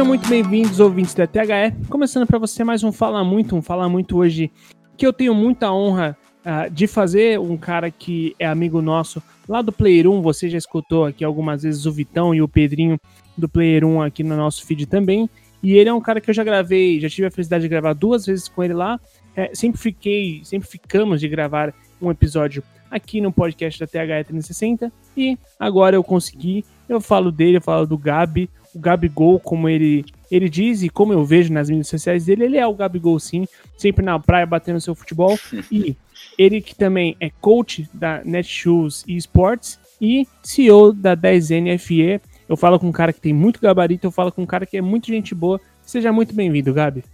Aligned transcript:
Sejam 0.00 0.08
muito 0.08 0.28
bem-vindos, 0.30 0.80
ouvintes 0.80 1.12
da 1.12 1.26
THE. 1.26 1.76
Começando 1.90 2.26
para 2.26 2.38
você 2.38 2.64
mais 2.64 2.82
um 2.82 2.90
Fala 2.90 3.22
Muito, 3.22 3.54
um 3.54 3.60
Fala 3.60 3.86
Muito 3.86 4.16
hoje 4.16 4.50
que 4.96 5.06
eu 5.06 5.12
tenho 5.12 5.34
muita 5.34 5.70
honra 5.70 6.16
uh, 6.40 6.70
de 6.70 6.86
fazer. 6.86 7.38
Um 7.38 7.54
cara 7.58 7.90
que 7.90 8.34
é 8.38 8.46
amigo 8.46 8.80
nosso 8.80 9.22
lá 9.46 9.60
do 9.60 9.70
Player 9.70 10.08
1. 10.08 10.22
Você 10.22 10.48
já 10.48 10.56
escutou 10.56 11.04
aqui 11.04 11.22
algumas 11.22 11.64
vezes 11.64 11.84
o 11.84 11.92
Vitão 11.92 12.34
e 12.34 12.40
o 12.40 12.48
Pedrinho 12.48 12.98
do 13.36 13.46
Player 13.46 13.84
1 13.84 14.00
aqui 14.00 14.24
no 14.24 14.34
nosso 14.38 14.64
feed 14.64 14.86
também. 14.86 15.28
E 15.62 15.74
ele 15.74 15.90
é 15.90 15.92
um 15.92 16.00
cara 16.00 16.18
que 16.18 16.30
eu 16.30 16.34
já 16.34 16.42
gravei, 16.42 16.98
já 16.98 17.10
tive 17.10 17.26
a 17.26 17.30
felicidade 17.30 17.64
de 17.64 17.68
gravar 17.68 17.92
duas 17.92 18.24
vezes 18.24 18.48
com 18.48 18.64
ele 18.64 18.72
lá. 18.72 18.98
É, 19.36 19.50
sempre 19.54 19.78
fiquei, 19.78 20.40
sempre 20.44 20.66
ficamos 20.66 21.20
de 21.20 21.28
gravar 21.28 21.74
um 22.00 22.10
episódio 22.10 22.62
aqui 22.90 23.20
no 23.20 23.30
podcast 23.30 23.78
da 23.78 23.86
THE 23.86 24.24
360 24.24 24.90
e 25.14 25.38
agora 25.58 25.94
eu 25.94 26.02
consegui. 26.02 26.64
Eu 26.88 27.02
falo 27.02 27.30
dele, 27.30 27.58
eu 27.58 27.62
falo 27.62 27.86
do 27.86 27.98
Gabi, 27.98 28.48
o 28.74 28.78
Gabigol, 28.78 29.40
como 29.40 29.68
ele, 29.68 30.04
ele 30.30 30.48
diz 30.48 30.82
e 30.82 30.88
como 30.88 31.12
eu 31.12 31.24
vejo 31.24 31.52
nas 31.52 31.68
mídias 31.68 31.88
sociais 31.88 32.24
dele, 32.24 32.44
ele 32.44 32.56
é 32.56 32.66
o 32.66 32.74
Gabigol 32.74 33.18
sim, 33.18 33.46
sempre 33.76 34.04
na 34.04 34.18
praia 34.18 34.46
batendo 34.46 34.80
seu 34.80 34.94
futebol. 34.94 35.38
e 35.70 35.96
ele 36.38 36.60
que 36.60 36.74
também 36.74 37.16
é 37.20 37.30
coach 37.40 37.88
da 37.92 38.22
Netshoes 38.24 39.04
e 39.06 39.16
Sports 39.16 39.78
e 40.00 40.26
CEO 40.42 40.92
da 40.92 41.16
10NFE. 41.16 42.20
Eu 42.48 42.56
falo 42.56 42.78
com 42.78 42.88
um 42.88 42.92
cara 42.92 43.12
que 43.12 43.20
tem 43.20 43.32
muito 43.32 43.60
gabarito, 43.60 44.06
eu 44.06 44.10
falo 44.10 44.32
com 44.32 44.42
um 44.42 44.46
cara 44.46 44.66
que 44.66 44.76
é 44.76 44.80
muito 44.80 45.06
gente 45.08 45.34
boa. 45.34 45.60
Seja 45.82 46.12
muito 46.12 46.34
bem-vindo, 46.34 46.72
Gabi. 46.72 47.04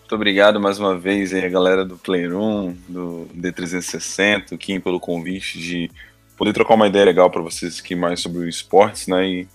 Muito 0.00 0.14
obrigado 0.14 0.60
mais 0.60 0.78
uma 0.78 0.96
vez 0.96 1.34
aí, 1.34 1.44
a 1.44 1.48
galera 1.48 1.84
do 1.84 1.96
Player 1.96 2.32
1, 2.32 2.76
do 2.88 3.28
D360, 3.36 4.52
o 4.52 4.58
Kim, 4.58 4.78
pelo 4.78 5.00
convite 5.00 5.58
de 5.58 5.90
poder 6.36 6.52
trocar 6.52 6.74
uma 6.74 6.86
ideia 6.86 7.04
legal 7.04 7.28
para 7.28 7.42
vocês 7.42 7.80
aqui 7.80 7.96
mais 7.96 8.20
sobre 8.20 8.38
o 8.38 8.48
esportes, 8.48 9.08
né? 9.08 9.28
E 9.28 9.48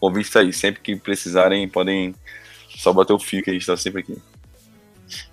convite 0.00 0.26
está 0.26 0.40
aí, 0.40 0.52
sempre 0.52 0.80
que 0.80 0.96
precisarem, 0.96 1.68
podem 1.68 2.14
só 2.76 2.92
bater 2.92 3.12
o 3.12 3.18
fio 3.18 3.42
que 3.42 3.50
a 3.50 3.52
gente 3.52 3.62
está 3.62 3.76
sempre 3.76 4.00
aqui. 4.00 4.16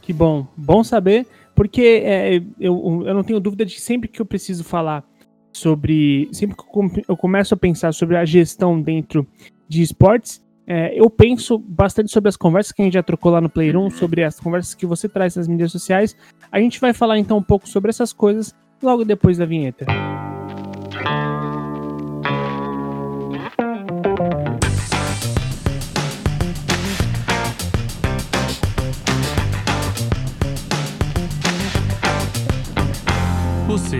Que 0.01 0.11
bom, 0.11 0.47
bom 0.55 0.83
saber, 0.83 1.25
porque 1.55 2.03
é, 2.03 2.37
eu, 2.59 3.03
eu 3.05 3.13
não 3.13 3.23
tenho 3.23 3.39
dúvida 3.39 3.65
de 3.65 3.75
que 3.75 3.81
sempre 3.81 4.07
que 4.07 4.21
eu 4.21 4.25
preciso 4.25 4.63
falar 4.63 5.03
sobre. 5.51 6.29
Sempre 6.31 6.55
que 6.55 7.03
eu 7.07 7.17
começo 7.17 7.53
a 7.53 7.57
pensar 7.57 7.93
sobre 7.93 8.15
a 8.15 8.25
gestão 8.25 8.81
dentro 8.81 9.25
de 9.67 9.81
esportes, 9.81 10.43
é, 10.65 10.93
eu 10.99 11.09
penso 11.09 11.57
bastante 11.57 12.11
sobre 12.11 12.29
as 12.29 12.37
conversas 12.37 12.71
que 12.71 12.81
a 12.81 12.85
gente 12.85 12.93
já 12.93 13.03
trocou 13.03 13.31
lá 13.31 13.39
no 13.39 13.49
Playroom, 13.49 13.89
sobre 13.89 14.23
as 14.23 14.39
conversas 14.39 14.75
que 14.75 14.85
você 14.85 15.07
traz 15.07 15.35
nas 15.35 15.47
mídias 15.47 15.71
sociais. 15.71 16.15
A 16.51 16.59
gente 16.59 16.79
vai 16.79 16.93
falar 16.93 17.17
então 17.17 17.37
um 17.37 17.43
pouco 17.43 17.67
sobre 17.67 17.89
essas 17.89 18.11
coisas 18.11 18.53
logo 18.81 19.03
depois 19.05 19.37
da 19.37 19.45
vinheta. 19.45 19.85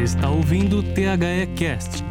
Está 0.07 0.29
ouvindo 0.29 0.79
o 0.79 0.83
THE 0.83 1.47
Cast. 1.57 2.01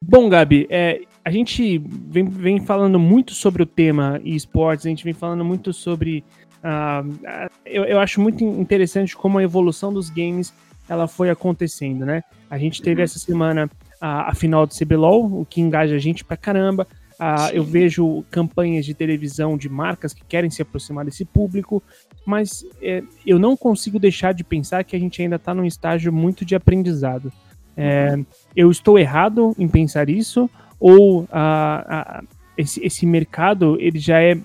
Bom, 0.00 0.28
Gabi, 0.28 0.68
é, 0.70 1.00
a 1.24 1.32
gente 1.32 1.82
vem, 2.08 2.24
vem 2.24 2.60
falando 2.60 2.96
muito 2.96 3.34
sobre 3.34 3.60
o 3.60 3.66
tema 3.66 4.20
esportes, 4.24 4.86
a 4.86 4.88
gente 4.88 5.02
vem 5.02 5.12
falando 5.12 5.44
muito 5.44 5.72
sobre. 5.72 6.22
Uh, 6.62 7.50
eu, 7.66 7.84
eu 7.84 7.98
acho 7.98 8.20
muito 8.20 8.44
interessante 8.44 9.16
como 9.16 9.38
a 9.38 9.42
evolução 9.42 9.92
dos 9.92 10.10
games 10.10 10.54
ela 10.88 11.08
foi 11.08 11.28
acontecendo, 11.28 12.06
né? 12.06 12.22
A 12.48 12.56
gente 12.56 12.80
teve 12.80 13.00
uhum. 13.00 13.04
essa 13.04 13.18
semana 13.18 13.68
a, 14.00 14.30
a 14.30 14.34
final 14.34 14.64
do 14.64 14.72
CBLOL, 14.72 15.40
o 15.40 15.44
que 15.44 15.60
engaja 15.60 15.96
a 15.96 15.98
gente 15.98 16.24
pra 16.24 16.36
caramba. 16.36 16.86
Uh, 17.22 17.54
eu 17.54 17.62
vejo 17.62 18.24
campanhas 18.32 18.84
de 18.84 18.94
televisão 18.94 19.56
de 19.56 19.68
marcas 19.68 20.12
que 20.12 20.24
querem 20.24 20.50
se 20.50 20.60
aproximar 20.60 21.04
desse 21.04 21.24
público, 21.24 21.80
mas 22.26 22.66
é, 22.82 23.00
eu 23.24 23.38
não 23.38 23.56
consigo 23.56 23.96
deixar 24.00 24.34
de 24.34 24.42
pensar 24.42 24.82
que 24.82 24.96
a 24.96 24.98
gente 24.98 25.22
ainda 25.22 25.36
está 25.36 25.54
num 25.54 25.64
estágio 25.64 26.12
muito 26.12 26.44
de 26.44 26.56
aprendizado. 26.56 27.32
É, 27.76 28.18
eu 28.56 28.72
estou 28.72 28.98
errado 28.98 29.54
em 29.56 29.68
pensar 29.68 30.10
isso, 30.10 30.50
ou 30.80 31.28
a, 31.30 32.18
a, 32.18 32.24
esse, 32.58 32.84
esse 32.84 33.06
mercado 33.06 33.76
ele 33.78 34.00
já 34.00 34.20
é 34.20 34.36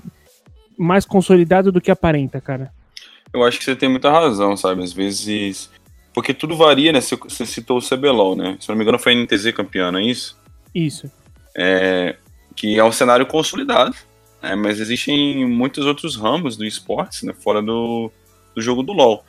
mais 0.78 1.04
consolidado 1.04 1.72
do 1.72 1.82
que 1.82 1.90
aparenta, 1.90 2.40
cara? 2.40 2.72
Eu 3.34 3.44
acho 3.44 3.58
que 3.58 3.66
você 3.66 3.76
tem 3.76 3.90
muita 3.90 4.12
razão, 4.12 4.56
sabe? 4.56 4.84
Às 4.84 4.94
vezes. 4.94 5.72
Porque 6.14 6.32
tudo 6.32 6.56
varia, 6.56 6.92
né? 6.92 7.02
Você 7.02 7.46
citou 7.48 7.80
o 7.80 7.82
CBLOL, 7.82 8.36
né? 8.36 8.56
Se 8.60 8.70
não 8.70 8.76
me 8.76 8.84
engano, 8.84 9.00
foi 9.00 9.14
a 9.14 9.16
NTZ 9.16 9.52
campeã, 9.52 9.92
não 9.92 10.00
é 10.00 10.04
isso? 10.04 10.38
Isso. 10.76 11.12
É, 11.56 12.16
que 12.58 12.78
é 12.78 12.84
um 12.84 12.92
cenário 12.92 13.26
consolidado, 13.26 13.96
né? 14.42 14.54
mas 14.56 14.82
existem 14.82 15.46
muitos 15.46 15.86
outros 15.86 16.18
ramos 16.18 16.58
do 16.58 16.66
esportes, 16.66 17.24
né? 17.24 17.34
Fora 17.34 17.62
do, 17.62 18.12
do 18.54 18.62
jogo 18.62 18.84
do 18.84 18.92
LoL. 18.92 19.24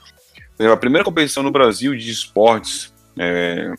A 0.58 0.76
primeira 0.76 1.04
competição 1.04 1.44
no 1.44 1.52
Brasil 1.52 1.96
de 1.96 2.10
esportes, 2.10 2.92
é, 3.16 3.72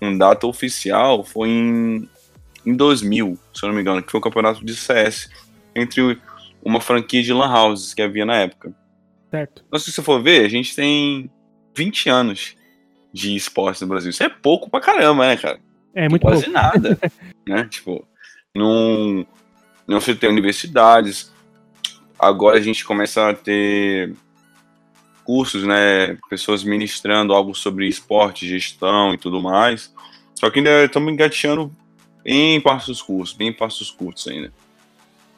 com 0.00 0.16
data 0.16 0.46
oficial, 0.46 1.22
foi 1.22 1.50
em 1.50 2.08
em 2.66 2.74
2000, 2.74 3.38
se 3.54 3.64
eu 3.64 3.68
não 3.68 3.76
me 3.76 3.80
engano, 3.80 4.02
que 4.02 4.10
foi 4.10 4.18
um 4.18 4.22
campeonato 4.22 4.64
de 4.64 4.74
CS 4.74 5.30
entre 5.74 6.20
uma 6.62 6.80
franquia 6.80 7.22
de 7.22 7.32
lan 7.32 7.48
houses 7.48 7.94
que 7.94 8.02
havia 8.02 8.26
na 8.26 8.38
época. 8.38 8.74
Certo. 9.30 9.64
Então, 9.66 9.78
se 9.78 9.92
você 9.92 10.02
for 10.02 10.20
ver, 10.20 10.44
a 10.44 10.48
gente 10.48 10.74
tem 10.74 11.30
20 11.76 12.08
anos 12.08 12.56
de 13.12 13.36
esporte 13.36 13.80
no 13.80 13.86
Brasil. 13.86 14.10
Isso 14.10 14.22
é 14.22 14.28
pouco 14.28 14.68
pra 14.68 14.80
caramba, 14.80 15.28
né, 15.28 15.36
cara? 15.36 15.60
É 15.94 16.08
muito 16.08 16.22
Quase 16.22 16.44
pouco. 16.44 16.58
nada, 16.58 16.98
né? 17.46 17.68
Tipo, 17.70 18.04
não, 18.56 19.26
não 19.86 20.00
se 20.00 20.14
tem 20.14 20.30
universidades. 20.30 21.32
Agora 22.18 22.58
a 22.58 22.60
gente 22.60 22.84
começa 22.84 23.30
a 23.30 23.34
ter 23.34 24.14
cursos, 25.24 25.64
né? 25.64 26.16
Pessoas 26.30 26.62
ministrando 26.62 27.34
algo 27.34 27.54
sobre 27.54 27.88
esporte, 27.88 28.48
gestão 28.48 29.12
e 29.12 29.18
tudo 29.18 29.42
mais. 29.42 29.92
Só 30.34 30.50
que 30.50 30.60
ainda 30.60 30.84
estamos 30.84 31.12
engateando 31.12 31.70
em 32.24 32.60
passos 32.60 33.02
curtos, 33.02 33.32
bem 33.32 33.52
passos 33.52 33.90
curtos 33.90 34.26
ainda. 34.28 34.52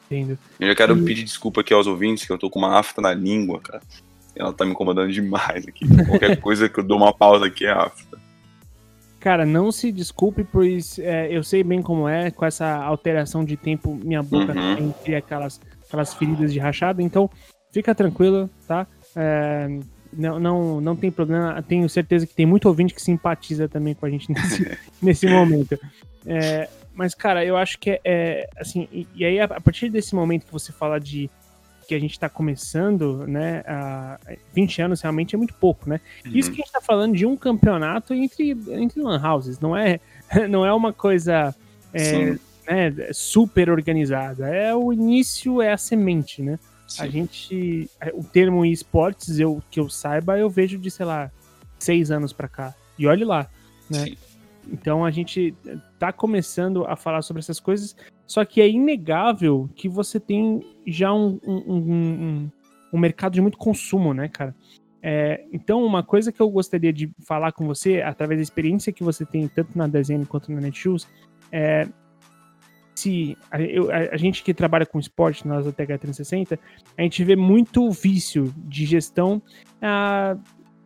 Entendo. 0.09 0.37
Eu 0.59 0.67
já 0.67 0.75
quero 0.75 0.97
e... 0.97 1.05
pedir 1.05 1.23
desculpa 1.23 1.61
aqui 1.61 1.73
aos 1.73 1.87
ouvintes, 1.87 2.25
que 2.25 2.31
eu 2.31 2.37
tô 2.37 2.49
com 2.49 2.59
uma 2.59 2.79
afta 2.79 3.01
na 3.01 3.13
língua, 3.13 3.59
cara. 3.59 3.81
Ela 4.35 4.53
tá 4.53 4.65
me 4.65 4.71
incomodando 4.71 5.11
demais 5.11 5.67
aqui. 5.67 5.85
Qualquer 6.07 6.39
coisa 6.39 6.69
que 6.69 6.79
eu 6.79 6.83
dou 6.83 6.97
uma 6.97 7.13
pausa 7.13 7.45
aqui 7.45 7.65
é 7.65 7.71
afta. 7.71 8.19
Cara, 9.19 9.45
não 9.45 9.71
se 9.71 9.91
desculpe, 9.91 10.45
pois 10.45 10.97
é, 10.97 11.27
eu 11.29 11.43
sei 11.43 11.63
bem 11.63 11.81
como 11.81 12.07
é, 12.07 12.31
com 12.31 12.45
essa 12.45 12.75
alteração 12.75 13.43
de 13.43 13.57
tempo, 13.57 13.93
minha 13.93 14.23
boca 14.23 14.53
uhum. 14.53 14.91
tem 15.03 15.15
aquelas, 15.15 15.59
aquelas 15.85 16.13
feridas 16.13 16.53
de 16.53 16.59
rachada, 16.59 17.03
então 17.03 17.29
fica 17.71 17.93
tranquilo, 17.93 18.49
tá? 18.65 18.87
É, 19.15 19.67
não, 20.13 20.39
não, 20.39 20.81
não 20.81 20.95
tem 20.95 21.11
problema, 21.11 21.61
tenho 21.61 21.87
certeza 21.89 22.25
que 22.25 22.33
tem 22.33 22.45
muito 22.45 22.67
ouvinte 22.67 22.93
que 22.93 23.01
simpatiza 23.01 23.67
também 23.67 23.93
com 23.93 24.05
a 24.05 24.09
gente 24.09 24.31
nesse, 24.31 24.77
nesse 25.01 25.27
momento. 25.27 25.77
É, 26.25 26.69
mas, 26.93 27.13
cara, 27.13 27.45
eu 27.45 27.55
acho 27.55 27.77
que 27.77 27.91
é, 27.91 28.01
é 28.03 28.49
assim, 28.57 28.87
e, 28.91 29.07
e, 29.15 29.25
aí 29.25 29.39
a, 29.39 29.45
a, 29.45 29.61
partir 29.61 29.89
desse 29.89 30.15
momento 30.15 30.45
que 30.45 30.51
você 30.51 30.71
fala 30.71 30.99
de 30.99 31.29
que 31.89 31.95
a 31.95 31.99
gente 31.99 32.11
está 32.11 32.29
começando, 32.29 33.25
né, 33.25 33.63
a 33.65 34.19
20 34.53 34.83
anos 34.83 35.01
realmente 35.01 35.33
é 35.33 35.37
muito 35.39 35.55
pouco, 35.55 35.89
né? 35.89 35.99
Uhum. 36.23 36.33
Isso 36.35 36.51
que 36.51 36.57
a 36.57 36.57
gente 36.57 36.67
está 36.67 36.79
falando 36.79 37.15
de 37.15 37.25
um 37.25 37.35
campeonato 37.35 38.13
entre, 38.13 38.51
entre 38.51 39.01
lan 39.01 39.19
houses, 39.19 39.59
não 39.59 39.75
é, 39.75 39.99
não 40.47 40.63
é 40.63 40.71
uma 40.71 40.93
coisa 40.93 41.55
é, 41.91 42.33
né, 42.67 43.09
super 43.11 43.71
organizada, 43.71 44.47
é 44.49 44.75
o 44.75 44.93
início, 44.93 45.63
é 45.63 45.73
a 45.73 45.77
semente, 45.77 46.43
né? 46.43 46.59
Sim. 46.87 47.01
A 47.01 47.07
gente, 47.07 47.89
o 48.13 48.23
termo 48.23 48.63
esportes, 48.63 49.39
eu, 49.39 49.59
que 49.71 49.79
eu 49.79 49.89
saiba, 49.89 50.37
eu 50.37 50.47
vejo 50.47 50.77
de, 50.77 50.91
sei 50.91 51.07
lá, 51.07 51.31
seis 51.79 52.11
anos 52.11 52.31
para 52.31 52.47
cá, 52.47 52.75
e 52.99 53.07
olhe 53.07 53.25
lá, 53.25 53.47
né? 53.89 54.05
Sim. 54.05 54.17
Então 54.71 55.03
a 55.03 55.09
gente 55.09 55.55
tá 55.97 56.13
começando 56.13 56.85
a 56.85 56.95
falar 56.95 57.23
sobre 57.23 57.39
essas 57.39 57.59
coisas, 57.59 57.95
só 58.29 58.45
que 58.45 58.61
é 58.61 58.69
inegável 58.69 59.67
que 59.75 59.89
você 59.89 60.19
tem 60.19 60.63
já 60.85 61.11
um, 61.11 61.39
um, 61.43 61.57
um, 61.67 62.51
um 62.93 62.99
mercado 62.99 63.33
de 63.33 63.41
muito 63.41 63.57
consumo, 63.57 64.13
né, 64.13 64.27
cara? 64.27 64.55
É, 65.01 65.45
então, 65.51 65.83
uma 65.83 66.03
coisa 66.03 66.31
que 66.31 66.39
eu 66.39 66.47
gostaria 66.47 66.93
de 66.93 67.09
falar 67.25 67.51
com 67.53 67.65
você, 67.65 68.03
através 68.03 68.37
da 68.37 68.43
experiência 68.43 68.93
que 68.93 69.03
você 69.03 69.25
tem 69.25 69.47
tanto 69.47 69.75
na 69.75 69.87
desenho 69.87 70.27
quanto 70.27 70.51
na 70.51 70.61
Netshoes, 70.61 71.07
é 71.51 71.87
se 72.93 73.35
a, 73.49 73.59
eu, 73.59 73.89
a, 73.89 74.13
a, 74.13 74.17
gente 74.17 74.43
que 74.43 74.53
trabalha 74.53 74.85
com 74.85 74.99
esporte, 74.99 75.47
nós 75.47 75.65
da 75.65 75.71
TH360, 75.71 76.59
a 76.95 77.01
gente 77.01 77.23
vê 77.23 77.35
muito 77.35 77.89
vício 77.89 78.53
de 78.57 78.85
gestão 78.85 79.41
ah, 79.81 80.37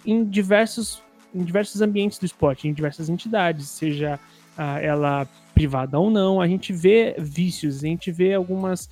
em 0.06 0.24
diversos 0.24 1.04
em 1.36 1.44
diversos 1.44 1.82
ambientes 1.82 2.20
do 2.20 2.26
esporte, 2.26 2.70
em 2.70 2.74
diversas 2.74 3.10
entidades, 3.10 3.68
seja 3.68 4.18
ah, 4.58 4.80
ela 4.80 5.28
privada 5.54 6.00
ou 6.00 6.10
não, 6.10 6.42
a 6.42 6.48
gente 6.48 6.74
vê 6.74 7.16
vícios, 7.18 7.84
a 7.84 7.88
gente 7.88 8.12
vê 8.12 8.34
algumas, 8.34 8.90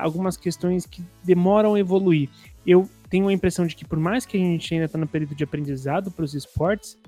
algumas 0.00 0.36
questões 0.36 0.86
que 0.86 1.02
demoram 1.24 1.74
a 1.74 1.80
evoluir. 1.80 2.28
Eu 2.66 2.88
tenho 3.08 3.28
a 3.28 3.32
impressão 3.32 3.66
de 3.66 3.74
que, 3.74 3.84
por 3.84 3.98
mais 3.98 4.26
que 4.26 4.36
a 4.36 4.40
gente 4.40 4.72
ainda 4.72 4.86
está 4.86 4.98
no 4.98 5.06
período 5.06 5.34
de 5.34 5.44
aprendizado 5.44 6.10
para 6.10 6.24
os 6.24 6.34
esportes, 6.34 6.98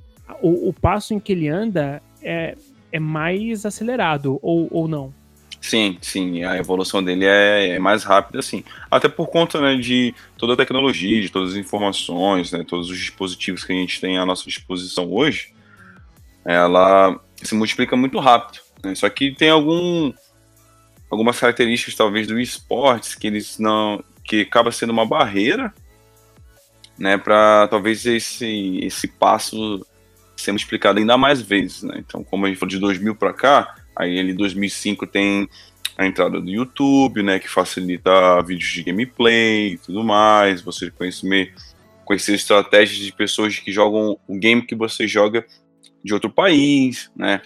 o, 0.41 0.69
o, 0.69 0.73
passo 0.73 1.13
em 1.13 1.21
que 1.21 1.33
ele 1.33 1.49
anda 1.49 2.03
é, 2.23 2.57
é 2.93 3.01
mais 3.01 3.67
acelerado, 3.67 4.39
ou, 4.43 4.69
ou 4.71 4.89
não? 4.89 5.13
Sim, 5.61 5.99
sim, 6.01 6.43
a 6.43 6.57
evolução 6.57 7.03
dele 7.03 7.27
é, 7.27 7.71
é, 7.71 7.79
mais 7.79 8.03
rápida, 8.03 8.39
assim. 8.39 8.65
Até 8.91 9.09
por 9.09 9.29
conta 9.29 9.61
né, 9.61 9.77
de 9.77 10.15
toda 10.39 10.55
a 10.55 10.57
tecnologia, 10.57 11.21
de 11.21 11.29
todas 11.29 11.53
as 11.53 11.57
informações, 11.57 12.51
né, 12.51 12.65
todos 12.67 12.89
os 12.89 12.97
dispositivos 12.97 13.63
que 13.63 13.73
a 13.73 13.77
gente 13.77 14.01
tem 14.01 14.17
à 14.17 14.25
nossa 14.25 14.45
disposição 14.45 15.13
hoje, 15.13 15.53
ela 16.45 17.21
se 17.37 17.55
multiplica 17.55 17.95
muito 17.95 18.19
rápido. 18.19 18.61
Né? 18.83 18.95
Só 18.95 19.09
que 19.09 19.33
tem 19.33 19.51
algum, 19.51 20.13
algumas 21.11 21.39
características, 21.39 21.95
talvez, 21.95 22.27
do 22.27 22.41
esportes 22.41 23.15
que 23.15 23.27
eles 23.27 23.59
não. 23.59 24.03
que 24.25 24.43
acaba 24.43 24.73
sendo 24.73 24.91
uma 24.91 25.07
barreira 25.07 25.73
né, 26.99 27.17
para 27.17 27.67
talvez 27.69 28.05
esse, 28.07 28.81
esse 28.83 29.09
passo 29.09 29.85
ser 30.37 30.53
multiplicado 30.53 30.99
ainda 30.99 31.17
mais 31.17 31.41
vezes. 31.41 31.83
Né? 31.83 31.97
Então, 31.99 32.23
como 32.23 32.47
a 32.47 32.49
gente 32.49 32.59
falou 32.59 32.71
de 32.71 32.79
2000 32.79 33.15
para 33.15 33.33
cá, 33.33 33.75
Aí 34.01 34.17
ele, 34.17 34.33
em 34.33 34.35
2005, 34.35 35.07
tem 35.07 35.47
a 35.97 36.07
entrada 36.07 36.41
do 36.41 36.51
YouTube, 36.51 37.23
né, 37.23 37.39
que 37.39 37.49
facilita 37.49 38.41
vídeos 38.43 38.71
de 38.71 38.83
gameplay 38.83 39.75
e 39.75 39.79
tudo 39.79 40.03
mais, 40.03 40.63
você 40.63 40.91
conhecer, 40.91 41.53
conhecer 42.07 42.35
estratégias 42.35 42.99
de 42.99 43.13
pessoas 43.13 43.59
que 43.59 43.71
jogam 43.71 44.19
o 44.27 44.39
game 44.39 44.63
que 44.63 44.75
você 44.75 45.07
joga 45.07 45.45
de 46.03 46.15
outro 46.15 46.31
país, 46.31 47.11
né? 47.15 47.43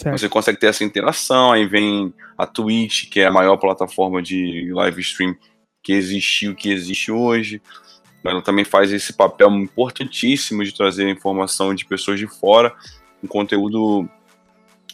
Certo. 0.00 0.18
Você 0.18 0.28
consegue 0.28 0.58
ter 0.58 0.68
essa 0.68 0.84
interação, 0.84 1.52
aí 1.52 1.66
vem 1.66 2.12
a 2.36 2.46
Twitch, 2.46 3.08
que 3.10 3.20
é 3.20 3.26
a 3.26 3.32
maior 3.32 3.56
plataforma 3.56 4.22
de 4.22 4.70
live 4.72 5.00
stream 5.00 5.34
que 5.82 5.92
existiu, 5.92 6.54
que 6.54 6.70
existe 6.70 7.10
hoje. 7.10 7.60
Ela 8.24 8.42
também 8.42 8.64
faz 8.64 8.92
esse 8.92 9.12
papel 9.12 9.50
importantíssimo 9.50 10.64
de 10.64 10.74
trazer 10.74 11.08
informação 11.08 11.74
de 11.74 11.84
pessoas 11.84 12.18
de 12.18 12.26
fora, 12.26 12.74
um 13.22 13.26
conteúdo 13.26 14.08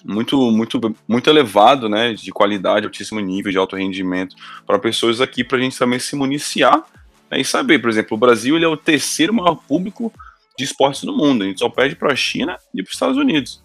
muito, 0.04 0.38
muito, 0.50 0.96
muito 1.08 1.30
elevado, 1.30 1.88
né, 1.88 2.12
de 2.12 2.30
qualidade, 2.30 2.86
altíssimo 2.86 3.20
nível, 3.20 3.50
de 3.50 3.58
alto 3.58 3.76
rendimento, 3.76 4.36
para 4.66 4.78
pessoas 4.78 5.20
aqui, 5.20 5.42
para 5.42 5.58
a 5.58 5.60
gente 5.60 5.78
também 5.78 5.98
se 5.98 6.14
municiar 6.14 6.84
né, 7.30 7.40
e 7.40 7.44
saber, 7.44 7.78
por 7.78 7.90
exemplo, 7.90 8.16
o 8.16 8.20
Brasil 8.20 8.56
ele 8.56 8.64
é 8.64 8.68
o 8.68 8.76
terceiro 8.76 9.32
maior 9.32 9.56
público 9.56 10.12
de 10.56 10.64
esportes 10.64 11.04
do 11.04 11.16
mundo, 11.16 11.42
a 11.42 11.46
gente 11.46 11.58
só 11.58 11.68
perde 11.68 11.96
para 11.96 12.12
a 12.12 12.16
China 12.16 12.58
e 12.72 12.82
para 12.82 12.88
os 12.88 12.94
Estados 12.94 13.16
Unidos. 13.16 13.62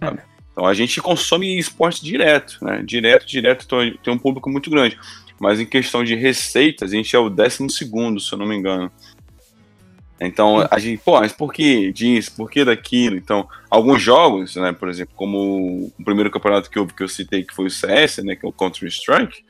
Sabe? 0.00 0.20
Então 0.58 0.66
a 0.66 0.74
gente 0.74 1.00
consome 1.00 1.56
esporte 1.56 2.04
direto, 2.04 2.58
né, 2.60 2.82
direto, 2.84 3.24
direto, 3.24 3.64
então, 3.64 3.78
tem 4.02 4.12
um 4.12 4.18
público 4.18 4.50
muito 4.50 4.68
grande. 4.68 4.98
Mas 5.38 5.60
em 5.60 5.64
questão 5.64 6.02
de 6.02 6.16
receitas, 6.16 6.90
a 6.90 6.96
gente 6.96 7.14
é 7.14 7.18
o 7.18 7.30
décimo 7.30 7.70
segundo, 7.70 8.18
se 8.18 8.32
eu 8.32 8.38
não 8.40 8.44
me 8.44 8.56
engano. 8.56 8.90
Então, 10.20 10.66
a 10.68 10.80
gente, 10.80 11.00
pô, 11.00 11.20
mas 11.20 11.32
por 11.32 11.52
que 11.52 11.92
disso? 11.92 12.32
Por 12.36 12.50
que 12.50 12.64
daquilo? 12.64 13.14
Então, 13.14 13.48
alguns 13.70 14.02
jogos, 14.02 14.56
né, 14.56 14.72
por 14.72 14.88
exemplo, 14.88 15.14
como 15.14 15.92
o 15.96 16.04
primeiro 16.04 16.28
campeonato 16.28 16.68
que 16.68 16.76
eu, 16.76 16.88
que 16.88 17.04
eu 17.04 17.08
citei, 17.08 17.44
que 17.44 17.54
foi 17.54 17.66
o 17.66 17.70
CS, 17.70 18.18
né, 18.24 18.34
que 18.34 18.44
é 18.44 18.48
o 18.48 18.52
Counter-Strike, 18.52 19.44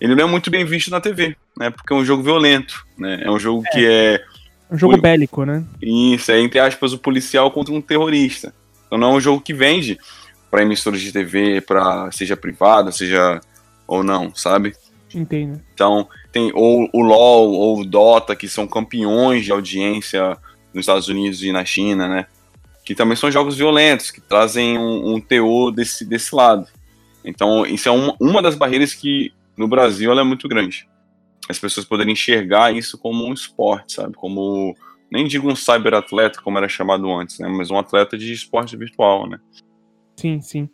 ele 0.00 0.16
não 0.16 0.24
é 0.24 0.28
muito 0.28 0.50
bem 0.50 0.64
visto 0.64 0.90
na 0.90 1.00
TV, 1.00 1.36
né, 1.56 1.70
porque 1.70 1.92
é 1.92 1.96
um 1.96 2.04
jogo 2.04 2.24
violento, 2.24 2.84
né, 2.98 3.20
é 3.22 3.30
um 3.30 3.38
jogo 3.38 3.62
é, 3.68 3.70
que 3.70 3.86
é... 3.86 4.24
Um 4.68 4.76
jogo 4.76 4.96
o, 4.96 5.00
bélico, 5.00 5.44
né? 5.44 5.62
Isso, 5.80 6.32
é, 6.32 6.40
entre 6.40 6.58
aspas, 6.58 6.92
o 6.92 6.98
policial 6.98 7.52
contra 7.52 7.72
um 7.72 7.80
terrorista. 7.80 8.52
Então, 8.86 8.98
não 8.98 9.12
é 9.12 9.16
um 9.16 9.20
jogo 9.20 9.40
que 9.40 9.54
vende 9.54 9.96
para 10.54 10.62
emissoras 10.62 11.00
de 11.00 11.10
TV, 11.10 11.60
para 11.60 12.12
seja 12.12 12.36
privada, 12.36 12.92
seja 12.92 13.40
ou 13.88 14.04
não, 14.04 14.32
sabe? 14.32 14.72
Entendo. 15.12 15.60
Então, 15.74 16.08
tem 16.30 16.52
ou 16.54 16.88
o 16.92 17.02
LoL 17.02 17.50
ou 17.50 17.80
o 17.80 17.84
Dota, 17.84 18.36
que 18.36 18.46
são 18.46 18.64
campeões 18.64 19.44
de 19.44 19.50
audiência 19.50 20.38
nos 20.72 20.84
Estados 20.84 21.08
Unidos 21.08 21.42
e 21.42 21.50
na 21.50 21.64
China, 21.64 22.06
né? 22.06 22.26
Que 22.84 22.94
também 22.94 23.16
são 23.16 23.32
jogos 23.32 23.56
violentos, 23.56 24.12
que 24.12 24.20
trazem 24.20 24.78
um, 24.78 25.14
um 25.14 25.20
teor 25.20 25.72
desse, 25.72 26.04
desse 26.04 26.32
lado. 26.32 26.68
Então, 27.24 27.66
isso 27.66 27.88
é 27.88 27.92
uma, 27.92 28.14
uma 28.20 28.40
das 28.40 28.54
barreiras 28.54 28.94
que 28.94 29.32
no 29.56 29.66
Brasil 29.66 30.12
ela 30.12 30.20
é 30.20 30.24
muito 30.24 30.46
grande. 30.46 30.88
As 31.48 31.58
pessoas 31.58 31.84
poderem 31.84 32.12
enxergar 32.12 32.72
isso 32.72 32.96
como 32.96 33.26
um 33.26 33.32
esporte, 33.32 33.94
sabe? 33.94 34.14
Como, 34.14 34.76
nem 35.10 35.26
digo 35.26 35.50
um 35.50 35.56
cyberatleta, 35.56 36.40
como 36.40 36.58
era 36.58 36.68
chamado 36.68 37.12
antes, 37.12 37.40
né? 37.40 37.48
Mas 37.48 37.72
um 37.72 37.78
atleta 37.78 38.16
de 38.16 38.32
esporte 38.32 38.76
virtual, 38.76 39.28
né? 39.28 39.40
Sim, 40.16 40.40
sim. 40.40 40.68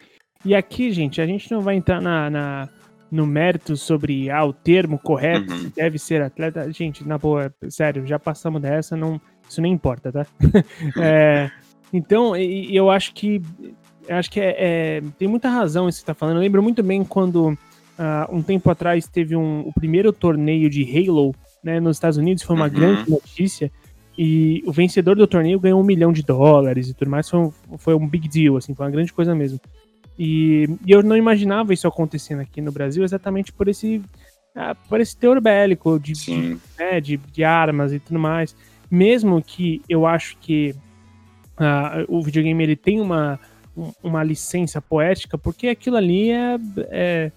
E 0.45 0.55
aqui, 0.55 0.91
gente, 0.91 1.21
a 1.21 1.27
gente 1.27 1.51
não 1.51 1.61
vai 1.61 1.77
entrar 1.77 2.01
na, 2.01 2.31
na 2.31 2.69
no 3.11 3.27
mérito 3.27 3.77
sobre 3.77 4.31
ah, 4.31 4.45
o 4.45 4.53
termo 4.53 4.99
correto, 4.99 5.53
uhum. 5.53 5.73
deve 5.75 5.99
ser 5.99 6.23
atleta. 6.23 6.71
Gente, 6.73 7.07
na 7.07 7.19
boa, 7.19 7.53
sério, 7.69 8.07
já 8.07 8.19
passamos 8.19 8.63
dessa, 8.63 8.97
não, 8.97 9.21
isso 9.49 9.61
nem 9.61 9.73
importa, 9.73 10.13
tá? 10.13 10.27
é, 10.97 11.51
então, 11.93 12.37
eu 12.37 12.89
acho 12.89 13.13
que 13.13 13.43
acho 14.09 14.31
que 14.31 14.41
é, 14.41 14.55
é, 14.59 15.03
tem 15.19 15.29
muita 15.29 15.49
razão 15.49 15.89
isso 15.89 15.99
que 15.99 16.01
você 16.03 16.07
tá 16.07 16.15
falando. 16.15 16.37
Eu 16.37 16.43
lembro 16.43 16.63
muito 16.63 16.83
bem 16.83 17.05
quando 17.05 17.49
uh, 17.49 17.57
um 18.31 18.43
tempo 18.43 18.71
atrás 18.71 19.07
teve 19.09 19.37
um, 19.37 19.61
o 19.61 19.73
primeiro 19.73 20.13
torneio 20.13 20.71
de 20.71 20.83
Halo 20.85 21.35
né, 21.63 21.81
nos 21.81 21.97
Estados 21.97 22.17
Unidos, 22.17 22.43
foi 22.43 22.57
uma 22.57 22.67
uhum. 22.67 22.71
grande 22.71 23.11
notícia. 23.11 23.73
E 24.23 24.63
o 24.67 24.71
vencedor 24.71 25.17
do 25.17 25.27
torneio 25.27 25.59
ganhou 25.59 25.81
um 25.81 25.83
milhão 25.83 26.13
de 26.13 26.23
dólares 26.23 26.91
e 26.91 26.93
tudo 26.93 27.11
mais. 27.11 27.27
Foi 27.27 27.41
um, 27.41 27.53
foi 27.79 27.95
um 27.95 28.07
big 28.07 28.29
deal, 28.29 28.59
assim, 28.59 28.75
foi 28.75 28.85
uma 28.85 28.93
grande 28.93 29.15
coisa 29.15 29.35
mesmo. 29.35 29.59
E, 30.19 30.69
e, 30.85 30.93
eu 30.93 31.03
não 31.03 31.17
imaginava 31.17 31.73
isso 31.73 31.89
acontecendo 31.89 32.41
aqui 32.41 32.61
no 32.61 32.71
Brasil 32.71 33.03
exatamente 33.03 33.51
por 33.51 33.67
esse, 33.67 34.03
ah, 34.55 34.75
por 34.75 35.01
esse 35.01 35.17
teor 35.17 35.41
bélico 35.41 35.99
de, 35.99 36.13
de, 36.13 36.59
né, 36.79 37.01
de, 37.01 37.17
de, 37.17 37.43
armas 37.43 37.95
e 37.95 37.99
tudo 37.99 38.21
mais. 38.21 38.55
Mesmo 38.91 39.43
que 39.43 39.81
eu 39.89 40.07
acho 40.07 40.37
que 40.37 40.75
uh, 41.59 42.05
o 42.07 42.21
videogame 42.21 42.63
ele 42.63 42.77
tem 42.77 43.01
uma, 43.01 43.41
uma 44.03 44.23
licença 44.23 44.83
poética, 44.83 45.39
porque 45.39 45.69
aquilo 45.69 45.97
ali 45.97 46.31
é, 46.31 46.59
é 46.91 47.33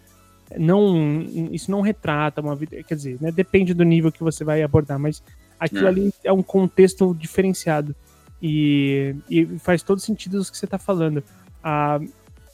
não 0.58 1.22
isso 1.50 1.72
não 1.72 1.80
retrata 1.80 2.42
uma 2.42 2.58
vida, 2.58 2.84
quer 2.84 2.96
dizer, 2.96 3.18
né, 3.22 3.32
depende 3.32 3.74
do 3.74 3.86
nível 3.86 4.12
que 4.12 4.22
você 4.22 4.44
vai 4.44 4.62
abordar, 4.62 5.00
mas 5.00 5.24
aquilo 5.64 5.86
é. 5.86 5.90
ali 5.90 6.14
é 6.24 6.32
um 6.32 6.44
contexto 6.44 7.16
diferenciado 7.16 7.96
e, 8.42 9.16
e 9.30 9.46
faz 9.60 9.82
todo 9.82 10.02
sentido 10.02 10.42
o 10.42 10.46
que 10.46 10.58
você 10.58 10.66
está 10.66 10.78
falando. 10.78 11.24
Uh, 11.64 12.12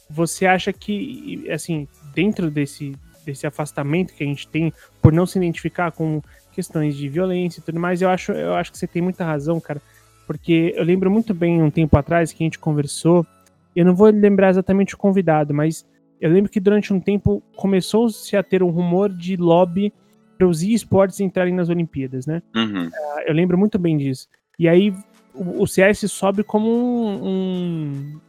você 0.08 0.46
acha 0.46 0.72
que, 0.72 1.48
assim, 1.50 1.88
dentro 2.14 2.50
desse, 2.50 2.96
desse 3.24 3.46
afastamento 3.46 4.14
que 4.14 4.22
a 4.22 4.26
gente 4.26 4.46
tem 4.46 4.72
por 5.02 5.12
não 5.12 5.26
se 5.26 5.38
identificar 5.38 5.90
com 5.90 6.22
questões 6.52 6.96
de 6.96 7.08
violência 7.08 7.60
e 7.60 7.62
tudo 7.62 7.80
mais, 7.80 8.02
eu 8.02 8.08
acho, 8.08 8.32
eu 8.32 8.54
acho 8.54 8.70
que 8.70 8.78
você 8.78 8.86
tem 8.86 9.02
muita 9.02 9.24
razão, 9.24 9.60
cara. 9.60 9.82
Porque 10.26 10.72
eu 10.76 10.84
lembro 10.84 11.10
muito 11.10 11.34
bem 11.34 11.60
um 11.60 11.70
tempo 11.70 11.96
atrás 11.96 12.32
que 12.32 12.42
a 12.42 12.46
gente 12.46 12.58
conversou, 12.58 13.26
eu 13.74 13.84
não 13.84 13.94
vou 13.94 14.08
lembrar 14.10 14.50
exatamente 14.50 14.94
o 14.94 14.98
convidado, 14.98 15.52
mas 15.52 15.84
eu 16.20 16.30
lembro 16.30 16.50
que 16.50 16.60
durante 16.60 16.92
um 16.92 17.00
tempo 17.00 17.42
começou-se 17.56 18.36
a 18.36 18.42
ter 18.42 18.62
um 18.62 18.70
rumor 18.70 19.08
de 19.08 19.36
lobby 19.36 19.92
para 20.40 20.48
os 20.48 20.62
esportes 20.62 21.20
entrarem 21.20 21.52
nas 21.52 21.68
Olimpíadas, 21.68 22.24
né? 22.24 22.42
Uhum. 22.56 22.86
Uh, 22.86 23.20
eu 23.26 23.34
lembro 23.34 23.58
muito 23.58 23.78
bem 23.78 23.98
disso. 23.98 24.26
E 24.58 24.66
aí 24.66 24.90
o, 25.34 25.62
o 25.62 25.66
CS 25.66 26.10
sobe 26.10 26.42
como 26.42 26.70
um, 26.70 27.28
um, 27.28 28.20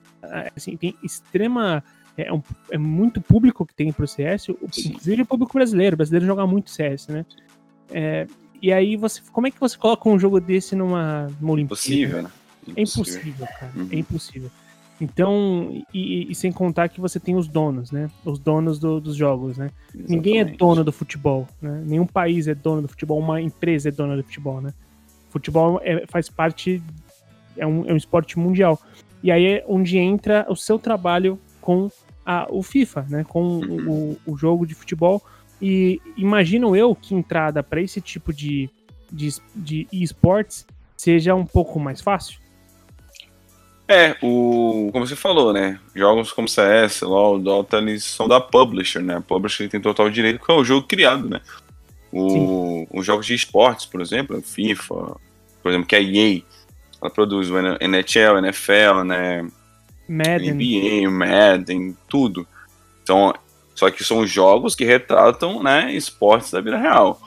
assim, 0.53 0.75
tem 0.75 0.93
extrema. 1.01 1.81
É, 2.17 2.31
um, 2.33 2.41
é 2.69 2.77
muito 2.77 3.21
público 3.21 3.65
que 3.65 3.73
tem 3.73 3.93
pro 3.93 4.05
CS, 4.05 4.49
inclusive 4.49 5.21
o 5.21 5.25
público 5.25 5.53
brasileiro. 5.53 5.93
O 5.93 5.97
brasileiro 5.97 6.25
joga 6.25 6.45
muito 6.45 6.69
CS, 6.69 7.07
né? 7.07 7.25
É, 7.89 8.27
e 8.61 8.73
aí, 8.73 8.97
você, 8.97 9.21
como 9.31 9.47
é 9.47 9.51
que 9.51 9.59
você 9.59 9.77
coloca 9.77 10.09
um 10.09 10.19
jogo 10.19 10.41
desse 10.41 10.75
numa, 10.75 11.29
numa 11.39 11.53
Olimpíada? 11.53 11.79
Impossível, 11.79 12.23
né? 12.23 12.29
É 12.75 12.81
impossível, 12.81 13.47
cara. 13.47 13.71
Uhum. 13.73 13.87
É 13.89 13.95
impossível. 13.95 14.51
Então, 15.01 15.83
e, 15.91 16.31
e, 16.31 16.35
sem 16.35 16.51
contar 16.51 16.87
que 16.87 17.01
você 17.01 17.19
tem 17.19 17.35
os 17.35 17.47
donos, 17.47 17.91
né? 17.91 18.07
Os 18.23 18.37
donos 18.37 18.77
do, 18.77 19.01
dos 19.01 19.15
jogos, 19.15 19.57
né? 19.57 19.71
Exatamente. 19.87 20.11
Ninguém 20.11 20.39
é 20.39 20.45
dono 20.45 20.83
do 20.83 20.91
futebol, 20.91 21.47
né? 21.59 21.81
Nenhum 21.83 22.05
país 22.05 22.47
é 22.47 22.53
dono 22.53 22.83
do 22.83 22.87
futebol, 22.87 23.17
uma 23.17 23.41
empresa 23.41 23.89
é 23.89 23.91
dona 23.91 24.15
do 24.15 24.23
futebol, 24.23 24.61
né? 24.61 24.71
Futebol 25.31 25.81
é, 25.83 26.05
faz 26.05 26.29
parte, 26.29 26.83
é 27.57 27.65
um, 27.65 27.83
é 27.89 27.93
um 27.93 27.97
esporte 27.97 28.37
mundial. 28.37 28.79
E 29.23 29.31
aí 29.31 29.45
é 29.45 29.65
onde 29.67 29.97
entra 29.97 30.45
o 30.47 30.55
seu 30.55 30.77
trabalho 30.77 31.39
com 31.59 31.89
a, 32.23 32.47
o 32.51 32.61
FIFA, 32.61 33.07
né? 33.09 33.25
Com 33.27 33.59
o, 33.59 34.17
o 34.23 34.37
jogo 34.37 34.67
de 34.67 34.75
futebol. 34.75 35.19
E 35.59 35.99
imagino 36.15 36.75
eu 36.75 36.93
que 36.93 37.15
entrada 37.15 37.63
para 37.63 37.81
esse 37.81 37.99
tipo 37.99 38.31
de, 38.31 38.69
de, 39.11 39.29
de 39.55 39.87
esportes 39.91 40.67
seja 40.95 41.33
um 41.33 41.45
pouco 41.45 41.79
mais 41.79 42.01
fácil. 42.01 42.40
É, 43.91 44.15
o, 44.21 44.89
como 44.93 45.05
você 45.05 45.17
falou, 45.17 45.51
né? 45.51 45.77
Jogos 45.93 46.31
como 46.31 46.47
CS, 46.47 47.01
LoL, 47.01 47.37
Dota, 47.39 47.77
eles 47.77 48.05
são 48.05 48.25
da 48.25 48.39
publisher, 48.39 49.01
né? 49.01 49.17
A 49.17 49.21
publisher 49.21 49.67
tem 49.67 49.81
total 49.81 50.09
direito 50.09 50.39
porque 50.39 50.51
é 50.53 50.55
o 50.55 50.63
jogo 50.63 50.87
criado, 50.87 51.29
né? 51.29 51.41
O, 52.09 52.87
os 52.89 53.05
jogos 53.05 53.25
de 53.25 53.33
esportes, 53.33 53.85
por 53.85 53.99
exemplo, 53.99 54.41
FIFA, 54.41 55.17
por 55.61 55.69
exemplo, 55.69 55.85
que 55.85 55.95
é 55.97 56.01
EA, 56.01 56.41
ela 57.01 57.11
produz 57.11 57.49
o 57.49 57.57
NHL, 57.57 58.37
NFL, 58.37 59.03
né? 59.05 59.45
Madden. 60.07 60.53
NBA, 60.53 61.09
Madden, 61.09 61.97
tudo. 62.07 62.47
Então, 63.03 63.33
só 63.75 63.91
que 63.91 64.05
são 64.05 64.25
jogos 64.25 64.73
que 64.73 64.85
retratam, 64.85 65.61
né, 65.61 65.93
esportes 65.93 66.51
da 66.51 66.61
vida 66.61 66.77
real. 66.77 67.19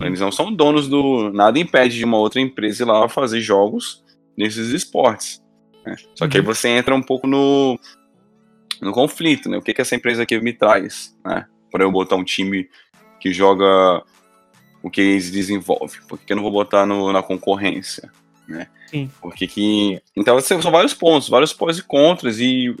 Eles 0.00 0.20
não 0.20 0.32
são 0.32 0.50
donos 0.50 0.88
do. 0.88 1.30
Nada 1.30 1.58
impede 1.58 1.98
de 1.98 2.04
uma 2.04 2.16
outra 2.16 2.40
empresa 2.40 2.84
ir 2.84 2.86
lá 2.86 3.06
fazer 3.06 3.40
jogos 3.40 4.02
nesses 4.36 4.68
esportes. 4.68 5.42
Né? 5.86 5.96
Só 6.14 6.26
que 6.26 6.36
aí 6.36 6.40
uhum. 6.40 6.52
você 6.52 6.68
entra 6.68 6.94
um 6.94 7.02
pouco 7.02 7.26
no. 7.26 7.78
no 8.80 8.92
conflito, 8.92 9.48
né? 9.48 9.56
O 9.56 9.62
que, 9.62 9.72
que 9.72 9.80
essa 9.80 9.94
empresa 9.94 10.24
aqui 10.24 10.38
me 10.40 10.52
traz, 10.52 11.16
né? 11.24 11.46
Para 11.70 11.84
eu 11.84 11.92
botar 11.92 12.16
um 12.16 12.24
time 12.24 12.68
que 13.20 13.32
joga 13.32 14.02
o 14.82 14.90
que 14.90 15.00
eles 15.00 15.30
desenvolvem? 15.30 16.00
Por 16.08 16.18
que 16.18 16.32
eu 16.32 16.36
não 16.36 16.42
vou 16.42 16.52
botar 16.52 16.84
no, 16.84 17.12
na 17.12 17.22
concorrência? 17.22 18.10
Né? 18.48 18.66
Sim. 18.88 19.10
Porque 19.20 19.46
que. 19.46 20.00
Então 20.14 20.38
são 20.40 20.60
vários 20.70 20.94
pontos, 20.94 21.28
vários 21.28 21.52
pós 21.52 21.78
e 21.78 21.82
contras, 21.82 22.40
e 22.40 22.74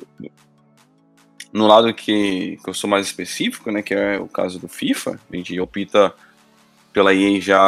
no 1.52 1.66
lado 1.66 1.92
que, 1.94 2.58
que 2.62 2.68
eu 2.68 2.74
sou 2.74 2.88
mais 2.88 3.06
específico, 3.06 3.70
né? 3.70 3.82
Que 3.82 3.94
é 3.94 4.18
o 4.18 4.28
caso 4.28 4.58
do 4.58 4.68
FIFA, 4.68 5.18
a 5.32 5.36
gente 5.36 5.58
opta 5.60 6.12
pela 6.92 7.14
EA 7.14 7.40
já 7.40 7.60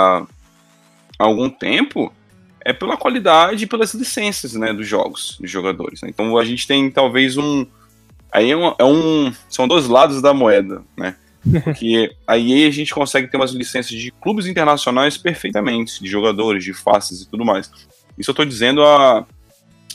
há 1.19 1.25
algum 1.25 1.51
tempo, 1.51 2.13
é 2.69 2.73
pela 2.75 2.99
qualidade 2.99 3.65
e 3.65 3.67
pelas 3.67 3.95
licenças 3.95 4.53
né, 4.53 4.75
dos 4.75 4.87
jogos, 4.87 5.39
dos 5.41 5.51
jogadores. 5.51 6.03
Né? 6.03 6.11
Então 6.11 6.37
a 6.37 6.45
gente 6.45 6.67
tem 6.67 6.91
talvez 6.91 7.39
um. 7.39 7.67
Aí 8.31 8.51
é 8.51 8.57
um, 8.57 8.75
é 8.79 8.85
um. 8.85 9.33
São 9.49 9.67
dois 9.67 9.89
lados 9.89 10.21
da 10.21 10.35
moeda, 10.35 10.83
né? 10.95 11.17
Porque 11.65 12.15
aí 12.27 12.67
a 12.67 12.71
gente 12.71 12.93
consegue 12.93 13.27
ter 13.27 13.39
umas 13.39 13.53
licenças 13.53 13.91
de 13.91 14.11
clubes 14.11 14.47
internacionais 14.47 15.17
perfeitamente, 15.17 16.03
de 16.03 16.11
jogadores, 16.11 16.63
de 16.63 16.75
faces 16.75 17.23
e 17.23 17.31
tudo 17.31 17.43
mais. 17.43 17.71
Isso 18.19 18.31
eu 18.31 18.35
tô 18.35 18.45
dizendo 18.45 18.85
a. 18.85 19.27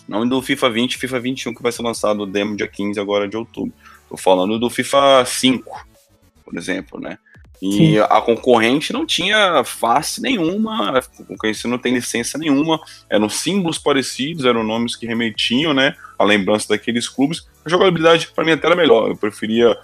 Não 0.07 0.27
do 0.27 0.41
FIFA 0.41 0.71
20 0.71 0.97
FIFA 0.97 1.19
21, 1.19 1.53
que 1.53 1.61
vai 1.61 1.71
ser 1.71 1.83
lançado 1.83 2.23
o 2.23 2.25
demo 2.25 2.57
dia 2.57 2.67
15 2.67 2.99
agora 2.99 3.27
de 3.27 3.37
outubro. 3.37 3.71
Tô 4.09 4.17
falando 4.17 4.57
do 4.57 4.67
FIFA 4.67 5.23
5, 5.25 5.87
por 6.43 6.57
exemplo, 6.57 6.99
né? 6.99 7.19
E 7.61 7.71
Sim. 7.71 7.97
a 7.99 8.19
concorrente 8.19 8.91
não 8.91 9.05
tinha 9.05 9.63
face 9.63 10.21
nenhuma, 10.21 10.97
a 10.97 11.01
concorrência 11.01 11.69
não 11.69 11.77
tem 11.77 11.93
licença 11.93 12.37
nenhuma, 12.37 12.79
eram 13.09 13.29
símbolos 13.29 13.77
parecidos, 13.77 14.43
eram 14.43 14.63
nomes 14.63 14.95
que 14.95 15.05
remetiam, 15.05 15.73
né, 15.73 15.95
a 16.19 16.25
lembrança 16.25 16.67
daqueles 16.69 17.07
clubes. 17.07 17.47
A 17.63 17.69
jogabilidade 17.69 18.27
para 18.35 18.43
mim 18.43 18.51
até 18.51 18.67
era 18.67 18.75
melhor, 18.75 19.09
eu 19.09 19.15
preferia 19.15 19.77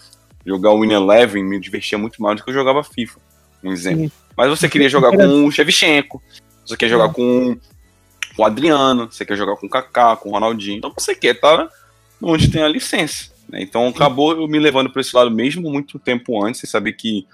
jogar 0.45 0.71
o 0.71 0.81
Win 0.81 0.91
Eleven, 0.91 1.43
me 1.43 1.59
divertia 1.59 1.97
muito 1.97 2.21
mais 2.21 2.37
do 2.37 2.43
que 2.43 2.49
eu 2.49 2.53
jogava 2.53 2.83
FIFA, 2.83 3.19
um 3.63 3.71
exemplo. 3.71 4.03
Sim. 4.03 4.11
Mas 4.35 4.49
você 4.49 4.67
queria 4.67 4.89
jogar 4.89 5.11
com 5.11 5.45
o 5.45 5.51
Shevchenko, 5.51 6.21
você 6.65 6.75
quer 6.75 6.89
jogar 6.89 7.09
com 7.13 7.57
o 8.37 8.45
Adriano, 8.45 9.09
você 9.11 9.25
quer 9.25 9.37
jogar 9.37 9.55
com 9.55 9.67
o 9.67 9.69
Kaká, 9.69 10.15
com 10.15 10.29
o 10.29 10.31
Ronaldinho, 10.33 10.77
então 10.77 10.93
você 10.97 11.15
quer 11.15 11.35
estar 11.35 11.57
tá 11.57 11.69
onde 12.21 12.49
tem 12.49 12.61
a 12.61 12.67
licença. 12.67 13.31
Né? 13.49 13.61
Então 13.61 13.87
acabou 13.87 14.33
eu 14.33 14.47
me 14.47 14.59
levando 14.59 14.89
para 14.89 15.01
esse 15.01 15.15
lado 15.15 15.31
mesmo 15.31 15.69
muito 15.69 15.97
tempo 15.99 16.43
antes, 16.43 16.61
sem 16.61 16.69
saber 16.69 16.93
que 16.93 17.25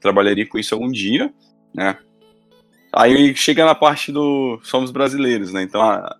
trabalharia 0.00 0.46
com 0.46 0.58
isso 0.58 0.74
algum 0.74 0.90
dia, 0.90 1.32
né? 1.74 1.96
Aí 2.92 3.34
chega 3.36 3.64
na 3.64 3.74
parte 3.74 4.10
do 4.10 4.58
somos 4.62 4.90
brasileiros, 4.90 5.52
né? 5.52 5.62
Então 5.62 5.80
a, 5.80 6.16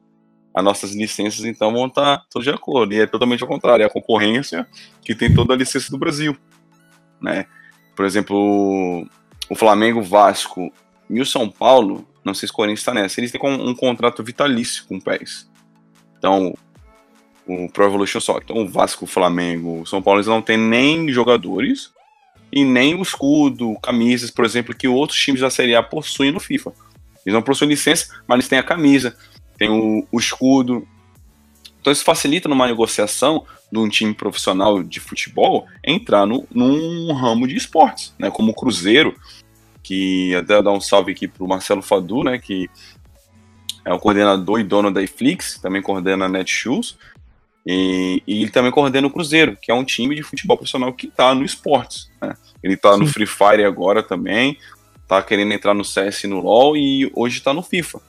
as 0.54 0.64
nossas 0.64 0.94
licenças 0.94 1.44
então 1.44 1.72
vão 1.72 1.87
estar 1.87 2.18
tá 2.18 2.25
todas 2.30 2.44
de 2.44 2.54
acordo. 2.54 2.92
E 2.92 3.00
é 3.00 3.06
totalmente 3.06 3.42
ao 3.42 3.49
contrário, 3.49 3.82
é 3.82 3.87
a 3.87 3.90
concorrência 3.90 4.66
que 5.02 5.14
tem 5.14 5.32
toda 5.32 5.54
a 5.54 5.56
licença 5.56 5.90
do 5.90 5.99
Brasil. 5.99 6.37
Né? 7.20 7.46
Por 7.94 8.04
exemplo, 8.04 9.06
o 9.49 9.54
Flamengo, 9.54 10.02
Vasco 10.02 10.72
e 11.08 11.20
o 11.20 11.26
São 11.26 11.49
Paulo, 11.49 12.06
não 12.25 12.34
sei 12.34 12.46
se 12.46 12.52
o 12.52 12.56
Corinthians 12.56 12.80
está 12.80 12.94
nessa, 12.94 13.20
eles 13.20 13.32
têm 13.32 13.40
um, 13.42 13.70
um 13.70 13.75
contrato 13.75 14.22
vitalício 14.22 14.84
com 14.87 14.96
o 14.96 15.02
PES. 15.02 15.50
Então, 16.18 16.54
o 17.46 17.68
Pro 17.68 17.84
Evolution 17.84 18.20
Soccer. 18.20 18.42
Então, 18.44 18.62
o 18.62 18.68
Vasco, 18.68 19.04
o 19.04 19.08
Flamengo, 19.08 19.80
o 19.80 19.87
São 19.87 20.02
Paulo, 20.02 20.18
eles 20.18 20.26
não 20.26 20.42
têm 20.42 20.56
nem 20.56 21.08
jogadores 21.10 21.92
e 22.52 22.64
nem 22.64 22.95
o 22.95 23.02
escudo, 23.02 23.78
camisas, 23.83 24.30
por 24.30 24.45
exemplo, 24.45 24.75
que 24.75 24.88
outros 24.88 25.19
times 25.19 25.40
da 25.40 25.50
Série 25.50 25.75
A 25.75 25.83
possuem 25.83 26.33
no 26.33 26.40
FIFA. 26.40 26.73
Eles 27.25 27.35
não 27.35 27.42
possuem 27.42 27.71
licença, 27.71 28.09
mas 28.26 28.37
eles 28.37 28.49
têm 28.49 28.59
a 28.59 28.62
camisa, 28.62 29.16
tem 29.57 29.69
o, 29.69 30.07
o 30.11 30.19
escudo. 30.19 30.87
Então 31.80 31.92
isso 31.92 32.04
facilita 32.04 32.49
numa 32.49 32.66
negociação 32.66 33.47
de 33.71 33.78
um 33.78 33.88
time 33.88 34.12
profissional 34.12 34.83
de 34.83 34.99
futebol 35.00 35.66
entrar 35.85 36.26
no, 36.26 36.47
num 36.50 37.12
ramo 37.12 37.47
de 37.47 37.57
esportes, 37.57 38.14
né? 38.19 38.30
Como 38.30 38.50
o 38.50 38.54
Cruzeiro, 38.54 39.14
que 39.83 40.35
até 40.35 40.61
dar 40.62 40.73
um 40.73 40.80
salve 40.80 41.12
aqui 41.12 41.28
pro 41.28 41.47
Marcelo 41.47 41.83
Fadu, 41.83 42.25
né? 42.25 42.38
Que 42.38 42.69
é 43.85 43.92
o 43.95 43.99
coordenador 43.99 44.61
e 44.61 44.64
dono 44.64 44.90
da 44.90 45.02
Iflix, 45.02 45.59
também 45.59 45.80
coordena 45.80 46.26
a 46.26 46.28
Netshoes. 46.28 46.99
E, 47.67 48.23
e, 48.26 48.43
ele 48.43 48.50
também 48.50 48.71
coordena 48.71 49.07
o 49.07 49.11
Cruzeiro, 49.11 49.57
que 49.61 49.71
é 49.71 49.75
um 49.75 49.85
time 49.85 50.14
de 50.14 50.23
futebol 50.23 50.57
profissional 50.57 50.93
que 50.93 51.07
está 51.07 51.35
no 51.35 51.45
esportes. 51.45 52.11
Né? 52.21 52.35
Ele 52.62 52.75
está 52.75 52.97
no 52.97 53.07
Free 53.07 53.26
Fire 53.26 53.64
agora 53.64 54.02
também, 54.02 54.59
está 55.02 55.23
querendo 55.23 55.52
entrar 55.52 55.75
no 55.75 55.85
CS 55.85 56.25
e 56.25 56.26
no 56.26 56.40
LoL 56.40 56.76
e 56.76 57.11
hoje 57.14 57.38
está 57.38 57.52
no 57.52 57.62
FIFA. 57.62 58.00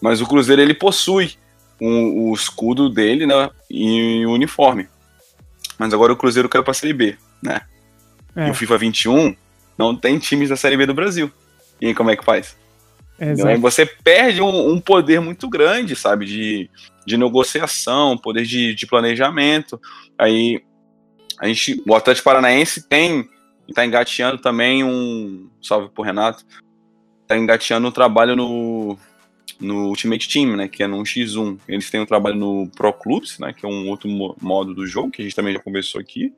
Mas 0.00 0.20
o 0.20 0.26
Cruzeiro 0.26 0.60
ele 0.60 0.74
possui 0.74 1.32
um, 1.80 2.30
o 2.30 2.34
escudo 2.34 2.88
dele, 2.88 3.26
né, 3.26 3.50
e 3.70 4.24
o 4.26 4.32
uniforme. 4.32 4.88
Mas 5.78 5.92
agora 5.92 6.12
o 6.12 6.16
Cruzeiro 6.16 6.48
caiu 6.48 6.62
para 6.62 6.72
a 6.72 6.74
Série 6.74 6.92
B, 6.92 7.16
né? 7.42 7.62
É. 8.36 8.48
E 8.48 8.50
o 8.50 8.54
FIFA 8.54 8.78
21 8.78 9.36
não 9.76 9.94
tem 9.94 10.18
times 10.18 10.48
da 10.48 10.56
Série 10.56 10.76
B 10.76 10.86
do 10.86 10.94
Brasil. 10.94 11.30
E 11.80 11.86
aí 11.86 11.94
como 11.94 12.10
é 12.10 12.16
que 12.16 12.24
faz? 12.24 12.56
Então, 13.18 13.60
você 13.60 13.86
perde 13.86 14.42
um, 14.42 14.72
um, 14.72 14.80
poder 14.80 15.20
muito 15.20 15.48
grande, 15.48 15.94
sabe, 15.94 16.26
de, 16.26 16.70
de 17.06 17.16
negociação, 17.16 18.18
poder 18.18 18.44
de, 18.44 18.74
de 18.74 18.86
planejamento. 18.86 19.80
Aí 20.18 20.62
a 21.38 21.46
gente, 21.46 21.82
o 21.86 21.94
Atlético 21.94 22.24
Paranaense 22.24 22.88
tem, 22.88 23.28
está 23.68 23.84
engateando 23.84 24.38
também 24.38 24.82
um, 24.82 25.48
salve 25.62 25.88
pro 25.90 26.02
Renato, 26.02 26.44
está 27.22 27.36
engateando 27.36 27.86
um 27.86 27.92
trabalho 27.92 28.34
no, 28.34 28.98
no 29.60 29.88
Ultimate 29.88 30.28
Team, 30.28 30.56
né, 30.56 30.68
que 30.68 30.82
é 30.82 30.86
no 30.86 31.02
1x1. 31.02 31.58
Eles 31.68 31.90
têm 31.90 32.00
um 32.00 32.06
trabalho 32.06 32.36
no 32.36 32.68
Pro 32.76 32.92
Clubs, 32.92 33.38
né, 33.38 33.52
que 33.52 33.64
é 33.64 33.68
um 33.68 33.88
outro 33.88 34.08
modo 34.40 34.74
do 34.74 34.86
jogo, 34.86 35.10
que 35.10 35.22
a 35.22 35.24
gente 35.24 35.36
também 35.36 35.54
já 35.54 35.60
conversou 35.60 36.00
aqui. 36.00 36.32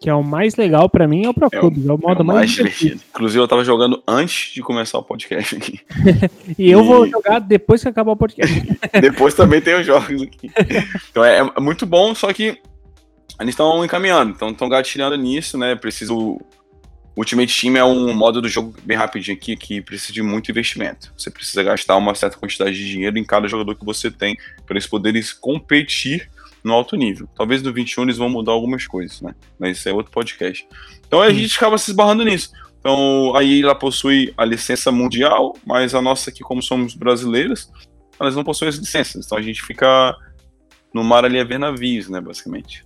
Que 0.00 0.08
é 0.08 0.14
o 0.14 0.22
mais 0.22 0.54
legal 0.54 0.88
para 0.88 1.08
mim 1.08 1.26
é 1.26 1.28
o 1.28 1.34
Pro 1.34 1.48
é 1.50 1.58
Clubs, 1.58 1.84
é 1.84 1.92
o 1.92 1.98
modo 1.98 2.20
é 2.20 2.22
o 2.22 2.26
mais, 2.26 2.38
mais 2.38 2.50
divertido. 2.52 3.00
Inclusive 3.10 3.42
eu 3.42 3.48
tava 3.48 3.64
jogando 3.64 4.02
antes 4.06 4.52
de 4.52 4.62
começar 4.62 4.98
o 4.98 5.02
podcast 5.02 5.56
aqui. 5.56 5.80
e 6.56 6.70
eu 6.70 6.82
e... 6.82 6.86
vou 6.86 7.08
jogar 7.08 7.40
depois 7.40 7.82
que 7.82 7.88
acabar 7.88 8.12
o 8.12 8.16
podcast. 8.16 8.54
depois 9.00 9.34
também 9.34 9.60
tem 9.60 9.74
os 9.74 9.84
jogos 9.84 10.22
aqui. 10.22 10.50
Então 11.10 11.24
é, 11.24 11.38
é 11.38 11.60
muito 11.60 11.84
bom, 11.84 12.14
só 12.14 12.32
que 12.32 12.58
eles 13.40 13.52
estão 13.52 13.84
encaminhando, 13.84 14.32
então 14.32 14.50
estão 14.50 14.68
gatilhando 14.68 15.16
nisso, 15.16 15.58
né? 15.58 15.74
Preciso 15.74 16.38
Ultimate 17.18 17.60
Team 17.60 17.76
é 17.76 17.84
um 17.84 18.14
modo 18.14 18.40
do 18.40 18.48
jogo 18.48 18.74
bem 18.84 18.96
rapidinho 18.96 19.36
aqui 19.36 19.56
que 19.56 19.80
precisa 19.80 20.12
de 20.12 20.22
muito 20.22 20.50
investimento. 20.52 21.12
Você 21.16 21.30
precisa 21.30 21.64
gastar 21.64 21.96
uma 21.96 22.14
certa 22.14 22.36
quantidade 22.36 22.76
de 22.76 22.88
dinheiro 22.88 23.18
em 23.18 23.24
cada 23.24 23.48
jogador 23.48 23.74
que 23.74 23.84
você 23.84 24.08
tem 24.08 24.36
para 24.64 24.74
eles 24.74 24.86
poderem 24.86 25.20
competir 25.40 26.30
no 26.62 26.72
alto 26.72 26.96
nível. 26.96 27.28
Talvez 27.34 27.62
no 27.62 27.72
21 27.72 28.04
eles 28.04 28.18
vão 28.18 28.28
mudar 28.28 28.52
algumas 28.52 28.86
coisas, 28.86 29.20
né? 29.20 29.34
Mas 29.58 29.78
isso 29.78 29.88
é 29.88 29.92
outro 29.92 30.12
podcast. 30.12 30.66
Então 31.06 31.20
a 31.20 31.30
gente 31.30 31.56
acaba 31.56 31.78
se 31.78 31.90
esbarrando 31.90 32.24
nisso. 32.24 32.50
Então 32.80 33.34
aí 33.36 33.62
ela 33.62 33.74
possui 33.74 34.32
a 34.36 34.44
licença 34.44 34.92
mundial, 34.92 35.54
mas 35.66 35.94
a 35.94 36.02
nossa 36.02 36.30
aqui, 36.30 36.40
como 36.40 36.62
somos 36.62 36.94
brasileiros, 36.94 37.70
elas 38.20 38.34
não 38.34 38.44
possuem 38.44 38.68
as 38.68 38.76
licenças. 38.76 39.26
Então 39.26 39.38
a 39.38 39.42
gente 39.42 39.62
fica 39.62 40.16
no 40.92 41.04
mar 41.04 41.24
ali 41.24 41.38
a 41.38 41.44
ver 41.44 41.58
navios, 41.58 42.08
né, 42.08 42.20
basicamente. 42.20 42.84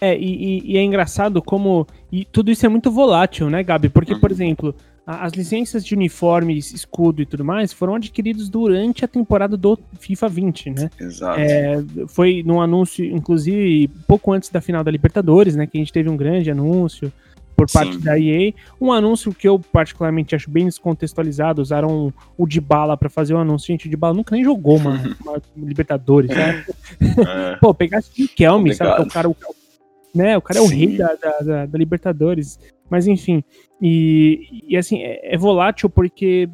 É, 0.00 0.16
e, 0.18 0.72
e, 0.72 0.76
é 0.76 0.82
engraçado 0.82 1.40
como. 1.40 1.86
E 2.12 2.24
tudo 2.24 2.50
isso 2.50 2.66
é 2.66 2.68
muito 2.68 2.90
volátil, 2.90 3.48
né, 3.48 3.62
Gabi? 3.62 3.88
Porque, 3.88 4.12
uhum. 4.12 4.20
por 4.20 4.30
exemplo, 4.30 4.74
as 5.06 5.32
licenças 5.32 5.84
de 5.84 5.94
uniformes, 5.94 6.72
escudo 6.72 7.20
e 7.20 7.26
tudo 7.26 7.44
mais 7.44 7.72
foram 7.72 7.96
adquiridos 7.96 8.48
durante 8.48 9.04
a 9.04 9.08
temporada 9.08 9.56
do 9.56 9.78
FIFA 9.98 10.28
20, 10.28 10.70
né? 10.70 10.90
Exato. 10.98 11.40
É, 11.40 11.82
foi 12.08 12.42
num 12.44 12.60
anúncio, 12.60 13.04
inclusive, 13.04 13.88
pouco 14.06 14.32
antes 14.32 14.48
da 14.48 14.60
final 14.60 14.82
da 14.82 14.90
Libertadores, 14.90 15.56
né? 15.56 15.66
Que 15.66 15.76
a 15.76 15.80
gente 15.80 15.92
teve 15.92 16.08
um 16.08 16.16
grande 16.16 16.50
anúncio 16.50 17.12
por 17.56 17.70
parte 17.70 17.94
Sim. 17.94 18.00
da 18.00 18.18
EA. 18.18 18.52
Um 18.80 18.92
anúncio 18.92 19.32
que 19.32 19.48
eu 19.48 19.58
particularmente 19.58 20.34
acho 20.34 20.50
bem 20.50 20.66
descontextualizado. 20.66 21.62
Usaram 21.62 22.12
o 22.36 22.46
Dybala 22.46 22.96
para 22.96 23.08
fazer 23.08 23.34
o 23.34 23.38
anúncio. 23.38 23.68
Gente, 23.68 23.86
o 23.86 23.90
Dybala 23.90 24.14
nunca 24.14 24.34
nem 24.34 24.44
jogou 24.44 24.76
uma 24.78 25.00
Libertadores, 25.56 26.30
né? 26.30 26.64
É. 27.00 27.56
Pô, 27.56 27.74
pegasse 27.74 28.24
o 28.24 28.28
Kelme, 28.28 28.74
sabe? 28.74 29.02
O 29.02 29.06
cara, 29.06 29.28
o, 29.28 29.36
né? 30.14 30.36
O 30.36 30.42
cara 30.42 30.60
é 30.60 30.62
o 30.62 30.68
Sim. 30.68 30.76
rei 30.76 30.96
da, 30.96 31.14
da, 31.14 31.38
da, 31.40 31.66
da, 31.66 31.78
Libertadores. 31.78 32.58
Mas 32.90 33.06
enfim, 33.06 33.42
e, 33.80 34.62
e 34.68 34.76
assim, 34.76 35.02
é, 35.02 35.34
é, 35.34 35.38
volátil 35.38 35.88
porque 35.88 36.48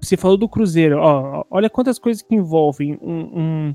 você 0.00 0.16
falou 0.16 0.36
do 0.36 0.48
Cruzeiro, 0.48 0.98
ó, 0.98 1.44
olha 1.50 1.68
quantas 1.68 1.98
coisas 1.98 2.22
que 2.22 2.34
envolvem 2.34 2.98
um, 3.02 3.40
um 3.40 3.74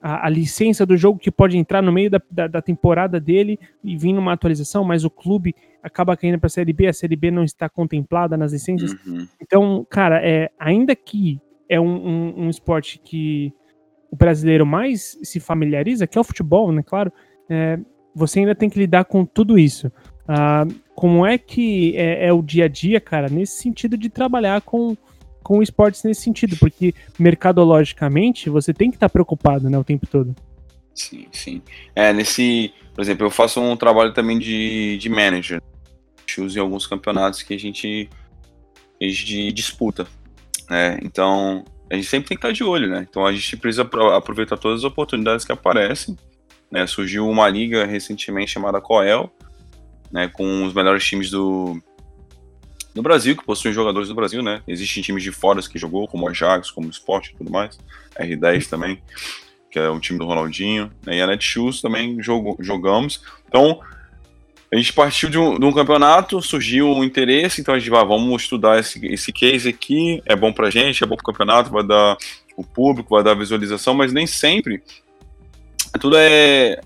a, 0.00 0.26
a, 0.26 0.28
licença 0.28 0.84
do 0.84 0.96
jogo 0.96 1.18
que 1.18 1.30
pode 1.30 1.56
entrar 1.56 1.80
no 1.80 1.92
meio 1.92 2.10
da, 2.10 2.20
da, 2.30 2.46
da, 2.48 2.62
temporada 2.62 3.20
dele 3.20 3.58
e 3.84 3.96
vir 3.96 4.12
numa 4.12 4.32
atualização, 4.32 4.82
mas 4.84 5.04
o 5.04 5.10
clube 5.10 5.54
acaba 5.82 6.16
caindo 6.16 6.38
para 6.38 6.48
a 6.48 6.50
Série 6.50 6.72
B, 6.72 6.88
a 6.88 6.92
Série 6.92 7.16
B 7.16 7.30
não 7.30 7.44
está 7.44 7.68
contemplada 7.68 8.36
nas 8.36 8.52
licenças. 8.52 8.92
Uhum. 9.06 9.26
Então, 9.40 9.86
cara, 9.88 10.20
é, 10.22 10.50
ainda 10.58 10.96
que 10.96 11.40
é 11.68 11.80
um, 11.80 11.86
um, 11.86 12.44
um, 12.44 12.50
esporte 12.50 12.98
que 12.98 13.52
o 14.10 14.16
brasileiro 14.16 14.66
mais 14.66 15.18
se 15.22 15.38
familiariza, 15.38 16.06
que 16.06 16.18
é 16.18 16.20
o 16.20 16.24
futebol, 16.24 16.72
né, 16.72 16.82
claro, 16.82 17.12
é, 17.48 17.78
você 18.14 18.40
ainda 18.40 18.54
tem 18.54 18.68
que 18.68 18.78
lidar 18.78 19.04
com 19.04 19.24
tudo 19.24 19.58
isso. 19.58 19.90
Ah, 20.26 20.66
como 20.94 21.26
é 21.26 21.38
que 21.38 21.96
é, 21.96 22.26
é, 22.26 22.32
o 22.32 22.42
dia 22.42 22.66
a 22.66 22.68
dia, 22.68 23.00
cara, 23.00 23.28
nesse 23.28 23.60
sentido 23.60 23.96
de 23.96 24.08
trabalhar 24.08 24.60
com, 24.60 24.96
com 25.42 25.62
esportes 25.62 26.02
nesse 26.04 26.22
sentido? 26.22 26.56
Porque 26.56 26.94
mercadologicamente 27.18 28.50
você 28.50 28.72
tem 28.72 28.90
que 28.90 28.96
estar 28.96 29.08
preocupado 29.08 29.68
né, 29.70 29.78
o 29.78 29.84
tempo 29.84 30.06
todo. 30.06 30.34
Sim, 30.94 31.26
sim. 31.32 31.62
É, 31.96 32.12
nesse. 32.12 32.72
Por 32.94 33.00
exemplo, 33.00 33.26
eu 33.26 33.30
faço 33.30 33.60
um 33.60 33.76
trabalho 33.76 34.12
também 34.12 34.38
de, 34.38 34.98
de 34.98 35.08
manager. 35.08 35.62
Choose 36.26 36.58
em 36.58 36.60
alguns 36.60 36.86
campeonatos 36.86 37.42
que 37.42 37.54
a 37.54 37.58
gente, 37.58 38.08
a 39.00 39.04
gente 39.04 39.52
disputa. 39.52 40.06
Né? 40.68 40.98
Então, 41.02 41.64
a 41.90 41.94
gente 41.94 42.06
sempre 42.06 42.28
tem 42.28 42.38
que 42.38 42.46
estar 42.46 42.52
de 42.52 42.64
olho, 42.64 42.88
né? 42.88 43.06
Então 43.08 43.26
a 43.26 43.32
gente 43.32 43.56
precisa 43.56 43.82
aproveitar 44.16 44.56
todas 44.56 44.78
as 44.78 44.84
oportunidades 44.84 45.44
que 45.44 45.52
aparecem. 45.52 46.16
Né? 46.70 46.86
Surgiu 46.86 47.28
uma 47.28 47.46
liga 47.48 47.84
recentemente 47.84 48.50
chamada 48.50 48.80
Coel, 48.80 49.30
né? 50.12 50.28
com 50.28 50.64
os 50.64 50.74
melhores 50.74 51.04
times 51.04 51.30
do, 51.30 51.82
do 52.94 53.02
Brasil, 53.02 53.36
que 53.36 53.44
possuem 53.44 53.72
jogadores 53.72 54.08
do 54.08 54.14
Brasil, 54.14 54.42
né? 54.42 54.62
Existem 54.68 55.02
times 55.02 55.22
de 55.22 55.32
fora 55.32 55.60
que 55.62 55.78
jogou, 55.78 56.06
como 56.06 56.26
o 56.26 56.28
Ajax, 56.28 56.70
como 56.70 56.86
o 56.86 56.90
Sport 56.90 57.28
e 57.28 57.34
tudo 57.36 57.50
mais. 57.50 57.78
R10 58.16 58.68
também, 58.68 59.02
que 59.70 59.78
é 59.78 59.88
o 59.88 59.98
time 59.98 60.18
do 60.18 60.26
Ronaldinho. 60.26 60.90
Né? 61.04 61.16
E 61.16 61.22
a 61.22 61.26
Netshoes 61.26 61.80
também 61.80 62.18
jogamos. 62.20 63.22
Então, 63.48 63.80
a 64.72 64.76
gente 64.76 64.92
partiu 64.92 65.28
de 65.28 65.38
um, 65.38 65.58
de 65.58 65.64
um, 65.64 65.72
campeonato, 65.72 66.40
surgiu 66.40 66.88
um 66.88 67.04
interesse, 67.04 67.60
então 67.60 67.74
a 67.74 67.78
gente 67.78 67.90
vai, 67.90 68.04
vamos 68.06 68.42
estudar 68.42 68.78
esse, 68.78 69.04
esse 69.06 69.30
case 69.30 69.68
aqui, 69.68 70.22
é 70.24 70.34
bom 70.34 70.50
pra 70.50 70.70
gente, 70.70 71.04
é 71.04 71.06
bom 71.06 71.14
pro 71.14 71.26
campeonato, 71.26 71.70
vai 71.70 71.86
dar 71.86 72.16
o 72.56 72.64
público, 72.64 73.14
vai 73.14 73.22
dar 73.22 73.34
visualização, 73.34 73.92
mas 73.92 74.12
nem 74.12 74.26
sempre. 74.26 74.82
Tudo 76.00 76.16
é. 76.16 76.80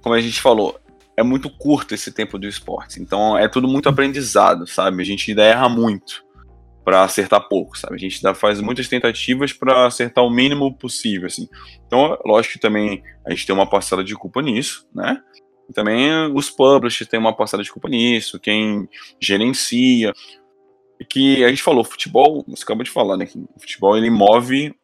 Como 0.00 0.14
a 0.14 0.20
gente 0.20 0.40
falou, 0.40 0.78
é 1.16 1.22
muito 1.22 1.48
curto 1.50 1.94
esse 1.94 2.12
tempo 2.12 2.38
do 2.38 2.46
esporte. 2.46 3.00
Então 3.00 3.36
é 3.36 3.48
tudo 3.48 3.68
muito 3.68 3.88
aprendizado, 3.88 4.66
sabe? 4.66 5.02
A 5.02 5.06
gente 5.06 5.30
ainda 5.30 5.42
erra 5.42 5.68
muito 5.68 6.24
para 6.84 7.02
acertar 7.02 7.48
pouco, 7.48 7.78
sabe? 7.78 7.94
A 7.94 7.98
gente 7.98 8.16
ainda 8.16 8.34
faz 8.34 8.60
muitas 8.60 8.86
tentativas 8.88 9.52
para 9.52 9.86
acertar 9.86 10.22
o 10.22 10.30
mínimo 10.30 10.76
possível, 10.76 11.26
assim. 11.26 11.48
Então, 11.86 12.18
lógico 12.24 12.54
que 12.54 12.60
também 12.60 13.02
a 13.26 13.30
gente 13.30 13.46
tem 13.46 13.54
uma 13.54 13.68
parcela 13.68 14.04
de 14.04 14.14
culpa 14.14 14.42
nisso, 14.42 14.86
né? 14.94 15.20
E 15.68 15.72
também 15.72 16.10
os 16.34 16.50
publishers 16.50 17.08
têm 17.08 17.18
uma 17.18 17.34
parcela 17.34 17.62
de 17.62 17.72
culpa 17.72 17.88
nisso, 17.88 18.38
quem 18.38 18.86
gerencia. 19.18 20.12
Que 21.08 21.44
a 21.44 21.48
gente 21.48 21.62
falou, 21.62 21.84
futebol, 21.84 22.44
você 22.46 22.62
acabou 22.62 22.84
de 22.84 22.90
falar, 22.90 23.16
né? 23.16 23.24
Que 23.26 23.38
o 23.38 23.60
futebol 23.60 23.96
ele 23.96 24.10
move 24.10 24.74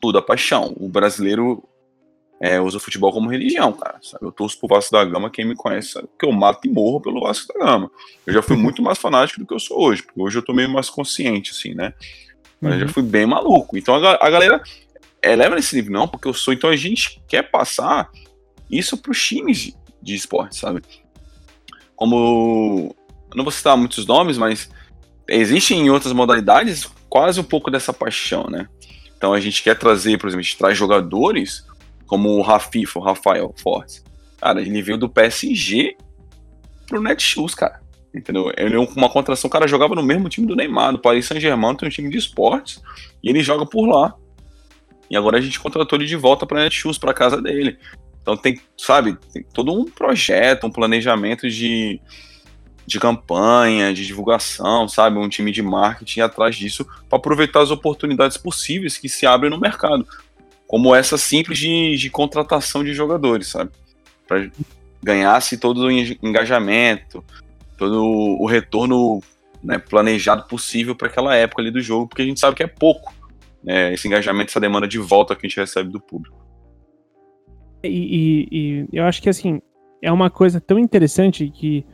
tudo, 0.00 0.18
a 0.18 0.22
paixão. 0.22 0.74
O 0.78 0.88
brasileiro 0.88 1.62
é, 2.40 2.60
usa 2.60 2.76
o 2.76 2.80
futebol 2.80 3.12
como 3.12 3.30
religião, 3.30 3.72
cara. 3.72 3.98
Sabe? 4.02 4.24
Eu 4.24 4.32
torço 4.32 4.58
pro 4.58 4.68
Vasco 4.68 4.92
da 4.92 5.04
Gama, 5.04 5.30
quem 5.30 5.44
me 5.44 5.54
conhece 5.54 5.90
sabe 5.90 6.08
que 6.18 6.26
eu 6.26 6.32
mato 6.32 6.66
e 6.66 6.70
morro 6.70 7.00
pelo 7.00 7.20
Vasco 7.20 7.52
da 7.52 7.64
Gama. 7.64 7.90
Eu 8.26 8.34
já 8.34 8.42
fui 8.42 8.56
muito 8.56 8.82
mais 8.82 8.98
fanático 8.98 9.40
do 9.40 9.46
que 9.46 9.54
eu 9.54 9.58
sou 9.58 9.80
hoje, 9.80 10.02
porque 10.02 10.20
hoje 10.20 10.38
eu 10.38 10.42
tô 10.42 10.52
meio 10.52 10.68
mais 10.68 10.90
consciente, 10.90 11.52
assim, 11.52 11.74
né? 11.74 11.94
Mas 12.60 12.74
uhum. 12.74 12.80
eu 12.80 12.86
já 12.86 12.92
fui 12.92 13.02
bem 13.02 13.26
maluco. 13.26 13.76
Então 13.76 13.94
a, 13.94 14.18
a 14.20 14.30
galera 14.30 14.62
é, 15.22 15.34
leva 15.34 15.54
nesse 15.54 15.74
nível, 15.74 15.92
não, 15.92 16.08
porque 16.08 16.28
eu 16.28 16.34
sou. 16.34 16.52
Então 16.52 16.70
a 16.70 16.76
gente 16.76 17.22
quer 17.26 17.42
passar 17.50 18.10
isso 18.70 18.96
para 18.98 19.12
os 19.12 19.26
times 19.26 19.58
de, 19.58 19.74
de 20.02 20.14
esporte, 20.14 20.56
sabe? 20.56 20.82
Como. 21.94 22.94
Não 23.34 23.44
vou 23.44 23.52
citar 23.52 23.76
muitos 23.76 24.06
nomes, 24.06 24.38
mas 24.38 24.70
existem 25.28 25.80
em 25.80 25.90
outras 25.90 26.12
modalidades 26.12 26.88
quase 27.08 27.40
um 27.40 27.44
pouco 27.44 27.70
dessa 27.70 27.92
paixão, 27.92 28.46
né? 28.48 28.68
Então 29.16 29.32
a 29.32 29.40
gente 29.40 29.62
quer 29.62 29.76
trazer, 29.76 30.18
por 30.18 30.28
exemplo, 30.28 30.40
a 30.40 30.42
gente 30.42 30.58
traz 30.58 30.76
jogadores 30.76 31.66
como 32.06 32.30
o 32.30 32.42
Rafifo, 32.42 32.98
o 32.98 33.02
Rafael 33.02 33.52
Fortes. 33.56 34.04
Cara, 34.40 34.60
ele 34.60 34.82
veio 34.82 34.98
do 34.98 35.08
PSG 35.08 35.96
pro 36.86 37.02
Netshoes, 37.02 37.54
cara. 37.54 37.80
Entendeu? 38.14 38.50
Ele 38.56 38.76
é 38.76 38.78
uma 38.78 39.10
contração, 39.10 39.48
o 39.48 39.50
cara 39.50 39.68
jogava 39.68 39.94
no 39.94 40.02
mesmo 40.02 40.28
time 40.28 40.46
do 40.46 40.56
Neymar, 40.56 40.92
do 40.92 40.98
Paris 40.98 41.26
Saint-Germain, 41.26 41.76
tem 41.76 41.88
um 41.88 41.92
time 41.92 42.08
de 42.08 42.16
esportes, 42.16 42.80
e 43.22 43.28
ele 43.28 43.42
joga 43.42 43.66
por 43.66 43.86
lá. 43.86 44.14
E 45.10 45.16
agora 45.16 45.38
a 45.38 45.40
gente 45.40 45.60
contratou 45.60 45.98
ele 45.98 46.06
de 46.06 46.16
volta 46.16 46.46
pra 46.46 46.60
Netshoes, 46.60 46.96
pra 46.96 47.12
casa 47.12 47.42
dele. 47.42 47.78
Então 48.22 48.36
tem, 48.36 48.58
sabe, 48.76 49.16
tem 49.32 49.44
todo 49.52 49.72
um 49.72 49.84
projeto, 49.84 50.66
um 50.66 50.70
planejamento 50.70 51.48
de, 51.48 52.00
de 52.86 52.98
campanha, 52.98 53.94
de 53.94 54.06
divulgação, 54.06 54.88
sabe, 54.88 55.18
um 55.18 55.28
time 55.28 55.52
de 55.52 55.62
marketing 55.62 56.20
atrás 56.20 56.56
disso 56.56 56.84
para 57.08 57.18
aproveitar 57.18 57.60
as 57.60 57.70
oportunidades 57.70 58.36
possíveis 58.36 58.96
que 58.96 59.08
se 59.08 59.26
abrem 59.26 59.50
no 59.50 59.60
mercado, 59.60 60.06
como 60.66 60.94
essa 60.94 61.16
simples 61.16 61.58
de, 61.58 61.96
de 61.96 62.10
contratação 62.10 62.82
de 62.82 62.92
jogadores, 62.92 63.48
sabe, 63.48 63.70
para 64.26 64.50
ganhar-se 65.02 65.58
todo 65.58 65.86
o 65.86 65.90
engajamento, 65.90 67.24
todo 67.76 68.02
o 68.02 68.46
retorno 68.46 69.22
né, 69.62 69.78
planejado 69.78 70.46
possível 70.48 70.94
para 70.94 71.08
aquela 71.08 71.34
época 71.34 71.62
ali 71.62 71.70
do 71.70 71.80
jogo, 71.80 72.08
porque 72.08 72.22
a 72.22 72.24
gente 72.24 72.40
sabe 72.40 72.56
que 72.56 72.62
é 72.62 72.66
pouco 72.66 73.12
né, 73.62 73.92
esse 73.92 74.06
engajamento, 74.08 74.50
essa 74.50 74.60
demanda 74.60 74.86
de 74.86 74.98
volta 74.98 75.34
que 75.34 75.46
a 75.46 75.48
gente 75.48 75.58
recebe 75.58 75.90
do 75.90 76.00
público. 76.00 76.44
E, 77.84 77.88
e, 77.88 78.48
e, 78.50 78.88
eu 78.92 79.04
acho 79.04 79.22
que 79.22 79.28
assim 79.28 79.60
é 80.02 80.10
uma 80.10 80.30
coisa 80.30 80.60
tão 80.60 80.78
interessante 80.78 81.48
que 81.48 81.84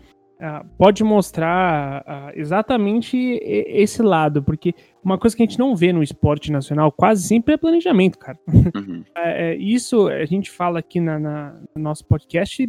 pode 0.77 1.05
mostrar 1.05 2.03
uh, 2.03 2.39
exatamente 2.39 3.17
esse 3.45 4.03
lado, 4.03 4.43
porque 4.43 4.75
uma 5.03 5.19
coisa 5.19 5.37
que 5.37 5.43
a 5.43 5.47
gente 5.47 5.59
não 5.59 5.77
vê 5.77 5.93
no 5.93 6.03
esporte 6.03 6.51
nacional 6.51 6.91
quase 6.91 7.27
sempre 7.27 7.55
é 7.55 7.57
planejamento, 7.57 8.19
cara. 8.19 8.39
Uhum. 8.49 9.05
é, 9.17 9.53
é, 9.53 9.57
isso 9.57 10.09
a 10.09 10.25
gente 10.25 10.51
fala 10.51 10.81
aqui 10.81 11.01
na, 11.01 11.19
na, 11.19 11.61
no 11.75 11.83
nosso 11.83 12.05
podcast, 12.07 12.69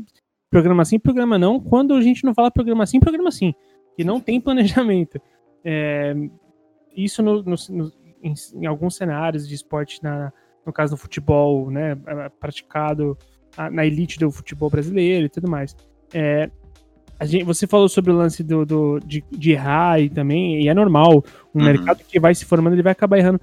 programa 0.50 0.86
sim, 0.86 1.00
programa 1.00 1.38
não. 1.38 1.60
Quando 1.60 1.94
a 1.96 2.02
gente 2.02 2.24
não 2.24 2.34
fala 2.34 2.52
programa 2.52 2.86
sim, 2.86 3.00
programa 3.00 3.32
sim, 3.32 3.54
e 3.98 4.04
não 4.04 4.20
tem 4.20 4.40
planejamento. 4.40 5.20
É, 5.64 6.16
isso 6.96 7.24
no, 7.24 7.42
no, 7.42 7.56
no, 7.70 7.92
em, 8.22 8.34
em 8.56 8.66
alguns 8.66 8.96
cenários 8.96 9.48
de 9.48 9.56
esporte 9.56 10.02
na 10.04 10.32
no 10.66 10.72
caso 10.72 10.96
do 10.96 10.98
futebol, 10.98 11.70
né, 11.70 11.92
é, 12.08 12.30
praticado 12.30 13.18
na 13.72 13.86
elite 13.86 14.18
do 14.18 14.32
futebol 14.32 14.70
brasileiro 14.70 15.26
e 15.26 15.30
tudo 15.30 15.50
mais. 15.50 15.76
É, 16.14 16.50
gente, 17.26 17.44
você 17.44 17.68
falou 17.68 17.88
sobre 17.90 18.12
o 18.12 18.16
lance 18.16 18.44
do, 18.44 18.66
do 18.66 19.00
de, 19.00 19.24
de, 19.32 19.52
errar 19.52 20.00
e 20.00 20.10
também, 20.10 20.64
e 20.64 20.68
é 20.68 20.74
normal, 20.74 21.24
um 21.54 21.60
uhum. 21.60 21.66
mercado 21.66 22.04
que 22.08 22.20
vai 22.20 22.34
se 22.34 22.46
formando, 22.46 22.74
ele 22.74 22.84
vai 22.84 22.92
acabar 22.92 23.18
errando. 23.18 23.40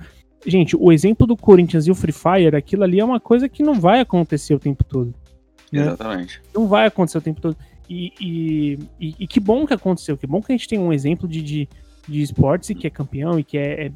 Gente, 0.47 0.77
o 0.77 0.91
exemplo 0.91 1.27
do 1.27 1.37
Corinthians 1.37 1.87
e 1.87 1.91
o 1.91 1.95
Free 1.95 2.13
Fire, 2.13 2.57
aquilo 2.57 2.83
ali 2.83 2.99
é 2.99 3.05
uma 3.05 3.21
coisa 3.21 3.49
que 3.49 3.63
não 3.63 3.75
vai 3.75 4.01
acontecer 4.01 4.55
o 4.55 4.59
tempo 4.59 4.83
todo. 4.83 5.15
Né? 5.71 5.83
Exatamente. 5.83 6.41
Não 6.55 6.67
vai 6.67 6.87
acontecer 6.87 7.19
o 7.19 7.23
tempo 7.23 7.41
todo. 7.41 7.57
E, 7.89 8.13
e, 8.21 8.79
e, 9.01 9.15
e, 9.21 9.27
que 9.27 9.41
bom 9.41 9.67
que 9.67 9.75
aconteceu, 9.75 10.17
que 10.17 10.27
bom 10.27 10.41
que 10.41 10.53
a 10.53 10.57
gente 10.57 10.69
tem 10.69 10.79
um 10.79 10.93
exemplo 10.93 11.29
de, 11.29 11.43
de, 11.43 11.69
de 12.09 12.23
esportes 12.23 12.71
e 12.71 12.75
que 12.75 12.87
é 12.87 12.91
campeão 12.91 13.39
e 13.39 13.45
que 13.45 13.59
é, 13.59 13.87
é 13.87 13.93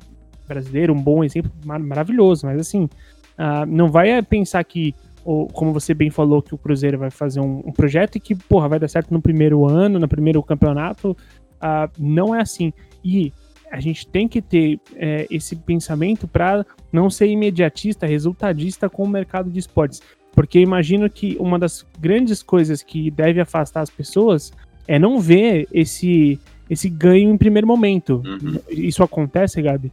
brasileiro, 0.47 0.93
um 0.93 1.01
bom 1.01 1.23
exemplo 1.23 1.51
mar 1.65 1.79
maravilhoso, 1.79 2.47
mas 2.47 2.59
assim, 2.61 2.85
uh, 2.85 3.65
não 3.67 3.89
vai 3.89 4.21
pensar 4.23 4.63
que, 4.65 4.95
ou, 5.25 5.47
como 5.49 5.73
você 5.73 5.95
bem 5.95 6.11
falou, 6.11 6.43
que 6.43 6.55
o 6.55 6.59
Cruzeiro 6.59 6.99
vai 6.99 7.11
fazer 7.11 7.41
um, 7.41 7.63
um, 7.67 7.73
projeto 7.73 8.17
e 8.17 8.21
que, 8.21 8.35
porra, 8.35 8.69
vai 8.69 8.79
dar 8.79 8.89
certo 8.89 9.13
no 9.13 9.23
primeiro 9.23 9.67
ano, 9.67 9.99
no 9.99 10.09
primeiro 10.09 10.43
campeonato. 10.43 11.17
Uh, 11.55 11.91
não 11.99 12.35
é 12.35 12.41
assim. 12.41 12.73
E 13.03 13.33
a 13.71 13.81
gente 13.81 14.07
tem 14.07 14.29
que 14.29 14.41
ter 14.41 14.79
é, 14.95 15.27
esse 15.31 15.57
pensamento 15.57 16.29
para 16.29 16.65
não 16.93 17.11
ser 17.11 17.27
imediatista, 17.27 18.07
resultadista 18.07 18.89
com 18.89 19.03
o 19.03 19.09
mercado 19.09 19.51
de 19.51 19.59
esportes. 19.59 20.01
Porque 20.33 20.61
imagino 20.61 21.09
que 21.09 21.37
uma 21.41 21.59
das 21.59 21.87
grandes 21.99 22.43
coisas 22.43 22.83
que 22.83 23.11
deve 23.11 23.41
afastar 23.41 23.81
as 23.81 23.91
pessoas 23.91 24.53
é 24.87 24.99
não 24.99 25.19
ver 25.19 25.67
esse, 25.73 26.39
esse 26.69 26.89
ganho 26.89 27.31
em 27.31 27.37
primeiro 27.37 27.67
momento. 27.67 28.23
Uhum. 28.25 28.59
Isso 28.69 29.03
acontece, 29.03 29.63
Gabi? 29.63 29.91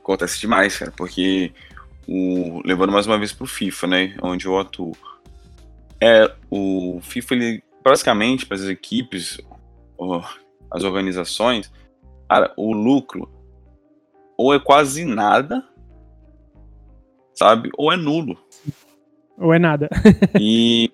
Acontece 0.00 0.40
demais, 0.40 0.76
cara, 0.76 0.92
porque 0.96 1.52
o, 2.08 2.62
levando 2.64 2.90
mais 2.90 3.06
uma 3.06 3.18
vez 3.18 3.32
pro 3.32 3.46
FIFA, 3.46 3.86
né, 3.86 4.16
onde 4.22 4.46
eu 4.46 4.58
atuo. 4.58 4.96
É, 6.00 6.34
o 6.50 7.00
FIFA, 7.02 7.34
ele, 7.34 7.62
basicamente, 7.84 8.46
para 8.46 8.56
as 8.56 8.64
equipes, 8.64 9.38
as 10.70 10.84
organizações, 10.84 11.70
cara, 12.26 12.52
o 12.56 12.72
lucro 12.72 13.30
ou 14.38 14.54
é 14.54 14.60
quase 14.60 15.04
nada, 15.04 15.62
sabe, 17.34 17.70
ou 17.76 17.92
é 17.92 17.96
nulo. 17.96 18.38
Ou 19.36 19.52
é 19.52 19.58
nada. 19.58 19.90
e, 20.40 20.90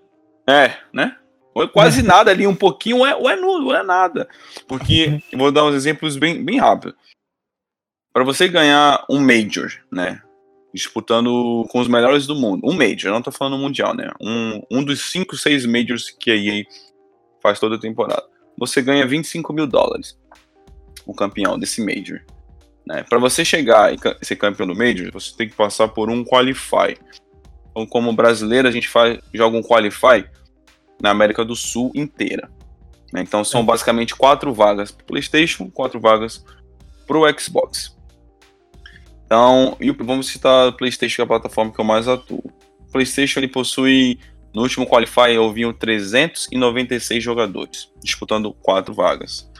é, 0.49 0.79
né, 0.93 1.17
ou 1.55 1.63
é 1.63 1.69
quase 1.69 2.03
nada 2.03 2.31
ali, 2.31 2.47
um 2.47 2.57
pouquinho, 2.57 2.99
ou 2.99 3.07
é, 3.07 3.15
ou 3.15 3.31
é 3.31 3.37
nulo, 3.37 3.67
ou 3.67 3.77
é 3.77 3.83
nada. 3.85 4.29
Porque, 4.67 5.23
vou 5.37 5.53
dar 5.53 5.65
uns 5.65 5.75
exemplos 5.75 6.17
bem, 6.17 6.43
bem 6.45 6.59
rápidos. 6.59 6.97
Para 8.13 8.25
você 8.25 8.49
ganhar 8.49 9.05
um 9.09 9.21
Major, 9.21 9.71
né, 9.93 10.21
disputando 10.75 11.65
com 11.71 11.79
os 11.79 11.87
melhores 11.87 12.27
do 12.27 12.35
mundo. 12.35 12.67
Um 12.69 12.75
Major, 12.75 13.13
não 13.13 13.23
tô 13.23 13.31
falando 13.31 13.57
mundial, 13.57 13.95
né? 13.95 14.11
Um, 14.21 14.61
um 14.71 14.85
dos 14.85 15.09
5, 15.13 15.37
6 15.37 15.67
Majors 15.67 16.11
que 16.11 16.33
a 16.33 16.37
EA 16.37 16.65
faz 17.41 17.61
toda 17.61 17.77
a 17.77 17.81
temporada. 17.81 18.25
Você 18.59 18.83
ganha 18.83 19.07
25 19.07 19.53
mil 19.53 19.69
dólares. 19.69 20.19
O 21.07 21.15
campeão 21.15 21.57
desse 21.57 21.81
Major. 21.81 22.21
Né? 22.85 23.05
Para 23.09 23.19
você 23.19 23.45
chegar 23.45 23.95
e 23.95 23.99
ser 24.25 24.37
campeão 24.37 24.67
do 24.67 24.75
Major, 24.75 25.13
você 25.13 25.35
tem 25.37 25.49
que 25.49 25.55
passar 25.55 25.89
por 25.89 26.11
um 26.11 26.25
Qualify. 26.25 26.99
Então, 27.71 27.87
como 27.87 28.13
brasileiro, 28.13 28.67
a 28.67 28.71
gente 28.71 28.89
faz, 28.89 29.21
joga 29.33 29.57
um 29.57 29.63
Qualify 29.63 30.25
na 31.01 31.11
América 31.11 31.45
do 31.45 31.55
Sul 31.55 31.93
inteira. 31.95 32.51
Né? 33.13 33.23
Então, 33.23 33.45
são 33.45 33.65
basicamente 33.65 34.15
quatro 34.17 34.53
vagas 34.53 34.91
para 34.91 35.07
PlayStation, 35.07 35.71
quatro 35.71 36.01
vagas 36.01 36.45
para 37.07 37.17
o 37.17 37.39
Xbox. 37.39 37.94
Então, 39.27 39.77
e 39.81 39.91
vamos 39.91 40.29
citar 40.29 40.69
o 40.69 40.73
PlayStation, 40.73 41.17
que 41.17 41.23
é 41.23 41.25
a 41.25 41.29
plataforma 41.29 41.73
que 41.73 41.81
eu 41.81 41.85
mais 41.85 42.07
atuo. 42.07 42.43
O 42.89 42.93
PlayStation 42.93 43.41
ele 43.41 43.49
possui 43.49 44.19
No 44.55 44.63
último 44.63 44.87
Qualify 44.87 45.37
haviam 45.37 45.73
396 45.73 47.23
jogadores, 47.23 47.91
disputando 48.03 48.53
quatro 48.53 48.95
vagas 48.95 49.51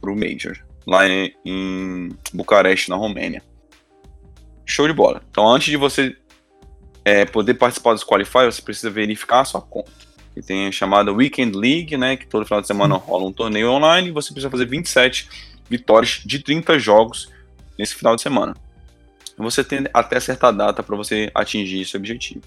para 0.00 0.10
o 0.10 0.14
Major, 0.14 0.58
lá 0.86 1.08
em, 1.08 1.34
em 1.44 2.10
Bucareste, 2.34 2.90
na 2.90 2.96
Romênia. 2.96 3.42
Show 4.66 4.86
de 4.86 4.92
bola. 4.92 5.22
Então, 5.30 5.48
antes 5.48 5.68
de 5.68 5.76
você 5.76 6.14
é, 7.04 7.24
poder 7.24 7.54
participar 7.54 7.94
dos 7.94 8.04
Qualify, 8.04 8.44
você 8.44 8.60
precisa 8.60 8.90
verificar 8.90 9.40
a 9.40 9.44
sua 9.44 9.62
conta. 9.62 9.92
Que 10.34 10.42
tem 10.42 10.66
a 10.66 10.72
chamada 10.72 11.12
Weekend 11.12 11.56
League, 11.56 11.96
né? 11.96 12.16
Que 12.16 12.26
todo 12.26 12.44
final 12.44 12.60
de 12.60 12.66
semana 12.66 12.96
rola 12.96 13.24
um 13.24 13.32
torneio 13.32 13.70
online 13.70 14.08
e 14.08 14.12
você 14.12 14.32
precisa 14.32 14.50
fazer 14.50 14.66
27 14.66 15.28
vitórias 15.70 16.20
de 16.26 16.40
30 16.40 16.78
jogos 16.78 17.30
nesse 17.78 17.94
final 17.94 18.16
de 18.16 18.22
semana. 18.22 18.54
Você 19.38 19.62
tem 19.62 19.86
até 19.92 20.18
certa 20.18 20.50
data 20.50 20.82
para 20.82 20.96
você 20.96 21.30
atingir 21.34 21.82
esse 21.82 21.96
objetivo. 21.96 22.42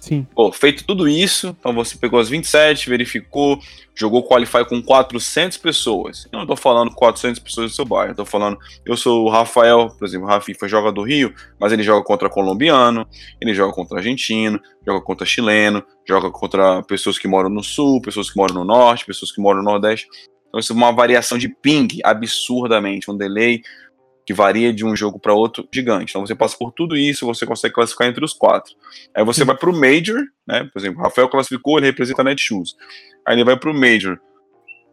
Sim. 0.00 0.26
Pô, 0.34 0.50
feito 0.50 0.82
tudo 0.84 1.06
isso, 1.06 1.54
então 1.60 1.74
você 1.74 1.94
pegou 1.94 2.18
as 2.18 2.30
27, 2.30 2.88
verificou, 2.88 3.60
jogou 3.94 4.26
Qualify 4.26 4.64
com 4.66 4.80
400 4.80 5.58
pessoas. 5.58 6.26
Eu 6.32 6.38
não 6.38 6.46
tô 6.46 6.56
falando 6.56 6.90
400 6.90 7.38
pessoas 7.38 7.70
do 7.70 7.74
seu 7.76 7.84
bairro, 7.84 8.12
eu 8.12 8.16
tô 8.16 8.24
falando, 8.24 8.58
eu 8.86 8.96
sou 8.96 9.26
o 9.26 9.28
Rafael, 9.28 9.90
por 9.98 10.06
exemplo, 10.06 10.26
o 10.26 10.30
Rafifa 10.30 10.66
joga 10.66 10.90
do 10.90 11.02
Rio, 11.02 11.34
mas 11.60 11.70
ele 11.70 11.82
joga 11.82 12.02
contra 12.02 12.30
colombiano, 12.30 13.06
ele 13.38 13.52
joga 13.52 13.74
contra 13.74 13.98
argentino, 13.98 14.58
joga 14.86 15.02
contra 15.02 15.26
chileno, 15.26 15.84
joga 16.08 16.30
contra 16.30 16.82
pessoas 16.84 17.18
que 17.18 17.28
moram 17.28 17.50
no 17.50 17.62
sul, 17.62 18.00
pessoas 18.00 18.30
que 18.30 18.38
moram 18.38 18.54
no 18.54 18.64
norte, 18.64 19.04
pessoas 19.04 19.30
que 19.30 19.40
moram 19.40 19.62
no 19.62 19.70
nordeste. 19.70 20.08
Então 20.48 20.58
isso 20.58 20.72
é 20.72 20.76
uma 20.76 20.92
variação 20.92 21.36
de 21.36 21.48
ping 21.48 21.88
absurdamente, 22.02 23.10
um 23.10 23.16
delay 23.16 23.60
que 24.24 24.34
varia 24.34 24.72
de 24.72 24.84
um 24.84 24.94
jogo 24.94 25.18
para 25.18 25.32
outro 25.32 25.68
gigante. 25.72 26.10
Então 26.10 26.26
você 26.26 26.34
passa 26.34 26.56
por 26.56 26.72
tudo 26.72 26.96
isso, 26.96 27.26
você 27.26 27.46
consegue 27.46 27.74
classificar 27.74 28.08
entre 28.08 28.24
os 28.24 28.32
quatro. 28.32 28.74
Aí 29.14 29.24
você 29.24 29.44
vai 29.44 29.56
para 29.56 29.70
o 29.70 29.72
Major, 29.72 30.20
né? 30.46 30.68
Por 30.72 30.78
exemplo, 30.78 31.00
o 31.00 31.02
Rafael 31.02 31.28
classificou, 31.28 31.78
ele 31.78 31.86
representa 31.86 32.22
a 32.22 32.24
Netshoes. 32.24 32.76
Aí 33.26 33.34
ele 33.34 33.44
vai 33.44 33.56
para 33.56 33.70
o 33.70 33.74
Major. 33.74 34.18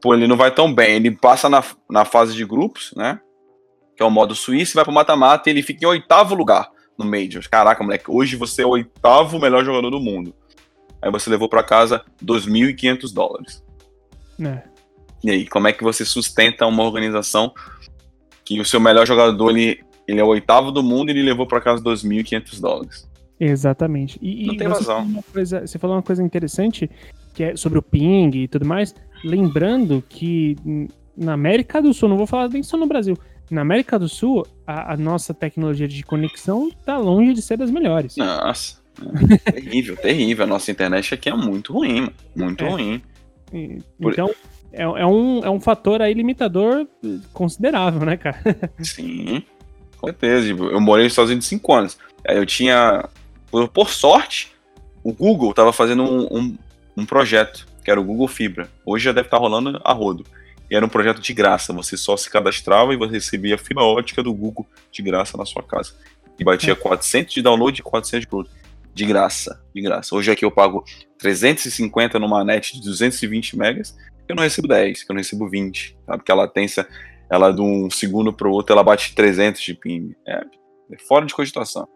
Pô, 0.02 0.14
ele 0.14 0.28
não 0.28 0.38
vai 0.38 0.52
tão 0.52 0.74
bem. 0.74 0.96
Ele 0.96 1.12
passa 1.12 1.50
na, 1.50 1.64
na 1.90 2.06
fase 2.06 2.36
de 2.36 2.46
grupos, 2.46 2.94
né? 2.96 3.20
Que 3.96 4.04
é 4.04 4.06
o 4.06 4.12
modo 4.12 4.36
suíço, 4.36 4.76
vai 4.76 4.84
para 4.84 4.92
o 4.92 4.94
mata-mata 4.94 5.50
e 5.50 5.54
ele 5.54 5.64
fica 5.64 5.86
em 5.86 5.88
oitavo 5.88 6.36
lugar 6.36 6.70
no 6.98 7.06
Major. 7.06 7.48
Caraca, 7.50 7.84
moleque, 7.84 8.06
hoje 8.08 8.36
você 8.36 8.64
é 8.64 8.66
o 8.66 8.70
oitavo 8.70 9.40
melhor 9.40 9.64
jogador 9.64 9.90
do 9.90 10.00
mundo. 10.00 10.36
Aí 11.02 11.12
você 11.12 11.30
levou 11.30 11.48
para 11.48 11.64
casa 11.64 12.04
2.500 12.24 13.14
dólares. 13.14 13.64
É. 14.44 14.64
E 15.24 15.32
aí, 15.32 15.48
como 15.48 15.68
é 15.68 15.74
que 15.74 15.84
você 15.84 16.06
sustenta 16.06 16.66
uma 16.66 16.84
organização 16.84 17.54
que 18.48 18.60
o 18.62 18.66
seu 18.66 18.80
melhor 18.80 19.06
jogador 19.06 19.50
ele, 19.50 19.80
ele 20.08 20.20
é 20.20 20.24
o 20.24 20.28
oitavo 20.28 20.72
do 20.72 20.82
mundo 20.82 21.10
e 21.10 21.12
ele 21.12 21.24
levou 21.24 21.46
para 21.46 21.60
casa 21.60 21.84
2.500 21.84 22.62
dólares? 22.62 23.10
Exatamente. 23.40 24.18
E, 24.22 24.46
Não 24.48 24.54
e 24.54 24.58
tem 24.58 24.68
você, 24.68 24.80
razão. 24.80 24.96
falou 24.96 25.10
uma 25.12 25.24
coisa, 25.24 25.68
você 25.68 25.78
falou 25.80 25.96
uma 25.96 26.02
coisa 26.04 26.24
interessante, 26.24 26.90
que 27.34 27.44
é 27.44 27.56
sobre 27.56 27.78
o 27.78 27.82
ping 27.82 28.32
e 28.36 28.48
tudo 28.48 28.66
mais. 28.66 28.96
Lembrando 29.24 30.04
que 30.08 30.56
na 31.16 31.34
América 31.34 31.82
do 31.82 31.94
Sul, 31.94 32.10
não 32.10 32.18
vou 32.18 32.28
falar 32.28 32.48
nem 32.50 32.64
só 32.64 32.78
no 32.78 32.88
Brasil, 32.88 33.18
na 33.50 33.62
América 33.62 33.98
do 33.98 34.08
Sul, 34.10 34.46
a, 34.66 34.94
a 34.94 34.98
nossa 34.98 35.34
tecnologia 35.34 35.88
de 35.88 36.04
conexão 36.04 36.70
tá 36.86 36.98
longe 36.98 37.34
de 37.34 37.42
ser 37.42 37.58
das 37.58 37.72
melhores. 37.72 38.16
Nossa, 38.18 38.80
é 39.46 39.52
terrível, 39.52 39.96
terrível. 39.98 40.44
A 40.46 40.48
nossa 40.48 40.72
internet 40.72 41.14
aqui 41.14 41.30
é 41.30 41.36
muito 41.36 41.74
ruim, 41.74 42.02
mano. 42.02 42.14
muito 42.36 42.64
É. 42.66 42.70
ruim. 42.70 43.02
E- 43.54 43.78
Por- 44.02 44.14
Então, 44.14 44.32
é, 44.72 44.84
é 44.84 45.06
um, 45.06 45.44
é 45.44 45.50
um 45.50 45.60
fator 45.60 46.02
aí 46.02 46.14
limitador 46.14 46.88
considerável, 47.34 48.06
né, 48.06 48.18
cara? 48.18 48.40
Sim, 48.80 49.44
com 49.98 50.08
certeza. 50.08 50.48
Tipo, 50.48 50.66
Eu 50.66 50.80
morei 50.80 51.06
nos 51.06 51.14
Estados 51.14 51.32
Unidos 51.32 51.48
cinco 51.48 51.74
anos. 51.74 51.98
Aí 52.28 52.38
Eu 52.38 52.46
tinha, 52.46 53.08
por, 53.50 53.68
por 53.70 53.90
sorte, 53.90 54.54
o 55.04 55.14
Google 55.14 55.52
estava 55.52 55.72
fazendo 55.72 56.04
um, 56.04 56.38
um, 56.38 56.58
um 56.98 57.06
projeto, 57.06 57.68
que 57.84 57.90
era 57.90 58.00
o 58.00 58.04
Google 58.04 58.28
Fibra. 58.28 58.70
Hoje 58.86 59.06
já 59.06 59.12
deve 59.12 59.28
estar 59.28 59.38
rolando 59.38 59.80
a 59.84 59.94
rodo. 59.94 60.26
E 60.70 60.76
era 60.76 60.86
um 60.86 60.90
projeto 60.90 61.22
de 61.22 61.34
graça. 61.34 61.72
Você 61.74 61.96
só 61.96 62.18
se 62.18 62.30
cadastrava 62.30 62.94
e 62.94 62.98
você 62.98 63.14
recebia 63.14 63.58
fibra 63.58 63.84
ótica 63.84 64.22
do 64.22 64.34
Google 64.34 64.66
de 64.92 65.02
graça 65.02 65.38
na 65.38 65.46
sua 65.46 65.64
casa. 65.64 65.94
E 66.38 66.44
batia 66.44 66.76
400 66.76 67.34
de 67.34 67.42
download 67.42 67.80
e 67.80 67.84
400 67.84 68.22
de 68.22 68.28
upload. 68.28 68.50
De 68.94 69.06
graça, 69.06 69.62
de 69.74 69.82
graça. 69.82 70.16
Hoje 70.16 70.32
aqui 70.32 70.44
eu 70.44 70.52
pago 70.52 70.84
350 71.20 72.20
numa 72.20 72.44
net 72.44 72.74
de 72.74 72.82
220 72.82 73.58
megas, 73.58 73.96
eu 74.28 74.36
não 74.36 74.44
recebo 74.44 74.68
10, 74.68 75.04
que 75.04 75.12
eu 75.12 75.14
não 75.14 75.20
recebo 75.20 75.50
20, 75.50 75.98
tá? 76.06 76.18
Porque 76.18 76.32
a 76.32 76.36
latência, 76.36 76.88
ela 77.30 77.52
de 77.52 77.62
um 77.62 77.90
segundo 77.90 78.34
pro 78.34 78.52
outro, 78.52 78.74
ela 78.74 78.84
bate 78.84 79.16
300 79.16 79.62
de 79.62 79.74
ping. 79.74 80.16
É, 80.26 80.42
é 80.92 80.98
fora 81.08 81.26
de 81.26 81.34
cogitação. 81.34 81.88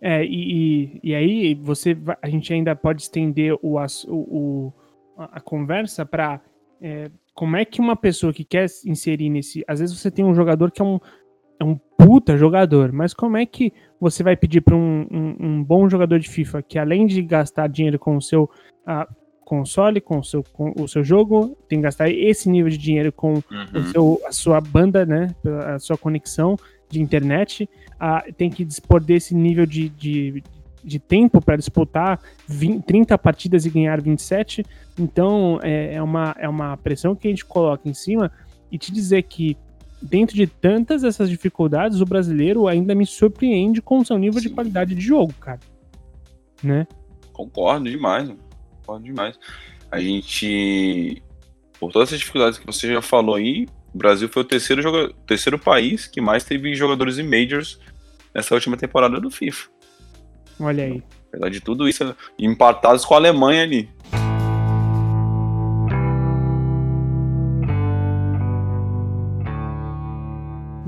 É, 0.00 0.24
e, 0.24 1.00
e, 1.02 1.14
aí 1.14 1.54
você 1.54 1.96
a 2.20 2.28
gente 2.28 2.52
ainda 2.52 2.76
pode 2.76 3.02
estender 3.02 3.54
o, 3.62 3.78
o, 3.78 3.82
o- 4.08 4.72
a, 5.16 5.40
conversa 5.40 6.04
para 6.04 6.42
como 7.34 7.56
é 7.56 7.64
que 7.64 7.80
uma 7.80 7.96
pessoa 7.96 8.32
que 8.32 8.44
quer 8.44 8.68
se 8.68 8.88
inserir 8.88 9.30
nesse. 9.30 9.64
Às 9.66 9.80
vezes 9.80 9.98
você 9.98 10.10
tem 10.10 10.24
um 10.24 10.34
jogador 10.34 10.70
que 10.70 10.82
é 10.82 10.84
um, 10.84 10.98
é 11.58 11.64
um 11.64 11.76
puta 11.98 12.36
jogador, 12.36 12.92
mas 12.92 13.14
como 13.14 13.36
é 13.36 13.46
que 13.46 13.72
você 14.00 14.22
vai 14.22 14.36
pedir 14.36 14.60
para 14.60 14.76
um, 14.76 15.06
um, 15.10 15.36
um 15.40 15.64
bom 15.64 15.88
jogador 15.88 16.18
de 16.18 16.28
FIFA 16.28 16.62
que 16.62 16.78
além 16.78 17.06
de 17.06 17.22
gastar 17.22 17.68
dinheiro 17.68 17.98
com 17.98 18.16
o 18.16 18.22
seu 18.22 18.48
ah, 18.86 19.08
console, 19.44 20.00
com 20.00 20.18
o 20.18 20.24
seu, 20.24 20.42
com 20.42 20.72
o 20.78 20.88
seu 20.88 21.04
jogo, 21.04 21.56
tem 21.68 21.78
que 21.78 21.84
gastar 21.84 22.10
esse 22.10 22.48
nível 22.48 22.70
de 22.70 22.78
dinheiro 22.78 23.12
com 23.12 23.34
o 23.34 23.82
seu, 23.92 24.20
a 24.26 24.32
sua 24.32 24.60
banda, 24.60 25.04
né? 25.04 25.34
A 25.74 25.78
sua 25.78 25.96
conexão 25.96 26.56
de 26.88 27.00
internet, 27.00 27.68
ah, 27.98 28.24
tem 28.36 28.50
que 28.50 28.64
dispor 28.64 29.00
desse 29.00 29.34
nível 29.34 29.66
de, 29.66 29.88
de, 29.88 30.42
de 30.82 30.98
tempo 30.98 31.40
para 31.40 31.56
disputar 31.56 32.20
20, 32.46 32.84
30 32.84 33.18
partidas 33.18 33.66
e 33.66 33.70
ganhar 33.70 34.00
27. 34.00 34.64
Então 34.98 35.58
é, 35.62 35.94
é, 35.94 36.02
uma, 36.02 36.34
é 36.38 36.48
uma 36.48 36.76
pressão 36.76 37.14
que 37.14 37.26
a 37.26 37.30
gente 37.30 37.44
coloca 37.44 37.88
em 37.88 37.94
cima 37.94 38.30
e 38.70 38.78
te 38.78 38.92
dizer 38.92 39.22
que 39.22 39.56
dentro 40.00 40.36
de 40.36 40.46
tantas 40.46 41.02
essas 41.02 41.30
dificuldades, 41.30 42.00
o 42.00 42.04
brasileiro 42.04 42.68
ainda 42.68 42.94
me 42.94 43.06
surpreende 43.06 43.80
com 43.80 43.98
o 43.98 44.04
seu 44.04 44.18
nível 44.18 44.40
de 44.40 44.48
Sim. 44.48 44.54
qualidade 44.54 44.94
de 44.94 45.00
jogo, 45.00 45.32
cara. 45.34 45.60
Né? 46.62 46.86
Concordo 47.32 47.90
demais, 47.90 48.28
mano. 48.28 48.40
Concordo 48.84 49.04
demais. 49.04 49.38
A 49.90 49.98
gente, 49.98 51.22
por 51.80 51.92
todas 51.92 52.08
essas 52.08 52.18
dificuldades 52.18 52.58
que 52.58 52.66
você 52.66 52.92
já 52.92 53.00
falou 53.00 53.36
aí, 53.36 53.66
o 53.94 53.98
Brasil 53.98 54.28
foi 54.28 54.42
o 54.42 54.46
terceiro, 54.46 54.82
joga... 54.82 55.12
terceiro 55.26 55.58
país 55.58 56.06
que 56.06 56.20
mais 56.20 56.44
teve 56.44 56.74
jogadores 56.74 57.18
em 57.18 57.22
Majors 57.22 57.80
nessa 58.34 58.54
última 58.54 58.76
temporada 58.76 59.20
do 59.20 59.30
FIFA. 59.30 59.68
Olha 60.60 60.84
aí. 60.84 61.02
Apesar 61.28 61.48
de 61.48 61.60
tudo 61.60 61.88
isso, 61.88 62.14
empatados 62.38 63.04
com 63.04 63.14
a 63.14 63.16
Alemanha 63.16 63.62
ali. 63.62 63.88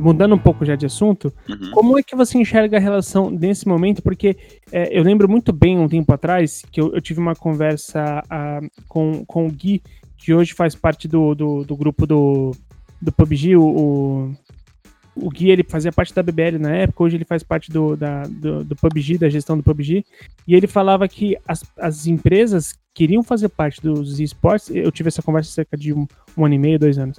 Mudando 0.06 0.36
um 0.36 0.38
pouco 0.38 0.64
já 0.64 0.76
de 0.76 0.86
assunto, 0.86 1.32
Uhum. 1.48 1.70
Como 1.72 1.98
é 1.98 2.02
que 2.02 2.14
você 2.14 2.38
enxerga 2.38 2.76
a 2.76 2.80
relação 2.80 3.30
nesse 3.30 3.66
momento? 3.66 4.02
Porque 4.02 4.36
é, 4.70 4.96
eu 4.96 5.02
lembro 5.02 5.28
muito 5.28 5.52
bem, 5.52 5.78
um 5.78 5.88
tempo 5.88 6.12
atrás, 6.12 6.62
que 6.70 6.80
eu, 6.80 6.94
eu 6.94 7.00
tive 7.00 7.20
uma 7.20 7.34
conversa 7.34 8.22
ah, 8.30 8.60
com, 8.88 9.24
com 9.24 9.46
o 9.46 9.50
Gui, 9.50 9.82
que 10.16 10.32
hoje 10.32 10.54
faz 10.54 10.74
parte 10.74 11.08
do, 11.08 11.34
do, 11.34 11.64
do 11.64 11.76
grupo 11.76 12.06
do, 12.06 12.52
do 13.00 13.12
PUBG. 13.12 13.56
O, 13.56 14.32
o, 15.16 15.30
Gui 15.30 15.50
ele 15.50 15.64
fazia 15.64 15.92
parte 15.92 16.14
da 16.14 16.22
BBL 16.22 16.58
na 16.58 16.70
época, 16.70 17.02
hoje 17.02 17.16
ele 17.16 17.24
faz 17.24 17.42
parte 17.42 17.70
do, 17.70 17.96
da, 17.96 18.22
do, 18.22 18.64
do 18.64 18.76
PUBG, 18.76 19.18
da 19.18 19.28
gestão 19.28 19.56
do 19.56 19.62
PUBG. 19.62 20.04
E 20.46 20.54
ele 20.54 20.66
falava 20.66 21.08
que 21.08 21.36
as, 21.46 21.64
as 21.78 22.06
empresas 22.06 22.74
queriam 22.94 23.22
fazer 23.22 23.48
parte 23.48 23.80
dos 23.80 24.20
esportes. 24.20 24.70
Eu 24.70 24.92
tive 24.92 25.08
essa 25.08 25.22
conversa 25.22 25.50
cerca 25.50 25.76
de 25.76 25.92
um, 25.92 26.06
um 26.36 26.44
ano 26.44 26.54
e 26.54 26.58
meio, 26.58 26.78
dois 26.78 26.98
anos. 26.98 27.18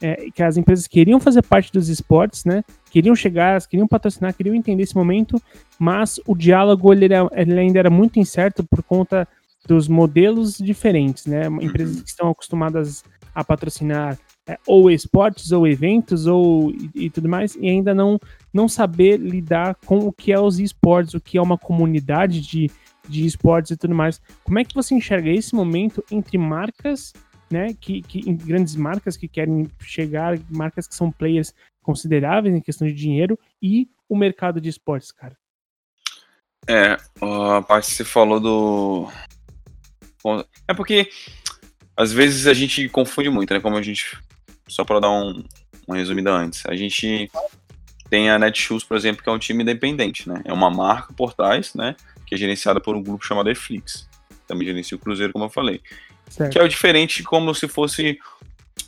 É, 0.00 0.30
que 0.30 0.42
as 0.42 0.56
empresas 0.58 0.86
queriam 0.86 1.18
fazer 1.18 1.42
parte 1.42 1.72
dos 1.72 1.88
esportes, 1.88 2.44
né? 2.44 2.62
queriam 2.90 3.14
chegar, 3.14 3.60
queriam 3.66 3.86
patrocinar, 3.86 4.34
queriam 4.34 4.54
entender 4.54 4.82
esse 4.82 4.94
momento, 4.96 5.40
mas 5.78 6.18
o 6.26 6.34
diálogo 6.34 6.92
ele, 6.92 7.06
era- 7.06 7.28
ele 7.32 7.58
ainda 7.58 7.78
era 7.78 7.90
muito 7.90 8.18
incerto 8.18 8.64
por 8.64 8.82
conta 8.82 9.26
dos 9.66 9.86
modelos 9.88 10.56
diferentes, 10.58 11.26
né? 11.26 11.46
Empresas 11.60 12.00
que 12.00 12.08
estão 12.08 12.30
acostumadas 12.30 13.04
a 13.34 13.44
patrocinar 13.44 14.18
é, 14.48 14.56
ou 14.66 14.90
esportes, 14.90 15.50
ou 15.52 15.66
eventos, 15.66 16.26
ou 16.26 16.70
e, 16.70 16.90
e 17.06 17.10
tudo 17.10 17.28
mais, 17.28 17.56
e 17.56 17.68
ainda 17.68 17.92
não, 17.94 18.18
não 18.52 18.68
saber 18.68 19.18
lidar 19.18 19.74
com 19.84 19.98
o 19.98 20.12
que 20.12 20.32
é 20.32 20.40
os 20.40 20.58
esportes, 20.60 21.14
o 21.14 21.20
que 21.20 21.36
é 21.36 21.42
uma 21.42 21.58
comunidade 21.58 22.40
de, 22.40 22.70
de 23.08 23.26
esportes 23.26 23.72
e 23.72 23.76
tudo 23.76 23.94
mais. 23.94 24.20
Como 24.44 24.58
é 24.58 24.64
que 24.64 24.74
você 24.74 24.94
enxerga 24.94 25.28
esse 25.30 25.54
momento 25.54 26.02
entre 26.10 26.38
marcas, 26.38 27.12
né? 27.50 27.74
Que, 27.80 28.02
que 28.02 28.20
grandes 28.32 28.74
marcas 28.74 29.16
que 29.16 29.28
querem 29.28 29.70
chegar, 29.80 30.38
marcas 30.50 30.86
que 30.86 30.94
são 30.94 31.10
players 31.10 31.54
consideráveis 31.82 32.54
em 32.54 32.60
questão 32.60 32.86
de 32.86 32.94
dinheiro 32.94 33.38
e 33.62 33.88
o 34.08 34.16
mercado 34.16 34.60
de 34.60 34.68
esportes, 34.68 35.12
cara. 35.12 35.36
É, 36.68 36.96
a 37.20 37.62
parte 37.62 37.86
que 37.86 37.92
você 37.92 38.04
falou 38.04 38.40
do. 38.40 39.08
É 40.66 40.74
porque 40.74 41.08
às 41.96 42.12
vezes 42.12 42.46
a 42.46 42.52
gente 42.52 42.88
confunde 42.88 43.30
muito, 43.30 43.54
né? 43.54 43.60
Como 43.60 43.76
a 43.76 43.82
gente. 43.82 44.18
Só 44.68 44.84
para 44.84 45.00
dar 45.00 45.10
um, 45.10 45.44
uma 45.86 45.96
resumida 45.96 46.32
antes. 46.32 46.66
A 46.66 46.74
gente 46.74 47.30
tem 48.10 48.28
a 48.30 48.38
Netshoes, 48.38 48.82
por 48.82 48.96
exemplo, 48.96 49.22
que 49.22 49.28
é 49.28 49.32
um 49.32 49.38
time 49.38 49.62
independente, 49.62 50.28
né? 50.28 50.42
É 50.44 50.52
uma 50.52 50.70
marca 50.70 51.12
por 51.12 51.32
trás, 51.32 51.72
né? 51.74 51.94
Que 52.26 52.34
é 52.34 52.38
gerenciada 52.38 52.80
por 52.80 52.96
um 52.96 53.02
grupo 53.02 53.24
chamado 53.24 53.46
Netflix. 53.46 54.08
também 54.46 54.66
gerencia 54.66 54.96
o 54.96 55.00
Cruzeiro, 55.00 55.32
como 55.32 55.44
eu 55.44 55.50
falei. 55.50 55.80
Certo. 56.28 56.52
Que 56.52 56.58
é 56.58 56.62
o 56.62 56.68
diferente 56.68 57.22
como 57.22 57.54
se 57.54 57.66
fosse 57.68 58.18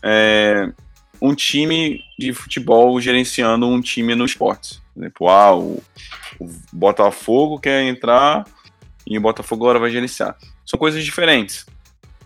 é, 0.02 0.70
um 1.20 1.34
time 1.34 2.00
de 2.18 2.32
futebol 2.32 3.00
gerenciando 3.00 3.66
um 3.66 3.80
time 3.80 4.14
no 4.14 4.24
esporte. 4.24 4.80
Por 4.94 5.02
exemplo, 5.02 5.28
ah, 5.28 5.56
o, 5.56 5.82
o 6.38 6.48
Botafogo 6.72 7.58
quer 7.58 7.82
entrar 7.84 8.44
e 9.06 9.16
o 9.16 9.20
Botafogo 9.20 9.64
agora 9.64 9.78
vai 9.78 9.90
gerenciar. 9.90 10.36
São 10.66 10.78
coisas 10.78 11.04
diferentes. 11.04 11.66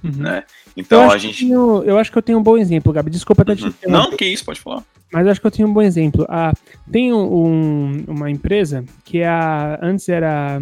Uhum. 0.02 0.12
Né? 0.16 0.44
Então 0.76 1.10
a 1.10 1.18
gente. 1.18 1.46
Tenho, 1.46 1.82
eu 1.84 1.98
acho 1.98 2.10
que 2.10 2.18
eu 2.18 2.22
tenho 2.22 2.38
um 2.38 2.42
bom 2.42 2.58
exemplo, 2.58 2.92
Gabi. 2.92 3.10
Desculpa 3.10 3.42
até 3.42 3.52
uhum. 3.52 3.70
te 3.70 3.86
Não, 3.86 4.16
que 4.16 4.24
isso, 4.24 4.44
pode 4.44 4.60
falar. 4.60 4.82
Mas 5.12 5.26
acho 5.26 5.40
que 5.40 5.46
eu 5.46 5.50
tenho 5.50 5.68
um 5.68 5.72
bom 5.72 5.82
exemplo. 5.82 6.26
Ah, 6.28 6.52
tem 6.90 7.12
um, 7.12 8.04
uma 8.08 8.30
empresa 8.30 8.84
que 9.04 9.18
é 9.18 9.28
a, 9.28 9.78
antes 9.82 10.08
era 10.08 10.60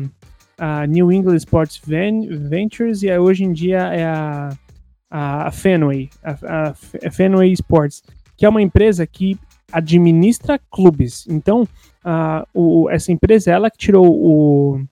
a 0.60 0.86
New 0.86 1.10
England 1.10 1.36
Sports 1.36 1.80
Ventures 1.82 3.02
e 3.02 3.18
hoje 3.18 3.44
em 3.44 3.52
dia 3.52 3.78
é 3.78 4.04
a, 4.04 4.50
a 5.10 5.50
Fenway, 5.50 6.10
a, 6.22 6.68
a 6.68 7.10
Fenway 7.10 7.50
Sports, 7.52 8.02
que 8.36 8.44
é 8.44 8.48
uma 8.48 8.60
empresa 8.60 9.06
que 9.06 9.38
administra 9.72 10.60
clubes. 10.70 11.26
Então, 11.28 11.62
uh, 12.04 12.46
o, 12.52 12.90
essa 12.90 13.10
empresa 13.10 13.50
ela 13.50 13.70
que 13.70 13.78
tirou 13.78 14.06
o, 14.06 14.84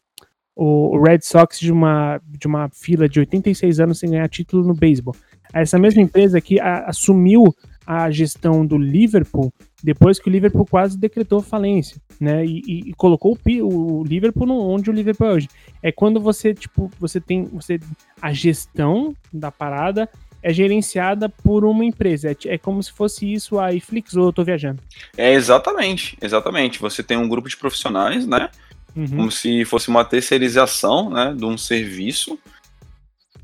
o 0.56 1.02
Red 1.02 1.20
Sox 1.20 1.60
de 1.60 1.70
uma, 1.70 2.18
de 2.26 2.46
uma 2.46 2.70
fila 2.70 3.06
de 3.06 3.20
86 3.20 3.78
anos 3.78 3.98
sem 3.98 4.10
ganhar 4.10 4.28
título 4.30 4.66
no 4.66 4.74
beisebol. 4.74 5.14
Essa 5.52 5.78
mesma 5.78 6.00
empresa 6.00 6.40
que 6.40 6.58
a, 6.58 6.86
assumiu 6.86 7.54
a 7.86 8.10
gestão 8.10 8.64
do 8.64 8.78
Liverpool 8.78 9.52
depois 9.82 10.18
que 10.18 10.28
o 10.28 10.32
Liverpool 10.32 10.66
quase 10.66 10.98
decretou 10.98 11.40
falência, 11.40 11.96
né? 12.20 12.44
E, 12.44 12.62
e, 12.66 12.90
e 12.90 12.92
colocou 12.94 13.38
o, 13.46 14.00
o, 14.00 14.04
Liverpool 14.04 14.46
no, 14.46 14.60
onde 14.60 14.90
o 14.90 14.92
Liverpool 14.92 15.28
é 15.28 15.32
hoje. 15.32 15.48
É 15.82 15.92
quando 15.92 16.20
você, 16.20 16.52
tipo, 16.52 16.90
você 16.98 17.20
tem 17.20 17.44
você, 17.44 17.78
a 18.20 18.32
gestão 18.32 19.14
da 19.32 19.52
parada 19.52 20.08
é 20.42 20.52
gerenciada 20.52 21.28
por 21.28 21.64
uma 21.64 21.84
empresa. 21.84 22.30
É, 22.30 22.36
é 22.46 22.58
como 22.58 22.82
se 22.82 22.92
fosse 22.92 23.32
isso 23.32 23.58
a 23.58 23.72
Iflix 23.72 24.14
ou 24.14 24.26
eu 24.26 24.32
tô 24.32 24.44
viajando. 24.44 24.82
É 25.16 25.32
exatamente, 25.32 26.16
exatamente. 26.20 26.80
Você 26.80 27.02
tem 27.02 27.16
um 27.16 27.28
grupo 27.28 27.48
de 27.48 27.56
profissionais, 27.56 28.26
né? 28.26 28.50
Uhum. 28.96 29.08
Como 29.08 29.30
se 29.30 29.64
fosse 29.64 29.88
uma 29.88 30.04
terceirização, 30.04 31.10
né, 31.10 31.34
de 31.36 31.44
um 31.44 31.56
serviço 31.56 32.38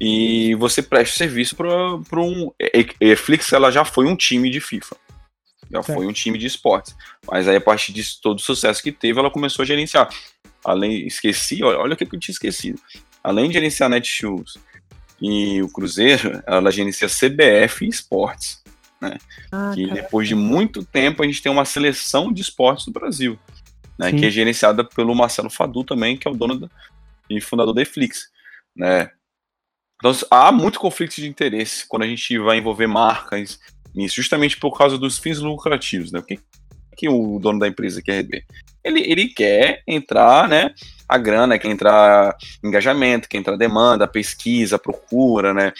e 0.00 0.54
você 0.56 0.82
presta 0.82 1.16
serviço 1.16 1.54
para 1.54 2.20
um. 2.20 2.50
A 2.60 3.04
Netflix 3.04 3.52
ela 3.52 3.70
já 3.70 3.84
foi 3.84 4.06
um 4.06 4.16
time 4.16 4.50
de 4.50 4.60
FIFA. 4.60 4.96
Já 5.70 5.82
certo. 5.82 5.96
foi 5.96 6.06
um 6.06 6.12
time 6.12 6.38
de 6.38 6.46
esportes. 6.46 6.94
Mas 7.30 7.48
aí, 7.48 7.56
a 7.56 7.60
partir 7.60 7.92
disso, 7.92 8.18
todo 8.22 8.38
o 8.38 8.42
sucesso 8.42 8.82
que 8.82 8.92
teve, 8.92 9.18
ela 9.18 9.30
começou 9.30 9.62
a 9.62 9.66
gerenciar. 9.66 10.08
Além, 10.64 11.06
esqueci, 11.06 11.62
olha, 11.62 11.78
olha 11.78 11.94
o 11.94 11.96
que 11.96 12.04
eu 12.04 12.18
tinha 12.18 12.32
esquecido. 12.32 12.80
Além 13.22 13.48
de 13.48 13.54
gerenciar 13.54 13.88
Netshoes 13.88 14.58
e 15.20 15.62
o 15.62 15.68
Cruzeiro, 15.68 16.42
ela 16.46 16.70
gerencia 16.70 17.08
CBF 17.08 17.84
e 17.84 17.88
esportes. 17.88 18.62
Né? 19.00 19.18
Ah, 19.52 19.72
que 19.74 19.86
depois 19.90 20.28
de 20.28 20.34
muito 20.34 20.84
tempo 20.84 21.22
a 21.22 21.26
gente 21.26 21.42
tem 21.42 21.52
uma 21.52 21.64
seleção 21.64 22.32
de 22.32 22.42
esportes 22.42 22.86
no 22.86 22.92
Brasil. 22.92 23.38
Né, 23.96 24.10
que 24.10 24.26
é 24.26 24.30
gerenciada 24.30 24.82
pelo 24.82 25.14
Marcelo 25.14 25.48
Fadu 25.48 25.84
também, 25.84 26.16
que 26.16 26.26
é 26.26 26.30
o 26.30 26.34
dono 26.34 26.58
da, 26.58 26.68
e 27.30 27.40
fundador 27.40 27.72
da 27.72 27.80
Netflix. 27.80 28.28
Né? 28.74 29.08
Então, 29.96 30.12
há 30.30 30.50
muito 30.50 30.80
conflito 30.80 31.14
de 31.14 31.28
interesse 31.28 31.86
quando 31.86 32.02
a 32.02 32.06
gente 32.06 32.36
vai 32.38 32.58
envolver 32.58 32.88
marcas 32.88 33.60
nisso, 33.94 34.16
justamente 34.16 34.56
por 34.56 34.76
causa 34.76 34.98
dos 34.98 35.18
fins 35.18 35.38
lucrativos, 35.38 36.10
né? 36.10 36.18
O 36.18 36.22
que, 36.22 36.38
que 36.96 37.08
o 37.08 37.38
dono 37.38 37.58
da 37.58 37.68
empresa 37.68 38.02
quer 38.02 38.16
receber? 38.16 38.44
Ele, 38.82 39.00
ele 39.00 39.28
quer 39.28 39.82
entrar, 39.86 40.48
né? 40.48 40.74
A 41.08 41.16
grana, 41.16 41.58
quer 41.58 41.68
entrar 41.68 42.36
engajamento, 42.62 43.28
quer 43.28 43.38
entrar 43.38 43.56
demanda, 43.56 44.06
pesquisa, 44.06 44.78
procura, 44.78 45.54
né? 45.54 45.72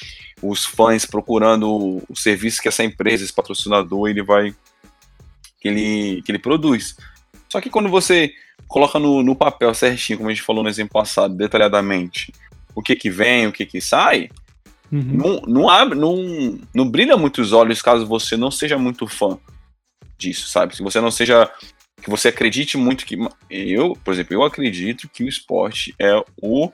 Os 0.42 0.64
fãs 0.64 1.04
procurando 1.04 2.02
o 2.08 2.16
serviço 2.16 2.62
que 2.62 2.68
essa 2.68 2.84
empresa, 2.84 3.24
esse 3.24 3.32
patrocinador, 3.32 4.08
ele 4.08 4.22
vai. 4.22 4.54
que 5.60 5.68
ele, 5.68 6.22
que 6.22 6.30
ele 6.30 6.38
produz. 6.38 6.96
Só 7.48 7.60
que 7.60 7.70
quando 7.70 7.88
você 7.88 8.32
coloca 8.66 8.98
no, 8.98 9.22
no 9.22 9.36
papel 9.36 9.72
certinho, 9.74 10.18
como 10.18 10.30
a 10.30 10.32
gente 10.32 10.42
falou 10.42 10.62
no 10.62 10.68
exemplo 10.68 10.94
passado, 10.94 11.34
detalhadamente, 11.34 12.32
o 12.74 12.82
que 12.82 12.96
que 12.96 13.10
vem, 13.10 13.46
o 13.46 13.52
que 13.52 13.64
que 13.64 13.80
sai, 13.80 14.28
uhum. 14.94 15.16
não, 15.16 15.40
não 15.46 15.68
abre, 15.68 15.98
não, 15.98 16.58
não 16.74 16.88
brilha 16.88 17.16
muito 17.16 17.40
os 17.40 17.52
olhos 17.52 17.82
caso 17.82 18.06
você 18.06 18.36
não 18.36 18.50
seja 18.50 18.78
muito 18.78 19.06
fã 19.06 19.38
disso, 20.16 20.48
sabe? 20.48 20.76
Se 20.76 20.82
você 20.82 21.00
não 21.00 21.10
seja 21.10 21.50
que 22.02 22.10
você 22.10 22.28
acredite 22.28 22.76
muito 22.76 23.04
que 23.04 23.18
eu, 23.50 23.96
por 24.04 24.12
exemplo, 24.12 24.34
eu 24.34 24.42
acredito 24.42 25.08
que 25.08 25.24
o 25.24 25.28
esporte 25.28 25.94
é 25.98 26.14
o 26.40 26.70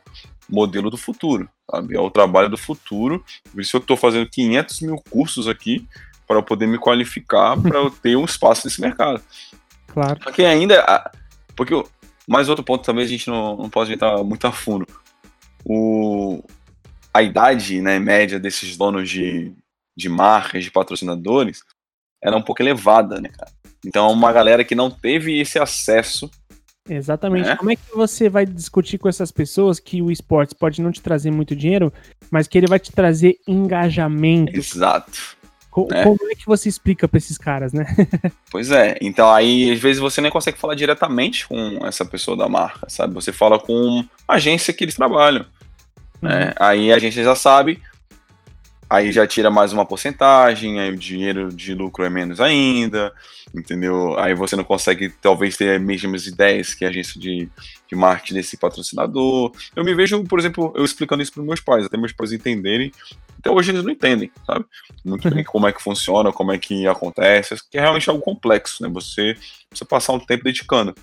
modelo 0.49 0.91
do 0.91 0.97
futuro, 0.97 1.49
sabe? 1.71 1.97
É 1.97 2.01
o 2.01 2.11
trabalho 2.11 2.49
do 2.49 2.57
futuro. 2.57 3.25
Por 3.51 3.61
isso 3.61 3.77
eu 3.77 3.81
estou 3.81 3.97
fazendo 3.97 4.29
500 4.29 4.81
mil 4.81 4.97
cursos 5.11 5.49
aqui 5.49 5.87
para 6.27 6.43
poder 6.43 6.67
me 6.67 6.79
qualificar 6.79 7.61
para 7.61 7.79
eu 7.79 7.91
ter 7.91 8.17
um 8.17 8.25
espaço 8.25 8.67
nesse 8.67 8.81
mercado. 8.81 9.23
Claro. 9.89 10.21
Só 10.23 10.31
que 10.31 10.45
ainda, 10.45 11.11
porque 11.57 11.75
mais 12.29 12.49
outro 12.49 12.65
ponto 12.65 12.85
também 12.85 13.05
a 13.05 13.09
gente 13.09 13.29
não, 13.29 13.57
não 13.57 13.71
pode 13.71 13.93
entrar 13.93 14.23
muito 14.23 14.47
a 14.47 14.53
fundo 14.53 14.87
o, 15.65 16.43
a 17.13 17.23
idade 17.23 17.81
né, 17.81 17.99
média 17.99 18.39
desses 18.39 18.77
donos 18.77 19.09
de, 19.09 19.53
de 19.97 20.09
marcas, 20.09 20.65
de 20.65 20.71
patrocinadores, 20.71 21.63
era 22.23 22.37
um 22.37 22.43
pouco 22.43 22.63
elevada, 22.63 23.21
né, 23.21 23.29
cara? 23.29 23.51
Então, 23.85 24.11
uma 24.13 24.33
galera 24.33 24.65
que 24.65 24.75
não 24.75 24.91
teve 24.91 25.39
esse 25.39 25.59
acesso. 25.59 26.31
Exatamente. 26.89 27.47
Né? 27.47 27.57
Como 27.57 27.71
é 27.71 27.77
que 27.77 27.95
você 27.95 28.29
vai 28.29 28.45
discutir 28.45 28.99
com 28.99 29.09
essas 29.09 29.31
pessoas 29.31 29.81
que 29.81 30.03
o 30.03 30.11
esporte 30.11 30.55
pode 30.55 30.83
não 30.83 30.93
te 30.93 31.01
trazer 31.01 31.31
muito 31.31 31.57
dinheiro, 31.57 31.93
mas 32.31 32.47
que 32.47 32.59
ele 32.59 32.67
vai 32.67 32.79
te 32.79 32.93
trazer 32.93 33.39
engajamento? 33.49 34.57
Exato. 34.57 35.39
Co 35.71 35.87
né? 35.89 36.03
Como 36.03 36.31
é 36.31 36.35
que 36.35 36.47
você 36.47 36.69
explica 36.69 37.07
para 37.07 37.19
esses 37.19 37.39
caras, 37.39 37.73
né? 37.73 37.87
pois 38.51 38.71
é. 38.71 38.99
Então 39.01 39.31
aí, 39.33 39.71
às 39.71 39.79
vezes, 39.79 40.01
você 40.01 40.21
nem 40.21 40.31
consegue 40.31 40.59
falar 40.59 40.75
diretamente 40.75 41.47
com 41.47 41.87
essa 41.87 42.05
pessoa 42.05 42.37
da 42.37 42.49
marca, 42.49 42.91
sabe? 42.91 43.15
Você 43.15 43.33
fala 43.33 43.59
com 43.59 44.05
a 44.27 44.35
agência 44.35 44.75
que 44.75 44.85
eles 44.85 44.97
trabalham. 44.97 45.47
Né? 46.21 46.47
Uhum. 46.47 46.53
Aí 46.59 46.93
a 46.93 46.97
agência 46.97 47.23
já 47.23 47.35
sabe, 47.35 47.83
aí 48.89 49.13
já 49.13 49.27
tira 49.27 49.51
mais 49.51 49.73
uma 49.73 49.87
porcentagem, 49.87 50.81
aí 50.81 50.91
o 50.91 50.97
dinheiro 50.97 51.53
de 51.53 51.75
lucro 51.75 52.05
é 52.05 52.11
menos 52.11 52.41
ainda, 52.41 53.13
entendeu? 53.55 54.19
Aí 54.19 54.35
você 54.35 54.57
não 54.57 54.65
consegue, 54.65 55.09
talvez, 55.09 55.57
ter 55.57 55.77
as 55.77 55.83
mesmas 55.83 56.27
ideias 56.27 56.75
que 56.75 56.85
a 56.85 56.89
agência 56.89 57.21
de, 57.21 57.49
de 57.89 57.97
marketing 57.97 58.35
desse 58.35 58.57
patrocinador. 58.57 59.53
Eu 59.75 59.85
me 59.85 59.95
vejo, 59.95 60.23
por 60.25 60.39
exemplo, 60.39 60.73
eu 60.77 60.85
explicando 60.85 61.23
isso 61.23 61.33
para 61.33 61.43
meus 61.43 61.61
pais, 61.61 61.87
até 61.87 61.97
meus 61.97 62.13
pais 62.13 62.33
entenderem 62.33 62.93
até 63.41 63.51
hoje 63.51 63.71
eles 63.71 63.83
não 63.83 63.91
entendem, 63.91 64.31
sabe? 64.47 64.65
Muito 65.05 65.29
bem 65.31 65.43
como 65.45 65.67
é 65.67 65.73
que 65.73 65.83
funciona, 65.83 66.31
como 66.31 66.53
é 66.53 66.59
que 66.59 66.87
acontece, 66.87 67.57
que 67.71 67.79
é 67.79 67.81
realmente 67.81 68.09
algo 68.09 68.23
complexo, 68.23 68.83
né? 68.83 68.89
Você 68.91 69.35
precisa 69.69 69.89
passar 69.89 70.13
um 70.13 70.21
tempo 70.21 70.45
dedicando. 70.45 70.95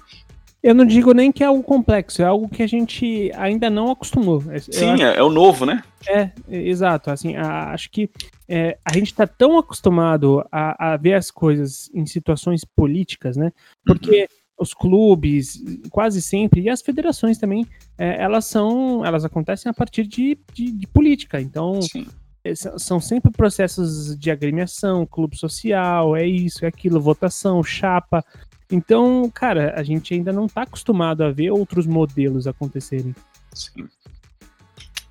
Eu 0.62 0.74
não 0.74 0.86
digo 0.86 1.13
nem 1.13 1.32
que 1.32 1.43
é 1.43 1.48
algo 1.48 1.63
complexo, 1.63 2.22
é 2.22 2.26
algo 2.26 2.50
que 2.50 2.63
a 2.63 2.67
gente 2.67 3.32
ainda 3.36 3.70
não 3.70 3.91
acostumou. 3.91 4.41
Sim, 4.60 4.91
acho... 4.91 5.04
é, 5.04 5.17
é, 5.17 5.24
o 5.24 5.30
novo, 5.30 5.65
né? 5.65 5.84
É, 6.08 6.32
exato. 6.50 7.12
Assim, 7.12 7.36
a, 7.36 7.72
acho 7.72 7.89
que 7.91 8.10
é, 8.50 8.78
a 8.84 8.93
gente 8.93 9.08
está 9.08 9.28
tão 9.28 9.58
acostumado 9.58 10.43
a, 10.52 10.93
a, 10.93 10.98
ver 10.98 11.13
as 11.13 11.30
coisas 11.30 11.89
em 11.93 12.06
situações 12.06 12.65
políticas, 12.65 13.38
né? 13.38 13.52
Porque 13.86 14.22
uhum. 14.22 14.28
os 14.60 14.74
clubes, 14.74 15.63
quase 15.91 16.22
sempre, 16.22 16.62
e 16.62 16.70
as 16.70 16.82
federações 16.82 17.38
também, 17.38 17.65
é, 17.98 18.22
elas 18.22 18.46
são. 18.46 19.06
Elas 19.06 19.24
acontecem 19.24 19.70
a 19.70 19.74
partir 19.74 20.08
de, 20.08 20.38
de, 20.54 20.72
de 20.72 20.88
política. 20.88 21.39
Então. 21.39 21.82
Sim 21.82 22.08
é, 22.48 22.56
são 22.56 23.00
sempre 23.00 23.32
processos 23.32 24.17
de 24.17 24.32
agremiação, 24.32 25.06
clube 25.06 25.38
social, 25.38 26.15
é 26.15 26.26
isso, 26.26 26.63
é 26.63 26.67
aquilo, 26.67 27.02
votação, 27.02 27.62
chapa. 27.62 28.24
Então, 28.71 29.30
cara, 29.34 29.73
a 29.77 29.84
gente 29.84 30.13
ainda 30.13 30.34
não 30.34 30.45
está 30.45 30.63
acostumado 30.63 31.23
a 31.23 31.32
ver 31.32 31.51
outros 31.51 31.88
modelos 31.88 32.47
acontecerem. 32.47 33.15
Sim. 33.53 33.88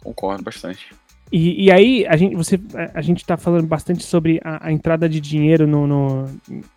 Concordo 0.02 0.44
bastante. 0.44 0.94
E, 1.32 1.64
e 1.64 1.72
aí, 1.72 2.06
a 2.06 2.16
gente, 2.16 2.36
você, 2.36 2.60
a 2.94 3.02
gente 3.02 3.24
tá 3.24 3.36
falando 3.36 3.66
bastante 3.66 4.04
sobre 4.04 4.40
a, 4.44 4.68
a 4.68 4.72
entrada 4.72 5.08
de 5.08 5.20
dinheiro 5.20 5.66
no, 5.66 5.86
no, 5.86 6.24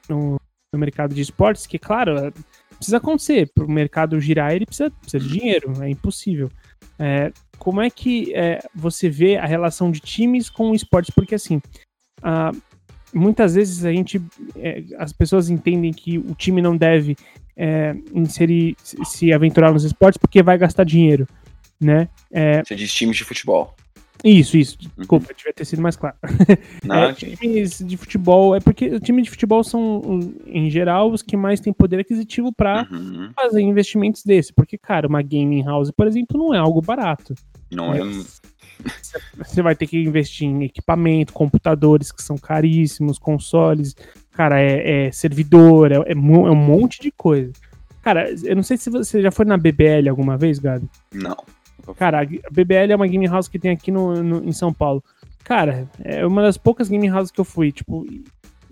no, 0.09 0.41
no, 0.73 0.79
mercado 0.79 1.13
de 1.13 1.21
esportes, 1.21 1.67
que, 1.67 1.77
claro, 1.77 2.33
precisa 2.75 2.97
acontecer. 2.97 3.51
Para 3.53 3.65
o 3.65 3.69
mercado 3.69 4.19
girar, 4.19 4.53
ele 4.53 4.65
precisa, 4.65 4.89
precisa 4.89 5.23
de 5.23 5.37
dinheiro, 5.37 5.73
é 5.83 5.89
impossível. 5.89 6.49
É, 6.97 7.31
como 7.59 7.81
é 7.81 7.89
que 7.89 8.33
é, 8.33 8.59
você 8.73 9.09
vê 9.09 9.37
a 9.37 9.45
relação 9.45 9.91
de 9.91 9.99
times 9.99 10.49
com 10.49 10.71
o 10.71 10.75
esportes? 10.75 11.13
Porque 11.13 11.35
assim, 11.35 11.61
muitas 13.13 13.55
vezes 13.55 13.85
a 13.85 13.91
gente, 13.91 14.21
é, 14.55 14.83
as 14.97 15.13
pessoas 15.13 15.49
entendem 15.49 15.91
que 15.91 16.17
o 16.17 16.35
time 16.35 16.61
não 16.61 16.75
deve 16.75 17.15
é, 17.55 17.95
inserir, 18.13 18.75
se 18.81 19.33
aventurar 19.33 19.71
nos 19.71 19.83
esportes 19.83 20.17
porque 20.17 20.41
vai 20.41 20.57
gastar 20.57 20.83
dinheiro, 20.83 21.27
né? 21.79 22.07
É, 22.31 22.63
Você 22.63 22.75
diz 22.75 22.93
times 22.93 23.17
de 23.17 23.23
futebol. 23.23 23.75
Isso, 24.23 24.57
isso. 24.57 24.77
Desculpa, 24.97 25.27
uhum. 25.29 25.35
devia 25.37 25.53
ter 25.53 25.65
sido 25.65 25.81
mais 25.81 25.95
claro. 25.95 26.15
Não, 26.83 27.03
é. 27.09 27.13
Times 27.13 27.79
de 27.79 27.97
futebol, 27.97 28.55
é 28.55 28.59
porque 28.59 28.99
times 28.99 29.25
de 29.25 29.29
futebol 29.29 29.63
são, 29.63 30.19
em 30.45 30.69
geral, 30.69 31.11
os 31.11 31.21
que 31.21 31.37
mais 31.37 31.59
têm 31.59 31.71
poder 31.71 31.99
aquisitivo 31.99 32.51
para 32.51 32.87
uhum. 32.91 33.31
fazer 33.33 33.61
investimentos 33.61 34.23
desse. 34.23 34.53
Porque, 34.53 34.77
cara, 34.77 35.07
uma 35.07 35.21
gaming 35.21 35.63
house, 35.63 35.91
por 35.91 36.07
exemplo, 36.07 36.37
não 36.37 36.53
é 36.53 36.57
algo 36.57 36.81
barato. 36.81 37.33
Não 37.71 37.93
é. 37.93 37.99
Você 39.37 39.61
vai 39.61 39.75
ter 39.75 39.87
que 39.87 40.01
investir 40.01 40.47
em 40.47 40.63
equipamento, 40.63 41.33
computadores 41.33 42.11
que 42.11 42.21
são 42.21 42.37
caríssimos, 42.37 43.17
consoles, 43.17 43.95
cara, 44.31 44.61
é, 44.61 45.07
é 45.07 45.11
servidor, 45.11 45.91
é, 45.91 45.95
é, 45.95 46.11
é, 46.11 46.15
um 46.15 46.55
monte 46.55 47.01
de 47.01 47.11
coisa. 47.11 47.51
Cara, 48.01 48.33
eu 48.43 48.55
não 48.55 48.63
sei 48.63 48.77
se 48.77 48.89
você 48.89 49.21
já 49.21 49.31
foi 49.31 49.45
na 49.45 49.57
BBL 49.57 50.09
alguma 50.09 50.37
vez, 50.37 50.57
Gabi. 50.59 50.87
Não. 51.13 51.37
Cara, 51.97 52.21
a 52.21 52.25
BBL 52.51 52.91
é 52.91 52.95
uma 52.95 53.07
game 53.07 53.27
house 53.27 53.47
que 53.47 53.59
tem 53.59 53.71
aqui 53.71 53.91
no, 53.91 54.23
no, 54.23 54.43
em 54.47 54.51
São 54.51 54.73
Paulo. 54.73 55.03
Cara, 55.43 55.89
é 56.03 56.25
uma 56.25 56.41
das 56.41 56.57
poucas 56.57 56.87
game 56.87 57.09
houses 57.09 57.31
que 57.31 57.39
eu 57.39 57.45
fui. 57.45 57.71
Tipo, 57.71 58.05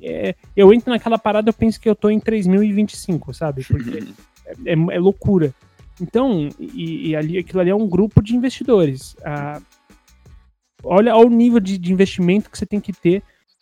é, 0.02 0.36
eu 0.56 0.74
entro 0.74 0.91
naquela 0.91 1.17
parada, 1.17 1.50
eu 1.50 1.54
penso 1.54 1.80
que 1.80 1.89
eu 1.89 1.96
tô 1.96 2.10
em 2.10 2.20
3025, 2.20 3.34
sabe? 3.34 3.63
Porque 3.63 4.13
é, 4.46 4.74
é, 4.74 4.74
é, 4.74 5.00
loucura. 5.00 5.54
Então, 6.00 6.48
e, 6.60 7.10
e, 7.10 7.15
ali, 7.15 7.38
aquilo 7.38 7.60
ali 7.60 7.72
é 7.72 7.76
um 7.76 7.88
grupo 7.88 8.22
de 8.22 8.36
investidores. 8.36 9.15
Ah, 9.26 9.60
olha 10.88 11.15
o 11.15 11.30
nível 11.30 11.60
de, 11.60 11.78
de, 11.78 11.91
investimento 11.91 12.50
que 12.50 12.58
você 12.58 12.65
tem 12.65 12.80
que 12.80 12.93
ter, 12.93 13.21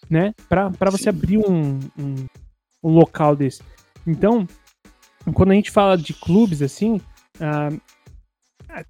né, 0.10 0.34
para 0.48 0.92
você 0.92 1.10
abrir 1.10 1.38
um, 1.38 1.80
um, 1.98 2.26
um, 2.84 2.90
local 2.90 3.36
desse. 3.36 3.62
Então, 4.06 4.48
quando 5.34 5.52
a 5.52 5.56
gente 5.56 5.72
fala 5.72 5.98
de 5.98 6.14
clubes 6.14 6.62
assim, 6.62 7.02
ah, 7.40 7.70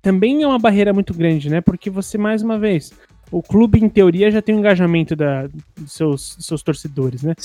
também 0.02 0.44
é 0.44 0.48
uma 0.48 0.60
barreira 0.60 0.94
muito 0.94 1.14
grande, 1.14 1.50
né? 1.50 1.62
Porque 1.62 1.90
você, 1.90 2.18
mais 2.18 2.42
uma 2.42 2.58
vez, 2.58 2.92
o 3.32 3.42
clube, 3.42 3.80
em 3.80 3.90
teoria, 3.90 4.32
já 4.32 4.42
tem 4.42 4.56
um 4.56 4.60
engajamento 4.60 5.16
da, 5.16 5.48
dos, 5.48 5.94
seus, 5.94 6.36
dos 6.36 6.46
seus 6.46 6.64
torcedores, 6.64 7.24
né? 7.24 7.36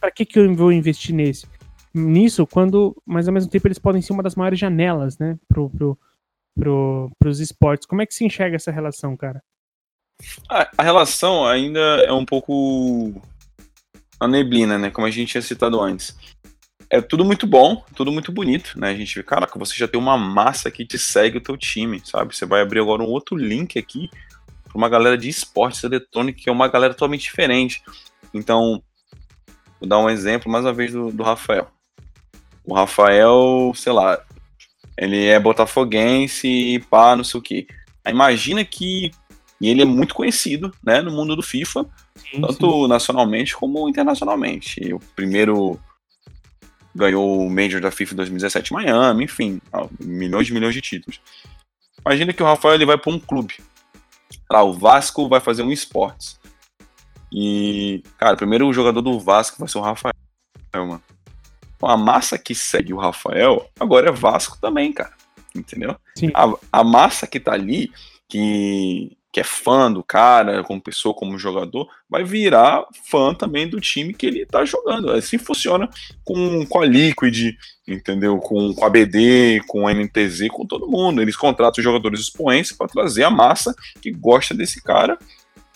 Para 0.00 0.10
que, 0.10 0.24
que 0.24 0.38
eu 0.38 0.54
vou 0.54 0.72
investir 0.72 1.14
nesse? 1.14 1.46
Nisso, 1.92 2.46
quando, 2.46 2.96
mas 3.06 3.28
ao 3.28 3.34
mesmo 3.34 3.50
tempo, 3.50 3.66
eles 3.68 3.78
podem 3.78 4.02
ser 4.02 4.12
uma 4.12 4.22
das 4.22 4.34
maiores 4.34 4.58
janelas, 4.58 5.18
né? 5.18 5.38
Pro, 5.48 5.70
pro, 5.70 5.98
pro, 6.54 7.10
pros 7.18 7.40
esportes. 7.40 7.86
Como 7.86 8.02
é 8.02 8.06
que 8.06 8.14
se 8.14 8.24
enxerga 8.24 8.56
essa 8.56 8.72
relação, 8.72 9.16
cara? 9.16 9.42
A, 10.48 10.70
a 10.78 10.82
relação 10.82 11.46
ainda 11.46 11.80
é 12.04 12.12
um 12.12 12.24
pouco 12.24 13.20
a 14.18 14.28
neblina, 14.28 14.78
né? 14.78 14.90
Como 14.90 15.06
a 15.06 15.10
gente 15.10 15.32
tinha 15.32 15.42
citado 15.42 15.80
antes. 15.80 16.16
É 16.90 17.00
tudo 17.00 17.24
muito 17.24 17.46
bom, 17.46 17.82
tudo 17.94 18.12
muito 18.12 18.30
bonito, 18.30 18.78
né? 18.78 18.90
A 18.90 18.94
gente 18.94 19.14
vê, 19.14 19.22
caraca, 19.22 19.58
você 19.58 19.74
já 19.74 19.88
tem 19.88 20.00
uma 20.00 20.16
massa 20.16 20.70
que 20.70 20.86
te 20.86 20.98
segue 20.98 21.38
o 21.38 21.40
teu 21.40 21.56
time, 21.56 22.00
sabe? 22.04 22.34
Você 22.34 22.46
vai 22.46 22.60
abrir 22.60 22.80
agora 22.80 23.02
um 23.02 23.08
outro 23.08 23.36
link 23.36 23.78
aqui 23.78 24.08
para 24.64 24.76
uma 24.76 24.88
galera 24.88 25.16
de 25.16 25.28
esportes 25.28 25.82
eletrônicos, 25.82 26.42
que 26.42 26.48
é 26.48 26.52
uma 26.52 26.68
galera 26.68 26.94
totalmente 26.94 27.22
diferente. 27.22 27.82
Então, 28.32 28.82
vou 29.80 29.88
dar 29.88 29.98
um 29.98 30.10
exemplo 30.10 30.50
mais 30.50 30.64
uma 30.64 30.72
vez 30.72 30.92
do, 30.92 31.10
do 31.10 31.22
Rafael. 31.22 31.70
O 32.64 32.74
Rafael, 32.74 33.72
sei 33.74 33.92
lá, 33.92 34.20
ele 34.96 35.26
é 35.26 35.38
botafoguense 35.38 36.46
e 36.46 36.78
pá, 36.78 37.16
não 37.16 37.24
sei 37.24 37.40
o. 37.40 37.42
Aí 38.04 38.12
imagina 38.12 38.64
que. 38.64 39.10
E 39.64 39.68
ele 39.68 39.82
é 39.82 39.84
muito 39.84 40.14
conhecido, 40.14 40.72
né, 40.82 41.00
no 41.00 41.10
mundo 41.10 41.34
do 41.34 41.42
FIFA, 41.42 41.86
sim, 42.16 42.40
tanto 42.40 42.82
sim. 42.82 42.88
nacionalmente 42.88 43.56
como 43.56 43.88
internacionalmente. 43.88 44.80
E 44.84 44.92
o 44.92 45.00
primeiro 45.16 45.80
ganhou 46.94 47.46
o 47.46 47.50
Major 47.50 47.80
da 47.80 47.90
FIFA 47.90 48.16
2017 48.16 48.72
em 48.72 48.76
Miami, 48.76 49.24
enfim, 49.24 49.60
milhões 50.00 50.48
e 50.48 50.52
milhões 50.52 50.74
de 50.74 50.80
títulos. 50.80 51.20
Imagina 52.04 52.32
que 52.32 52.42
o 52.42 52.46
Rafael 52.46 52.74
ele 52.74 52.86
vai 52.86 52.98
para 52.98 53.12
um 53.12 53.18
clube 53.18 53.54
ah, 54.48 54.62
o 54.62 54.72
Vasco 54.72 55.28
vai 55.28 55.40
fazer 55.40 55.62
um 55.62 55.72
esportes. 55.72 56.38
E, 57.32 58.02
cara, 58.18 58.36
primeiro 58.36 58.68
o 58.68 58.72
jogador 58.72 59.02
do 59.02 59.18
Vasco 59.18 59.58
vai 59.58 59.68
ser 59.68 59.78
o 59.78 59.82
Rafael, 59.82 60.14
mano. 60.74 61.02
A 61.82 61.96
massa 61.96 62.38
que 62.38 62.54
segue 62.54 62.94
o 62.94 62.98
Rafael 62.98 63.68
agora 63.78 64.08
é 64.08 64.12
Vasco 64.12 64.58
também, 64.60 64.92
cara. 64.92 65.12
Entendeu? 65.54 65.96
A, 66.34 66.80
a 66.80 66.84
massa 66.84 67.26
que 67.26 67.38
tá 67.38 67.52
ali, 67.52 67.92
que 68.28 69.16
que 69.34 69.40
é 69.40 69.44
fã 69.44 69.90
do 69.90 70.00
cara, 70.00 70.62
como 70.62 70.80
pessoa, 70.80 71.12
como 71.12 71.36
jogador, 71.36 71.88
vai 72.08 72.22
virar 72.22 72.84
fã 73.10 73.34
também 73.34 73.68
do 73.68 73.80
time 73.80 74.14
que 74.14 74.26
ele 74.26 74.46
tá 74.46 74.64
jogando. 74.64 75.10
Assim 75.10 75.38
funciona 75.38 75.90
com, 76.24 76.64
com 76.64 76.80
a 76.80 76.86
Liquid, 76.86 77.56
entendeu? 77.84 78.38
Com, 78.38 78.72
com 78.72 78.84
a 78.84 78.88
BD, 78.88 79.60
com 79.66 79.88
a 79.88 79.92
NTZ, 79.92 80.46
com 80.52 80.64
todo 80.64 80.86
mundo. 80.86 81.20
Eles 81.20 81.34
contratam 81.34 81.80
os 81.80 81.84
jogadores 81.84 82.20
expoentes 82.20 82.70
para 82.70 82.86
trazer 82.86 83.24
a 83.24 83.30
massa 83.30 83.74
que 84.00 84.12
gosta 84.12 84.54
desse 84.54 84.80
cara 84.80 85.18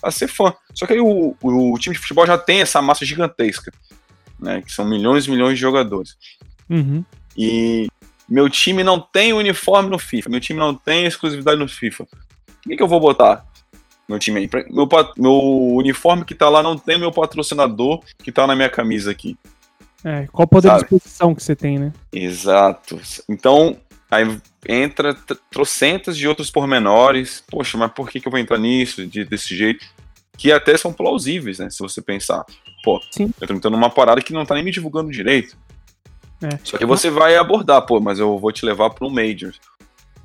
a 0.01 0.12
ser 0.12 0.29
fã. 0.29 0.55
Só 0.73 0.87
que 0.87 0.92
aí 0.92 1.01
o, 1.01 1.35
o, 1.42 1.79
time 1.81 1.97
de 1.97 2.01
futebol 2.01 2.29
já 2.29 2.38
tem 2.38 2.61
essa 2.61 2.81
massa 2.81 3.05
gigantesca, 3.05 3.73
né? 4.38 4.62
Que 4.62 4.71
são 4.71 4.88
milhões 4.88 5.27
e 5.27 5.31
milhões 5.33 5.55
de 5.55 5.61
jogadores. 5.61 6.16
Uhum. 6.71 7.05
E 7.37 7.88
meu 8.29 8.49
time 8.49 8.85
não 8.85 9.01
tem 9.01 9.33
uniforme 9.33 9.90
no 9.90 9.99
FIFA, 9.99 10.31
meu 10.31 10.40
time 10.40 10.61
não 10.61 10.77
tem 10.77 11.07
exclusividade 11.07 11.59
no 11.59 11.68
FIFA. 11.68 12.07
O 12.68 12.70
que, 12.70 12.76
que 12.76 12.83
eu 12.83 12.88
vou 12.88 13.00
botar? 13.00 13.48
meu 14.09 14.18
time 14.18 14.40
aí. 14.40 14.50
Meu, 14.70 14.88
meu 15.16 15.35
uniforme 15.76 16.24
que 16.24 16.35
tá 16.35 16.48
lá 16.48 16.62
não 16.62 16.78
tem 16.78 16.98
meu 16.98 17.12
patrocinador 17.12 18.02
que 18.22 18.33
tá 18.33 18.46
na 18.46 18.57
minha 18.57 18.70
camisa 18.70 19.11
aqui. 19.11 19.37
É, 20.02 20.26
qual 20.28 20.44
o 20.44 20.48
poder 20.48 20.68
Sabe? 20.68 20.81
de 20.81 20.85
exposição 20.85 21.35
que 21.35 21.42
você 21.42 21.54
tem, 21.54 21.78
né? 21.78 21.92
Exato. 22.12 22.98
Então, 23.28 23.76
aí 24.11 24.24
entra 24.66 25.14
trocentas 25.50 26.16
de 26.16 26.26
outros 26.26 26.50
pormenores. 26.50 27.44
Poxa, 27.50 27.76
mas 27.76 27.92
por 27.92 28.09
que, 28.09 28.20
que 28.20 28.26
eu 28.26 28.31
vou 28.31 28.40
entrar 28.40 28.59
nisso 28.59 29.07
de, 29.07 29.24
desse 29.24 29.54
jeito? 29.54 29.85
Que 30.37 30.52
até 30.52 30.76
são 30.76 30.92
plausíveis, 30.92 31.59
né? 31.59 31.68
Se 31.68 31.81
você 31.81 32.00
pensar. 32.00 32.44
Pô, 32.85 33.00
Sim. 33.11 33.31
eu 33.40 33.46
tô 33.46 33.52
entrando 33.52 33.74
numa 33.74 33.90
parada 33.90 34.22
que 34.22 34.33
não 34.33 34.46
tá 34.46 34.54
nem 34.54 34.64
me 34.64 34.70
divulgando 34.70 35.11
direito. 35.11 35.57
É. 36.40 36.59
Só 36.62 36.78
que 36.78 36.87
você 36.87 37.11
vai 37.11 37.37
abordar, 37.37 37.83
pô, 37.83 38.00
mas 38.00 38.20
eu 38.20 38.38
vou 38.38 38.52
te 38.52 38.64
levar 38.64 38.90
para 38.90 39.07
um 39.07 39.11
Major. 39.11 39.52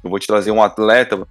Eu 0.03 0.10
vou 0.10 0.19
te 0.19 0.27
trazer 0.27 0.51
um 0.51 0.62
atleta 0.62 1.27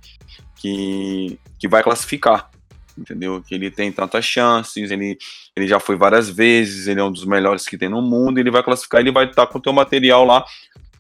que, 0.63 1.39
que 1.59 1.67
vai 1.67 1.83
classificar, 1.83 2.49
entendeu? 2.97 3.43
Que 3.43 3.57
ele 3.57 3.71
tem 3.71 3.91
tantas 3.91 4.25
chances, 4.25 4.93
ele, 4.93 5.19
ele 5.57 5.67
já 5.67 5.81
foi 5.81 5.97
várias 5.97 6.31
vezes, 6.31 6.87
ele 6.87 7.01
é 7.01 7.05
um 7.05 7.11
dos 7.11 7.25
melhores 7.25 7.67
que 7.67 7.77
tem 7.77 7.89
no 7.89 8.01
mundo, 8.01 8.39
ele 8.39 8.51
vai 8.51 8.63
classificar, 8.63 9.01
ele 9.01 9.11
vai 9.11 9.27
estar 9.27 9.47
com 9.49 9.59
o 9.59 9.61
teu 9.61 9.73
material 9.73 10.25
lá 10.25 10.45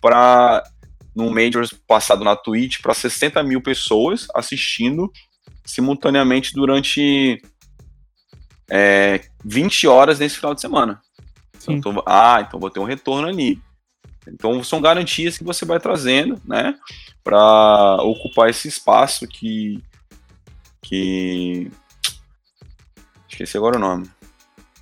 para 0.00 0.64
no 1.14 1.30
Majors 1.30 1.72
passado 1.86 2.24
na 2.24 2.34
Twitch 2.34 2.80
para 2.80 2.94
60 2.94 3.42
mil 3.42 3.60
pessoas 3.60 4.26
assistindo 4.34 5.12
simultaneamente 5.64 6.54
durante 6.54 7.40
é, 8.70 9.20
20 9.44 9.86
horas 9.86 10.18
nesse 10.18 10.36
final 10.36 10.54
de 10.54 10.60
semana. 10.60 11.00
Então, 11.68 12.02
ah, 12.06 12.42
então 12.44 12.58
vou 12.58 12.70
ter 12.70 12.80
um 12.80 12.84
retorno 12.84 13.28
ali. 13.28 13.62
Então 14.28 14.62
são 14.62 14.80
garantias 14.80 15.36
que 15.36 15.44
você 15.44 15.64
vai 15.64 15.80
trazendo, 15.80 16.40
né, 16.44 16.74
para 17.24 17.96
ocupar 18.02 18.48
esse 18.48 18.68
espaço 18.68 19.26
que 19.26 19.82
que 20.80 21.70
esqueci 23.28 23.56
agora 23.56 23.76
o 23.76 23.80
nome. 23.80 24.08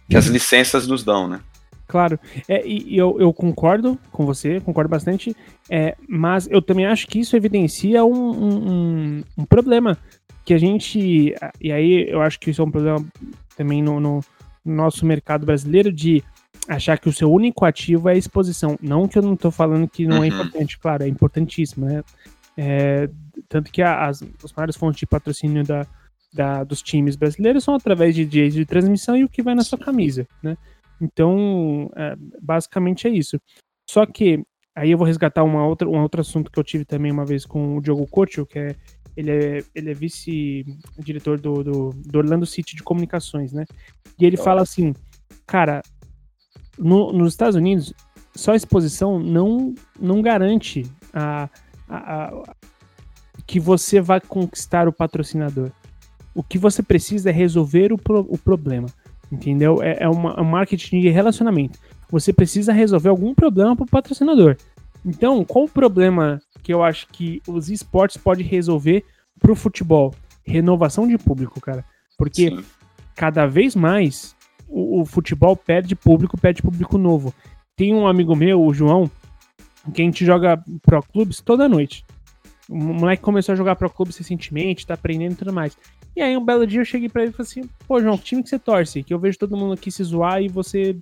Que 0.08 0.16
as 0.16 0.26
licenças 0.26 0.86
nos 0.88 1.04
dão, 1.04 1.28
né? 1.28 1.40
Claro, 1.86 2.20
é, 2.48 2.64
e, 2.64 2.96
eu, 2.96 3.16
eu, 3.18 3.32
concordo 3.32 3.98
com 4.12 4.24
você, 4.24 4.60
concordo 4.60 4.88
bastante, 4.88 5.34
é, 5.68 5.96
mas 6.08 6.48
eu 6.48 6.62
também 6.62 6.86
acho 6.86 7.06
que 7.08 7.18
isso 7.18 7.36
evidencia 7.36 8.04
um, 8.04 8.14
um, 8.14 9.24
um, 9.36 9.44
problema 9.44 9.98
que 10.44 10.54
a 10.54 10.58
gente, 10.58 11.34
e 11.60 11.72
aí 11.72 12.08
eu 12.08 12.22
acho 12.22 12.38
que 12.38 12.50
isso 12.50 12.62
é 12.62 12.64
um 12.64 12.70
problema 12.70 13.04
também 13.56 13.82
no, 13.82 13.98
no 13.98 14.20
nosso 14.64 15.04
mercado 15.04 15.44
brasileiro 15.44 15.92
de 15.92 16.22
achar 16.70 16.98
que 16.98 17.08
o 17.08 17.12
seu 17.12 17.30
único 17.30 17.64
ativo 17.64 18.08
é 18.08 18.12
a 18.12 18.16
exposição. 18.16 18.78
Não 18.80 19.08
que 19.08 19.18
eu 19.18 19.22
não 19.22 19.34
estou 19.34 19.50
falando 19.50 19.88
que 19.88 20.06
não 20.06 20.18
é 20.18 20.20
uhum. 20.20 20.26
importante, 20.26 20.78
claro, 20.78 21.02
é 21.02 21.08
importantíssimo, 21.08 21.86
né? 21.86 22.02
É, 22.56 23.08
tanto 23.48 23.72
que 23.72 23.82
as, 23.82 24.22
as 24.44 24.52
maiores 24.52 24.76
fontes 24.76 25.00
de 25.00 25.06
patrocínio 25.06 25.64
da, 25.64 25.86
da, 26.32 26.62
dos 26.62 26.80
times 26.80 27.16
brasileiros 27.16 27.64
são 27.64 27.74
através 27.74 28.14
de 28.14 28.24
direitos 28.24 28.56
de 28.56 28.64
transmissão 28.64 29.16
e 29.16 29.24
o 29.24 29.28
que 29.28 29.42
vai 29.42 29.54
na 29.54 29.64
sua 29.64 29.78
camisa, 29.78 30.26
né? 30.42 30.56
Então, 31.00 31.90
é, 31.96 32.14
basicamente 32.40 33.08
é 33.08 33.10
isso. 33.10 33.40
Só 33.88 34.06
que, 34.06 34.44
aí 34.76 34.92
eu 34.92 34.98
vou 34.98 35.06
resgatar 35.06 35.42
uma 35.42 35.66
outra, 35.66 35.88
um 35.88 36.00
outro 36.00 36.20
assunto 36.20 36.50
que 36.50 36.58
eu 36.58 36.64
tive 36.64 36.84
também 36.84 37.10
uma 37.10 37.24
vez 37.24 37.44
com 37.44 37.78
o 37.78 37.80
Diogo 37.80 38.06
Couto, 38.06 38.46
que 38.46 38.58
é 38.58 38.76
ele 39.16 39.30
é, 39.30 39.64
ele 39.74 39.90
é 39.90 39.94
vice-diretor 39.94 41.40
do, 41.40 41.64
do, 41.64 41.90
do, 41.90 42.18
Orlando 42.18 42.46
City 42.46 42.76
de 42.76 42.82
comunicações, 42.82 43.52
né? 43.52 43.64
E 44.18 44.24
ele 44.24 44.36
fala 44.36 44.62
assim, 44.62 44.94
cara, 45.46 45.82
no, 46.80 47.12
nos 47.12 47.32
Estados 47.32 47.54
Unidos, 47.56 47.92
só 48.34 48.52
a 48.52 48.56
exposição 48.56 49.18
não, 49.18 49.74
não 50.00 50.22
garante 50.22 50.90
a, 51.12 51.48
a, 51.88 51.96
a, 51.96 52.54
que 53.46 53.60
você 53.60 54.00
vai 54.00 54.20
conquistar 54.20 54.88
o 54.88 54.92
patrocinador. 54.92 55.70
O 56.34 56.42
que 56.42 56.56
você 56.56 56.82
precisa 56.82 57.30
é 57.30 57.32
resolver 57.32 57.92
o, 57.92 57.98
pro, 57.98 58.26
o 58.28 58.38
problema, 58.38 58.88
entendeu? 59.30 59.82
É, 59.82 59.98
é 60.00 60.08
uma, 60.08 60.34
é 60.34 60.40
um 60.40 60.44
marketing 60.44 61.00
de 61.00 61.10
relacionamento. 61.10 61.78
Você 62.08 62.32
precisa 62.32 62.72
resolver 62.72 63.08
algum 63.08 63.34
problema 63.34 63.76
para 63.76 63.84
o 63.84 63.88
patrocinador. 63.88 64.56
Então, 65.04 65.44
qual 65.44 65.64
o 65.64 65.68
problema 65.68 66.40
que 66.62 66.72
eu 66.72 66.82
acho 66.82 67.06
que 67.08 67.42
os 67.46 67.68
esportes 67.68 68.16
podem 68.16 68.46
resolver 68.46 69.04
para 69.38 69.52
o 69.52 69.56
futebol? 69.56 70.14
Renovação 70.44 71.06
de 71.06 71.16
público, 71.18 71.60
cara. 71.60 71.84
Porque 72.16 72.50
Sim. 72.50 72.64
cada 73.14 73.46
vez 73.46 73.74
mais 73.74 74.36
o, 74.70 75.00
o, 75.00 75.04
futebol 75.04 75.56
perde 75.56 75.94
público, 75.96 76.38
perde 76.38 76.62
público 76.62 76.96
novo. 76.96 77.34
Tem 77.76 77.94
um 77.94 78.06
amigo 78.06 78.36
meu, 78.36 78.62
o 78.62 78.72
João, 78.72 79.10
que 79.92 80.00
a 80.00 80.04
gente 80.04 80.24
joga 80.24 80.62
Pro 80.82 81.02
Clubes 81.02 81.40
toda 81.40 81.68
noite. 81.68 82.04
O 82.68 82.76
moleque 82.76 83.22
começou 83.22 83.52
a 83.52 83.56
jogar 83.56 83.76
Pro 83.76 83.90
Clubes 83.90 84.16
recentemente, 84.16 84.86
tá 84.86 84.94
aprendendo 84.94 85.32
e 85.32 85.36
tudo 85.36 85.52
mais. 85.52 85.76
E 86.14 86.22
aí 86.22 86.36
um 86.36 86.44
belo 86.44 86.66
dia 86.66 86.80
eu 86.80 86.84
cheguei 86.84 87.08
para 87.08 87.22
ele 87.22 87.30
e 87.30 87.34
falei 87.34 87.48
assim, 87.50 87.70
pô, 87.86 88.00
João, 88.00 88.16
que 88.16 88.24
time 88.24 88.42
que 88.42 88.48
você 88.48 88.58
torce? 88.58 89.02
Que 89.02 89.12
eu 89.12 89.18
vejo 89.18 89.38
todo 89.38 89.56
mundo 89.56 89.74
aqui 89.74 89.90
se 89.90 90.02
zoar 90.04 90.42
e 90.42 90.48
você, 90.48 90.96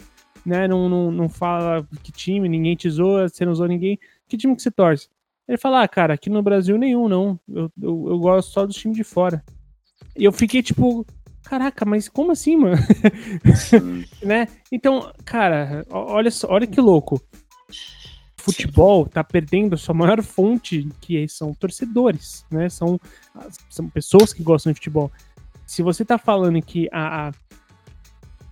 né, 0.45 0.67
não, 0.67 0.89
não, 0.89 1.11
não 1.11 1.29
fala 1.29 1.87
que 2.03 2.13
time, 2.13 2.49
ninguém 2.49 2.75
te 2.75 2.89
zoa, 2.89 3.29
você 3.29 3.45
não 3.45 3.55
zoa 3.55 3.69
ninguém. 3.69 3.99
Que 4.27 4.37
time 4.37 4.55
que 4.57 4.63
você 4.63 4.71
torce? 4.71 5.09
Ele 5.47 5.57
fala, 5.57 5.83
ah, 5.83 5.89
cara, 5.89 6.15
aqui 6.15 6.29
no 6.29 6.43
Brasil 6.43 6.77
nenhum, 6.77 7.09
não. 7.09 7.41
Eu, 7.49 7.73
eu, 7.81 8.07
eu 8.11 8.19
gosto 8.19 8.51
só 8.51 8.67
dos 8.67 8.77
times 8.77 8.97
de 8.97 9.05
fora. 9.05 9.43
E 10.17 10.25
eu 10.25 10.33
fiquei 10.33 10.63
tipo, 10.63 11.07
caraca, 11.45 11.85
mas 11.85 12.09
como 12.09 12.33
assim, 12.33 12.57
mano? 12.57 12.77
né? 14.23 14.49
Então, 14.71 15.13
cara, 15.25 15.85
olha 15.91 16.31
só, 16.31 16.49
olha 16.51 16.67
que 16.67 16.81
louco. 16.81 17.21
Futebol 18.37 19.07
tá 19.07 19.23
perdendo 19.23 19.75
a 19.75 19.77
sua 19.77 19.95
maior 19.95 20.23
fonte, 20.23 20.89
que 21.01 21.29
são 21.29 21.53
torcedores, 21.53 22.47
né? 22.51 22.69
São, 22.69 22.99
são 23.69 23.89
pessoas 23.89 24.33
que 24.33 24.43
gostam 24.43 24.73
de 24.73 24.79
futebol. 24.79 25.11
Se 25.67 25.83
você 25.83 26.05
tá 26.05 26.17
falando 26.17 26.61
que 26.63 26.89
a, 26.91 27.29
a 27.29 27.33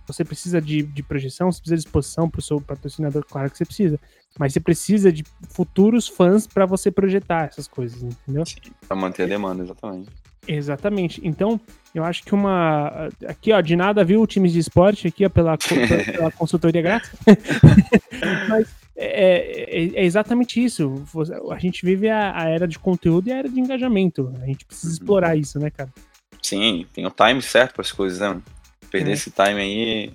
você 0.07 0.23
precisa 0.23 0.61
de, 0.61 0.83
de 0.83 1.03
projeção, 1.03 1.51
você 1.51 1.59
precisa 1.59 1.75
de 1.75 1.87
exposição 1.87 2.29
para 2.29 2.39
o 2.39 2.41
seu 2.41 2.61
patrocinador, 2.61 3.25
claro 3.25 3.51
que 3.51 3.57
você 3.57 3.65
precisa. 3.65 3.99
Mas 4.39 4.53
você 4.53 4.59
precisa 4.59 5.11
de 5.11 5.23
futuros 5.49 6.07
fãs 6.07 6.47
para 6.47 6.65
você 6.65 6.89
projetar 6.89 7.47
essas 7.47 7.67
coisas, 7.67 8.01
entendeu? 8.01 8.43
Para 8.87 8.95
manter 8.95 9.23
a 9.23 9.27
demanda, 9.27 9.63
exatamente. 9.63 10.09
Exatamente. 10.47 11.19
Então, 11.23 11.59
eu 11.93 12.03
acho 12.03 12.23
que 12.23 12.33
uma. 12.33 13.09
Aqui, 13.27 13.51
ó, 13.51 13.59
de 13.59 13.75
nada, 13.75 14.03
viu, 14.03 14.25
times 14.25 14.53
de 14.53 14.59
esporte 14.59 15.07
aqui, 15.07 15.25
ó, 15.25 15.29
pela, 15.29 15.57
pela 16.11 16.31
consultoria 16.31 16.81
grátis. 16.81 17.11
Mas 18.47 18.67
é, 18.95 19.05
é, 19.05 20.01
é, 20.01 20.05
exatamente 20.05 20.63
isso. 20.63 21.03
A 21.51 21.59
gente 21.59 21.85
vive 21.85 22.09
a, 22.09 22.35
a, 22.35 22.49
era 22.49 22.67
de 22.67 22.79
conteúdo 22.79 23.27
e 23.27 23.31
a 23.31 23.37
era 23.37 23.49
de 23.49 23.59
engajamento. 23.59 24.33
A 24.41 24.45
gente 24.45 24.65
precisa 24.65 24.87
uhum. 24.87 24.93
explorar 24.93 25.35
isso, 25.35 25.59
né, 25.59 25.69
cara? 25.69 25.93
Sim, 26.41 26.85
tem 26.93 27.05
o 27.05 27.11
time 27.11 27.41
certo 27.41 27.73
para 27.73 27.81
as 27.83 27.91
coisas, 27.91 28.19
né? 28.19 28.41
Perder 28.89 29.11
é. 29.11 29.13
esse 29.13 29.29
time 29.29 29.61
aí 29.61 30.13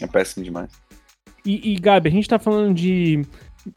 é 0.00 0.06
péssimo 0.06 0.44
demais. 0.44 0.70
E, 1.44 1.72
e 1.72 1.76
Gabi, 1.76 2.08
a 2.08 2.12
gente 2.12 2.28
tá 2.28 2.38
falando 2.38 2.74
de, 2.74 3.24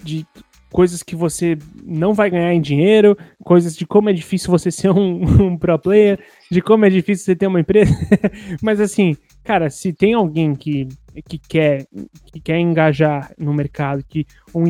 de 0.03 0.25
coisas 0.73 1.03
que 1.03 1.15
você 1.15 1.55
não 1.85 2.15
vai 2.15 2.31
ganhar 2.31 2.51
em 2.51 2.59
dinheiro, 2.59 3.15
coisas 3.43 3.77
de 3.77 3.85
como 3.85 4.09
é 4.09 4.13
difícil 4.13 4.49
você 4.49 4.71
ser 4.71 4.89
um, 4.89 5.21
um 5.53 5.57
pro 5.57 5.77
player, 5.77 6.19
de 6.49 6.61
como 6.61 6.83
é 6.83 6.89
difícil 6.89 7.25
você 7.25 7.35
ter 7.35 7.45
uma 7.45 7.59
empresa. 7.59 7.93
Mas 8.59 8.81
assim, 8.81 9.15
cara, 9.43 9.69
se 9.69 9.93
tem 9.93 10.15
alguém 10.15 10.55
que, 10.55 10.89
que, 11.29 11.37
quer, 11.37 11.85
que 12.25 12.39
quer 12.39 12.57
engajar 12.57 13.31
no 13.37 13.53
mercado, 13.53 14.03
que 14.03 14.25
um 14.53 14.65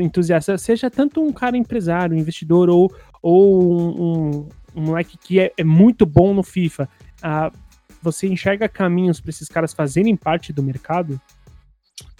entusiasta, 0.00 0.56
seja 0.56 0.88
tanto 0.88 1.20
um 1.20 1.32
cara 1.32 1.56
empresário, 1.56 2.16
investidor, 2.16 2.70
ou, 2.70 2.94
ou 3.20 3.72
um, 3.72 4.02
um, 4.02 4.48
um 4.76 4.82
moleque 4.82 5.18
que 5.18 5.40
é, 5.40 5.52
é, 5.58 5.64
muito 5.64 6.06
bom 6.06 6.32
no 6.32 6.44
FIFA, 6.44 6.88
uh, 7.18 7.58
você 8.00 8.28
enxerga 8.28 8.68
caminhos 8.68 9.20
para 9.20 9.30
esses 9.30 9.48
caras 9.48 9.72
fazerem 9.72 10.14
parte 10.14 10.52
do 10.52 10.62
mercado? 10.62 11.20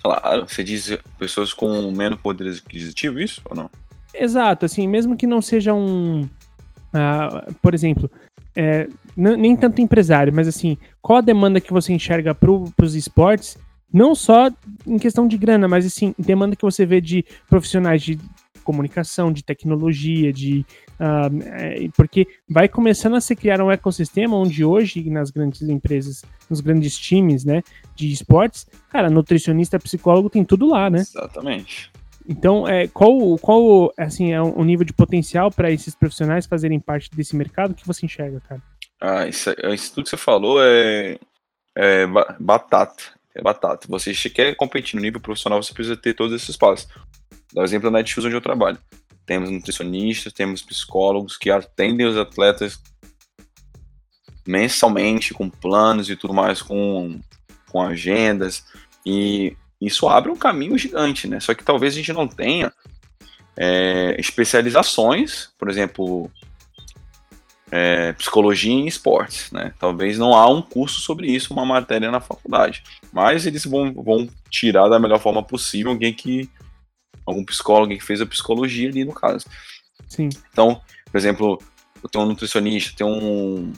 Claro, 0.03 0.49
você 0.49 0.63
diz 0.63 0.97
pessoas 1.19 1.53
com 1.53 1.91
menos 1.91 2.21
poder 2.21 2.49
aquisitivo, 2.49 3.21
isso 3.21 3.41
ou 3.45 3.57
não? 3.57 3.71
Exato, 4.15 4.65
assim, 4.65 4.87
mesmo 4.87 5.17
que 5.17 5.27
não 5.27 5.43
seja 5.43 5.75
um. 5.75 6.23
Uh, 6.23 7.55
por 7.61 7.75
exemplo, 7.75 8.11
é, 8.57 8.89
nem 9.17 9.55
tanto 9.57 9.81
empresário, 9.81 10.33
mas 10.33 10.49
assim, 10.49 10.79
qual 11.03 11.19
a 11.19 11.23
demanda 11.23 11.61
que 11.61 11.73
você 11.73 11.93
enxerga 11.93 12.35
para 12.35 12.51
os 12.51 12.95
esportes? 12.95 13.59
Não 13.93 14.15
só 14.15 14.51
em 14.87 14.99
questão 14.99 15.27
de 15.27 15.39
grana, 15.39 15.69
mas 15.69 15.87
assim, 15.87 16.15
demanda 16.19 16.57
que 16.57 16.63
você 16.63 16.85
vê 16.85 17.01
de 17.01 17.25
profissionais 17.49 18.03
de 18.03 18.19
comunicação, 18.69 19.33
de 19.33 19.43
tecnologia, 19.43 20.31
de 20.31 20.67
uh, 21.01 21.91
porque 21.97 22.27
vai 22.47 22.69
começando 22.69 23.17
a 23.17 23.21
se 23.21 23.35
criar 23.35 23.63
um 23.63 23.71
ecossistema 23.71 24.37
onde 24.37 24.63
hoje 24.63 25.09
nas 25.09 25.31
grandes 25.31 25.63
empresas, 25.63 26.23
nos 26.51 26.61
grandes 26.61 26.99
times, 26.99 27.47
né, 27.47 27.63
de 27.97 28.13
esportes, 28.13 28.67
cara, 28.91 29.09
nutricionista, 29.09 29.79
psicólogo 29.79 30.29
tem 30.29 30.45
tudo 30.45 30.69
lá, 30.69 30.91
né? 30.91 30.99
Exatamente. 30.99 31.91
Então, 32.29 32.69
é, 32.69 32.87
qual, 32.89 33.39
qual 33.39 33.91
assim, 33.97 34.33
é 34.33 34.43
o 34.43 34.63
nível 34.63 34.85
de 34.85 34.93
potencial 34.93 35.51
para 35.51 35.71
esses 35.71 35.95
profissionais 35.95 36.45
fazerem 36.45 36.79
parte 36.79 37.09
desse 37.11 37.35
mercado 37.35 37.75
que 37.75 37.87
você 37.87 38.05
enxerga, 38.05 38.39
cara? 38.47 38.63
Ah, 39.01 39.27
isso, 39.27 39.51
isso 39.73 39.95
tudo 39.95 40.05
que 40.05 40.11
você 40.11 40.19
falou 40.19 40.63
é, 40.63 41.19
é 41.75 42.07
batata. 42.39 43.17
É 43.35 43.41
batata. 43.41 43.87
Você 43.89 44.13
quer 44.29 44.55
competir 44.57 44.97
no 44.97 45.03
nível 45.03 45.21
profissional, 45.21 45.63
você 45.63 45.73
precisa 45.73 45.97
ter 45.97 46.13
todos 46.13 46.35
esses 46.35 46.55
passos. 46.55 46.87
Dá 47.53 47.63
o 47.63 47.65
exemplo 47.65 47.91
da 47.91 47.99
Netshoes 47.99 48.27
onde 48.27 48.35
eu 48.35 48.41
trabalho. 48.41 48.79
Temos 49.25 49.51
nutricionistas, 49.51 50.33
temos 50.33 50.63
psicólogos 50.63 51.37
que 51.37 51.51
atendem 51.51 52.07
os 52.07 52.17
atletas 52.17 52.81
mensalmente, 54.47 55.35
com 55.35 55.51
planos 55.51 56.09
e 56.09 56.17
tudo 56.17 56.33
mais, 56.33 56.63
com, 56.63 57.21
com 57.71 57.83
agendas. 57.83 58.65
E 59.05 59.55
isso 59.81 60.09
abre 60.09 60.31
um 60.31 60.37
caminho 60.37 60.77
gigante, 60.79 61.29
né? 61.29 61.39
Só 61.41 61.55
que 61.55 61.63
talvez 61.63 61.93
a 61.93 61.97
gente 61.97 62.13
não 62.13 62.27
tenha 62.27 62.73
é, 63.57 64.17
especializações, 64.19 65.51
por 65.59 65.69
exemplo, 65.69 66.31
é, 67.71 68.13
psicologia 68.15 68.73
em 68.73 68.87
esportes, 68.87 69.51
né? 69.53 69.75
Talvez 69.79 70.19
não 70.19 70.35
há 70.35 70.49
um 70.49 70.63
curso 70.63 71.01
sobre 71.01 71.31
isso, 71.31 71.53
uma 71.53 71.67
matéria 71.67 72.11
na 72.11 72.21
faculdade. 72.21 72.83
Mas 73.13 73.47
eles 73.47 73.65
vão, 73.65 73.93
vão 73.93 74.29
tirar 74.51 74.89
da 74.89 74.99
melhor 74.99 75.21
forma 75.21 75.43
possível 75.43 75.93
alguém 75.93 76.15
que 76.15 76.49
algum 77.29 77.45
psicólogo 77.45 77.95
que 77.95 78.05
fez 78.05 78.21
a 78.21 78.27
psicologia 78.27 78.89
ali 78.89 79.05
no 79.05 79.13
caso. 79.13 79.47
Sim. 80.09 80.29
Então, 80.53 80.81
por 81.11 81.19
exemplo, 81.19 81.63
eu 82.03 82.09
tenho 82.09 82.25
um 82.25 82.29
nutricionista, 82.29 82.97
tem 82.97 83.07
um 83.07 83.73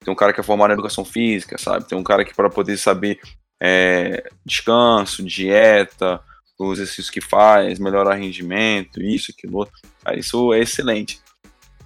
tem 0.00 0.12
um 0.12 0.16
cara 0.16 0.32
que 0.32 0.40
é 0.40 0.42
formado 0.42 0.70
em 0.70 0.74
educação 0.74 1.04
física, 1.04 1.58
sabe? 1.58 1.86
Tem 1.86 1.98
um 1.98 2.02
cara 2.02 2.24
que 2.24 2.34
para 2.34 2.48
poder 2.48 2.78
saber 2.78 3.20
é, 3.60 4.30
descanso, 4.44 5.22
dieta, 5.22 6.20
os 6.58 6.78
exercícios 6.78 7.10
que 7.10 7.20
faz, 7.20 7.78
melhorar 7.78 8.14
rendimento, 8.14 9.02
isso, 9.02 9.32
aquilo 9.36 9.58
outro. 9.58 9.74
Isso 10.16 10.52
é 10.52 10.60
excelente. 10.60 11.20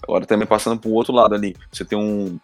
Agora 0.02 0.26
também 0.26 0.46
passando 0.46 0.80
para 0.80 0.90
o 0.90 0.94
outro 0.94 1.12
lado 1.12 1.34
ali, 1.34 1.56
você 1.70 1.84
tem 1.84 1.98
um. 1.98 2.38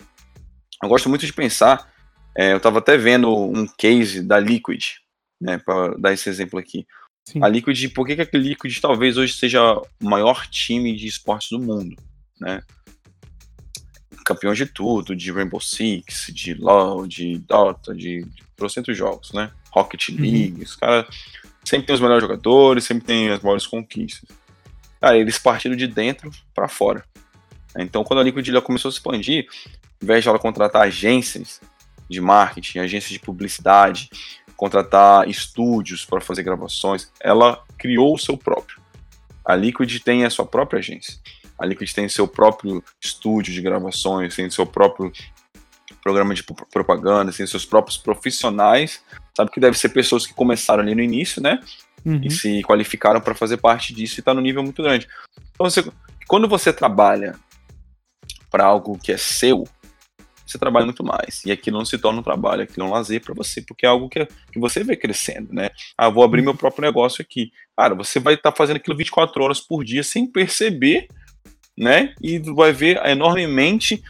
Eu 0.82 0.88
gosto 0.88 1.08
muito 1.08 1.26
de 1.26 1.32
pensar. 1.32 1.90
É, 2.36 2.52
eu 2.52 2.58
estava 2.58 2.78
até 2.78 2.96
vendo 2.96 3.34
um 3.34 3.66
case 3.66 4.22
da 4.22 4.38
Liquid, 4.38 4.84
né, 5.40 5.58
para 5.58 5.96
dar 5.96 6.12
esse 6.12 6.28
exemplo 6.28 6.58
aqui. 6.58 6.86
Sim. 7.28 7.44
A 7.44 7.48
Liquid, 7.48 7.92
por 7.92 8.06
que, 8.06 8.16
que 8.16 8.36
a 8.36 8.40
Liquid 8.40 8.80
talvez 8.80 9.18
hoje 9.18 9.34
seja 9.34 9.74
o 9.74 9.86
maior 10.00 10.46
time 10.46 10.96
de 10.96 11.06
esportes 11.06 11.50
do 11.50 11.58
mundo, 11.58 11.94
né? 12.40 12.62
Campeão 14.24 14.54
de 14.54 14.64
tudo, 14.64 15.14
de 15.14 15.30
Rainbow 15.30 15.60
Six, 15.60 16.32
de 16.32 16.54
LoL, 16.54 17.06
de 17.06 17.36
Dota, 17.40 17.94
de, 17.94 18.24
de 18.24 18.94
jogos, 18.94 19.34
né? 19.34 19.50
Rocket 19.70 20.08
uhum. 20.08 20.16
League, 20.16 20.54
uhum. 20.56 20.62
os 20.62 20.74
caras 20.74 21.06
sempre 21.62 21.88
tem 21.88 21.94
os 21.94 22.00
melhores 22.00 22.22
jogadores, 22.22 22.84
sempre 22.84 23.04
tem 23.04 23.28
as 23.28 23.42
maiores 23.42 23.66
conquistas. 23.66 24.26
Cara, 24.98 25.18
eles 25.18 25.38
partiram 25.38 25.76
de 25.76 25.86
dentro 25.86 26.30
para 26.54 26.66
fora. 26.66 27.04
Então, 27.76 28.02
quando 28.04 28.20
a 28.20 28.22
Liquid 28.22 28.48
começou 28.62 28.88
a 28.88 28.92
se 28.92 28.96
expandir, 28.96 29.46
ao 29.66 30.04
invés 30.04 30.22
de 30.22 30.30
ela 30.30 30.38
contratar 30.38 30.80
agências 30.80 31.60
de 32.08 32.22
marketing, 32.22 32.78
agências 32.78 33.12
de 33.12 33.18
publicidade, 33.18 34.08
contratar 34.58 35.28
estúdios 35.28 36.04
para 36.04 36.20
fazer 36.20 36.42
gravações, 36.42 37.08
ela 37.20 37.64
criou 37.78 38.16
o 38.16 38.18
seu 38.18 38.36
próprio. 38.36 38.82
A 39.44 39.54
Liquid 39.54 40.00
tem 40.00 40.24
a 40.24 40.30
sua 40.30 40.44
própria 40.44 40.80
agência. 40.80 41.14
A 41.56 41.64
Liquid 41.64 41.90
tem 41.92 42.08
seu 42.08 42.26
próprio 42.26 42.82
estúdio 43.00 43.54
de 43.54 43.62
gravações, 43.62 44.34
tem 44.34 44.50
seu 44.50 44.66
próprio 44.66 45.12
programa 46.02 46.34
de 46.34 46.42
propaganda, 46.42 47.32
tem 47.32 47.46
seus 47.46 47.64
próprios 47.64 47.96
profissionais. 47.96 49.00
Sabe 49.36 49.52
que 49.52 49.60
deve 49.60 49.78
ser 49.78 49.90
pessoas 49.90 50.26
que 50.26 50.34
começaram 50.34 50.82
ali 50.82 50.92
no 50.92 51.02
início, 51.02 51.40
né? 51.40 51.60
Uhum. 52.04 52.20
E 52.24 52.30
se 52.30 52.60
qualificaram 52.64 53.20
para 53.20 53.36
fazer 53.36 53.58
parte 53.58 53.94
disso 53.94 54.18
e 54.18 54.20
está 54.20 54.34
no 54.34 54.40
nível 54.40 54.64
muito 54.64 54.82
grande. 54.82 55.08
Então, 55.52 55.70
você, 55.70 55.88
quando 56.26 56.48
você 56.48 56.72
trabalha 56.72 57.36
para 58.50 58.64
algo 58.64 58.98
que 58.98 59.12
é 59.12 59.16
seu, 59.16 59.68
você 60.50 60.58
trabalha 60.58 60.86
muito 60.86 61.04
mais. 61.04 61.44
E 61.44 61.52
aquilo 61.52 61.78
não 61.78 61.84
se 61.84 61.98
torna 61.98 62.20
um 62.20 62.22
trabalho, 62.22 62.62
aquilo 62.62 62.86
é 62.86 62.88
um 62.88 62.92
lazer 62.92 63.20
para 63.20 63.34
você, 63.34 63.60
porque 63.60 63.84
é 63.84 63.88
algo 63.88 64.08
que, 64.08 64.26
que 64.50 64.58
você 64.58 64.82
vê 64.82 64.96
crescendo, 64.96 65.52
né? 65.52 65.70
Ah, 65.96 66.08
vou 66.08 66.24
abrir 66.24 66.42
meu 66.42 66.54
próprio 66.54 66.82
negócio 66.82 67.22
aqui. 67.22 67.52
Cara, 67.76 67.94
você 67.94 68.18
vai 68.18 68.34
estar 68.34 68.50
tá 68.50 68.56
fazendo 68.56 68.76
aquilo 68.76 68.96
24 68.96 69.42
horas 69.42 69.60
por 69.60 69.84
dia 69.84 70.02
sem 70.02 70.26
perceber, 70.26 71.08
né? 71.76 72.14
E 72.22 72.38
vai 72.38 72.72
ver 72.72 72.96
enormemente 73.06 74.02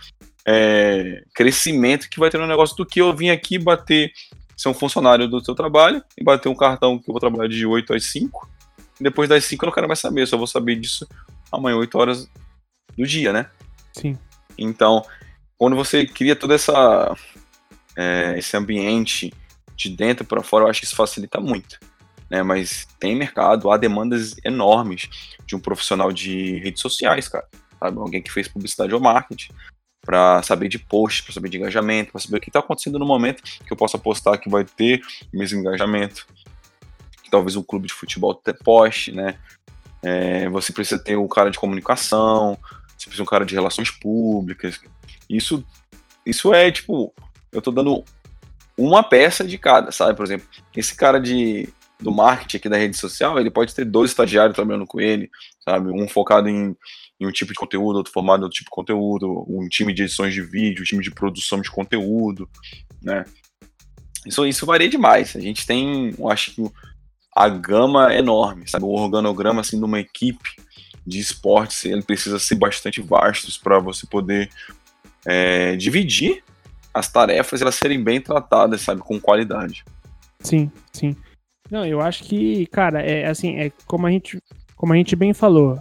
é, 0.47 1.23
crescimento 1.35 2.09
que 2.09 2.19
vai 2.19 2.31
ter 2.31 2.39
no 2.39 2.47
negócio 2.47 2.77
do 2.77 2.87
que 2.87 3.01
eu 3.01 3.15
vim 3.15 3.31
aqui 3.31 3.59
bater, 3.59 4.13
ser 4.57 4.69
um 4.69 4.75
funcionário 4.75 5.29
do 5.29 5.45
seu 5.45 5.55
trabalho 5.55 6.03
e 6.17 6.25
bater 6.25 6.49
um 6.49 6.55
cartão 6.55 6.99
que 6.99 7.11
eu 7.11 7.13
vou 7.13 7.21
trabalhar 7.21 7.49
de 7.49 7.67
8 7.67 7.95
às 7.95 8.05
5. 8.05 8.49
E 9.01 9.03
depois 9.05 9.29
das 9.29 9.45
5 9.45 9.65
eu 9.65 9.67
não 9.67 9.75
quero 9.75 9.89
mais 9.89 10.01
saber, 10.01 10.27
só 10.27 10.37
vou 10.37 10.47
saber 10.47 10.77
disso 10.77 11.07
amanhã, 11.53 11.77
8 11.77 11.99
horas 11.99 12.31
do 12.97 13.07
dia, 13.07 13.33
né? 13.33 13.51
Sim. 13.93 14.17
Então, 14.57 15.05
quando 15.59 15.75
você 15.75 16.07
cria 16.07 16.37
todo 16.37 16.55
essa, 16.55 17.15
é, 17.97 18.39
esse 18.39 18.57
ambiente 18.57 19.35
de 19.77 19.91
dentro 19.91 20.25
para 20.25 20.43
fora, 20.43 20.65
eu 20.65 20.71
acho 20.71 20.81
que 20.81 20.87
isso 20.87 20.97
facilita 20.97 21.41
muito. 21.41 21.79
Né? 22.31 22.43
Mas 22.43 22.87
tem 22.99 23.17
mercado, 23.17 23.71
há 23.71 23.77
demandas 23.77 24.37
enormes 24.45 25.09
de 25.45 25.57
um 25.57 25.61
profissional 25.61 26.13
de 26.13 26.59
redes 26.59 26.81
sociais, 26.81 27.29
cara. 27.29 27.47
Sabe? 27.79 27.99
Alguém 27.99 28.23
que 28.23 28.31
fez 28.31 28.47
publicidade 28.47 28.95
ou 28.95 29.01
marketing. 29.01 29.53
para 30.01 30.43
saber 30.43 30.69
de 30.69 30.79
post, 30.79 31.23
para 31.23 31.35
saber 31.35 31.49
de 31.49 31.59
engajamento, 31.59 32.13
para 32.13 32.21
saber 32.21 32.39
o 32.39 32.41
que 32.41 32.49
está 32.49 32.61
acontecendo 32.61 32.99
no 32.99 33.05
momento 33.05 33.43
que 33.43 33.71
eu 33.71 33.77
possa 33.77 33.99
postar 33.99 34.39
que 34.39 34.49
vai 34.49 34.65
ter 34.65 35.03
mesmo 35.33 35.61
engajamento. 35.61 36.27
Talvez 37.31 37.57
um 37.57 37.63
clube 37.63 37.89
de 37.89 37.93
futebol 37.93 38.35
poste, 38.65 39.13
né? 39.13 39.39
É, 40.03 40.49
você 40.49 40.73
precisa 40.73 41.03
ter 41.03 41.17
um 41.19 41.29
cara 41.29 41.51
de 41.51 41.59
comunicação, 41.59 42.57
você 42.97 43.05
precisa 43.05 43.17
ter 43.17 43.23
um 43.23 43.27
cara 43.27 43.45
de 43.45 43.55
relações 43.55 43.91
públicas. 43.91 44.81
Isso, 45.29 45.65
isso 46.25 46.53
é 46.55 46.71
tipo, 46.71 47.13
eu 47.53 47.61
tô 47.61 47.71
dando 47.71 48.05
uma 48.77 49.03
peça 49.03 49.45
de 49.45 49.59
cada, 49.59 49.91
sabe? 49.91 50.17
Por 50.17 50.25
exemplo, 50.25 50.47
esse 50.77 50.95
cara 50.95 51.21
de, 51.21 51.69
do 52.01 52.13
marketing 52.13 52.57
aqui 52.57 52.69
da 52.69 52.77
rede 52.77 52.97
social, 52.97 53.39
ele 53.39 53.51
pode 53.51 53.75
ter 53.75 53.85
dois 53.85 54.11
estagiários 54.11 54.55
trabalhando 54.55 54.87
com 54.87 55.01
ele, 55.01 55.29
sabe? 55.65 55.91
Um 55.91 56.09
focado 56.09 56.49
em 56.49 56.77
em 57.21 57.27
um 57.27 57.33
tipo 57.33 57.53
de 57.53 57.59
conteúdo, 57.59 57.97
outro 57.97 58.13
formado 58.13 58.41
em 58.41 58.45
outro 58.45 58.57
tipo 58.57 58.71
de 58.71 58.75
conteúdo, 58.75 59.45
um 59.49 59.69
time 59.69 59.93
de 59.93 60.05
edições 60.05 60.33
de 60.33 60.43
vídeo, 60.43 60.83
um 60.83 60.85
time 60.85 61.03
de 61.03 61.11
produção 61.11 61.61
de 61.61 61.71
conteúdo, 61.71 62.49
né? 63.03 63.25
Isso, 64.25 64.47
isso 64.47 64.67
varia 64.67 64.89
demais. 64.89 65.35
A 65.35 65.41
gente 65.41 65.67
tem, 65.67 66.15
eu 66.17 66.31
acho 66.31 66.53
que 66.53 66.63
a 67.35 67.49
gama 67.49 68.13
é 68.13 68.19
enorme, 68.19 68.69
sabe? 68.69 68.85
O 68.85 68.91
organograma 68.91 69.61
assim 69.61 69.79
de 69.79 69.85
uma 69.85 69.99
equipe 69.99 70.51
de 71.07 71.19
esportes, 71.19 71.85
ele 71.85 72.03
precisa 72.03 72.39
ser 72.39 72.55
bastante 72.55 73.01
vasto 73.01 73.49
para 73.63 73.79
você 73.79 74.07
poder 74.07 74.49
é, 75.27 75.77
dividir 75.77 76.43
as 76.93 77.11
tarefas 77.11 77.61
e 77.61 77.63
elas 77.63 77.75
serem 77.75 78.03
bem 78.03 78.21
tratadas, 78.21 78.81
sabe, 78.81 79.01
com 79.01 79.21
qualidade. 79.21 79.85
Sim, 80.41 80.71
sim. 80.93 81.17
Não, 81.71 81.85
eu 81.85 82.01
acho 82.01 82.25
que, 82.25 82.67
cara, 82.67 83.03
é 83.03 83.27
assim, 83.27 83.59
é 83.59 83.71
como 83.87 84.07
a 84.07 84.11
gente, 84.11 84.41
como 84.77 84.93
a 84.93 84.97
gente 84.97 85.15
bem 85.15 85.35
falou, 85.35 85.79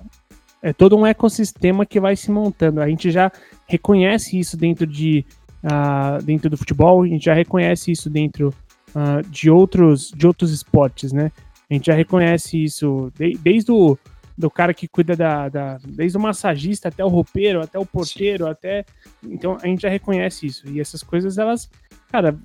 é 0.62 0.74
todo 0.74 0.98
um 0.98 1.06
ecossistema 1.06 1.86
que 1.86 2.00
vai 2.00 2.16
se 2.16 2.30
montando. 2.30 2.82
A 2.82 2.90
gente 2.90 3.10
já 3.10 3.32
reconhece 3.68 4.38
isso 4.38 4.58
dentro 4.58 4.86
de 4.86 5.26
uh, 5.64 6.24
dentro 6.24 6.50
do 6.50 6.58
futebol, 6.58 7.04
a 7.04 7.08
gente 7.08 7.26
já 7.26 7.34
reconhece 7.34 7.92
isso 7.92 8.10
dentro 8.10 8.54
uh, 8.90 9.28
de 9.30 9.50
outros 9.50 10.12
de 10.12 10.28
outros 10.28 10.52
esportes, 10.52 11.12
né? 11.14 11.32
A 11.70 11.74
gente 11.74 11.88
já 11.88 11.94
reconhece 11.94 12.62
isso 12.62 13.12
de, 13.18 13.38
desde 13.38 13.72
o 13.72 13.98
do 14.38 14.52
cara 14.52 14.74
que 14.74 14.88
cuida 14.88 15.16
da, 15.16 15.50
da, 15.50 15.78
desde 15.88 16.18
o 16.18 16.22
massagista 16.22 16.90
até 16.90 17.04
o 17.04 17.08
roupeiro, 17.08 17.62
até 17.62 17.80
o 17.80 17.86
porteiro, 17.86 18.46
Sim. 18.46 18.52
até 18.52 18.86
então 19.24 19.58
a 19.62 19.66
gente 19.66 19.82
já 19.82 19.90
reconhece 19.90 20.46
isso 20.46 20.70
e 20.70 20.80
essas 20.80 21.02
coisas 21.02 21.38
elas, 21.38 21.70
cara, 22.12 22.38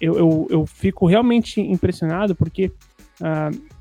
eu, 0.00 0.16
eu, 0.16 0.46
eu 0.48 0.66
fico 0.66 1.06
realmente 1.06 1.60
impressionado 1.60 2.36
porque 2.36 2.70
uh, 3.20 3.74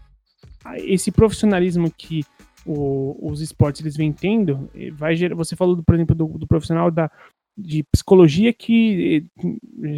esse 0.77 1.11
profissionalismo 1.11 1.91
que 1.91 2.25
o, 2.65 3.29
os 3.29 3.41
esportes 3.41 3.81
eles 3.81 3.95
vêm 3.95 4.11
tendo, 4.11 4.69
vai 4.93 5.15
gerar, 5.15 5.35
você 5.35 5.55
falou, 5.55 5.83
por 5.83 5.93
exemplo, 5.93 6.15
do, 6.15 6.25
do 6.25 6.47
profissional 6.47 6.89
da, 6.89 7.11
de 7.55 7.83
psicologia 7.83 8.51
que 8.51 9.27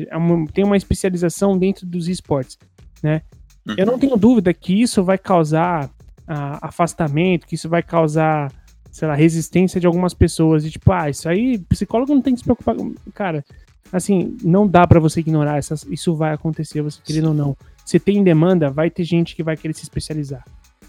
é 0.09 0.17
uma, 0.17 0.45
tem 0.47 0.65
uma 0.65 0.75
especialização 0.75 1.57
dentro 1.57 1.85
dos 1.85 2.09
esportes, 2.09 2.57
né? 3.01 3.21
Uhum. 3.67 3.75
Eu 3.77 3.85
não 3.85 3.97
tenho 3.97 4.17
dúvida 4.17 4.53
que 4.53 4.79
isso 4.79 5.03
vai 5.03 5.17
causar 5.17 5.89
a, 6.27 6.67
afastamento, 6.67 7.45
que 7.45 7.55
isso 7.55 7.69
vai 7.69 7.83
causar, 7.83 8.51
sei 8.91 9.07
lá, 9.07 9.15
resistência 9.15 9.79
de 9.79 9.87
algumas 9.87 10.13
pessoas. 10.13 10.65
E 10.65 10.71
tipo, 10.71 10.91
ah, 10.91 11.09
isso 11.09 11.27
aí, 11.27 11.57
psicólogo 11.57 12.13
não 12.13 12.21
tem 12.21 12.33
que 12.33 12.39
se 12.39 12.45
preocupar. 12.45 12.75
Cara, 13.13 13.43
assim, 13.91 14.37
não 14.43 14.67
dá 14.67 14.85
para 14.87 14.99
você 14.99 15.19
ignorar. 15.19 15.57
Essas, 15.57 15.83
isso 15.83 16.15
vai 16.15 16.33
acontecer, 16.33 16.81
você 16.81 16.99
querendo 17.03 17.29
ou 17.29 17.33
não. 17.33 17.57
Se 17.85 17.99
tem 17.99 18.23
demanda, 18.23 18.69
vai 18.69 18.89
ter 18.89 19.03
gente 19.03 19.35
que 19.35 19.43
vai 19.43 19.55
querer 19.55 19.73
se 19.73 19.83
especializar. 19.83 20.43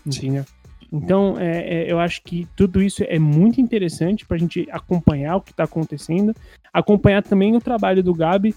Entendeu? 0.05 0.45
Então, 0.93 1.37
é, 1.39 1.83
é, 1.83 1.93
eu 1.93 1.99
acho 1.99 2.23
que 2.23 2.47
tudo 2.57 2.81
isso 2.81 3.05
é 3.07 3.19
muito 3.19 3.61
interessante 3.61 4.25
para 4.25 4.37
a 4.37 4.41
gente 4.41 4.67
acompanhar 4.71 5.37
o 5.37 5.41
que 5.41 5.51
está 5.51 5.65
acontecendo, 5.65 6.35
acompanhar 6.73 7.23
também 7.23 7.57
o 7.57 7.61
trabalho 7.61 8.03
do 8.03 8.15
Gabi, 8.15 8.55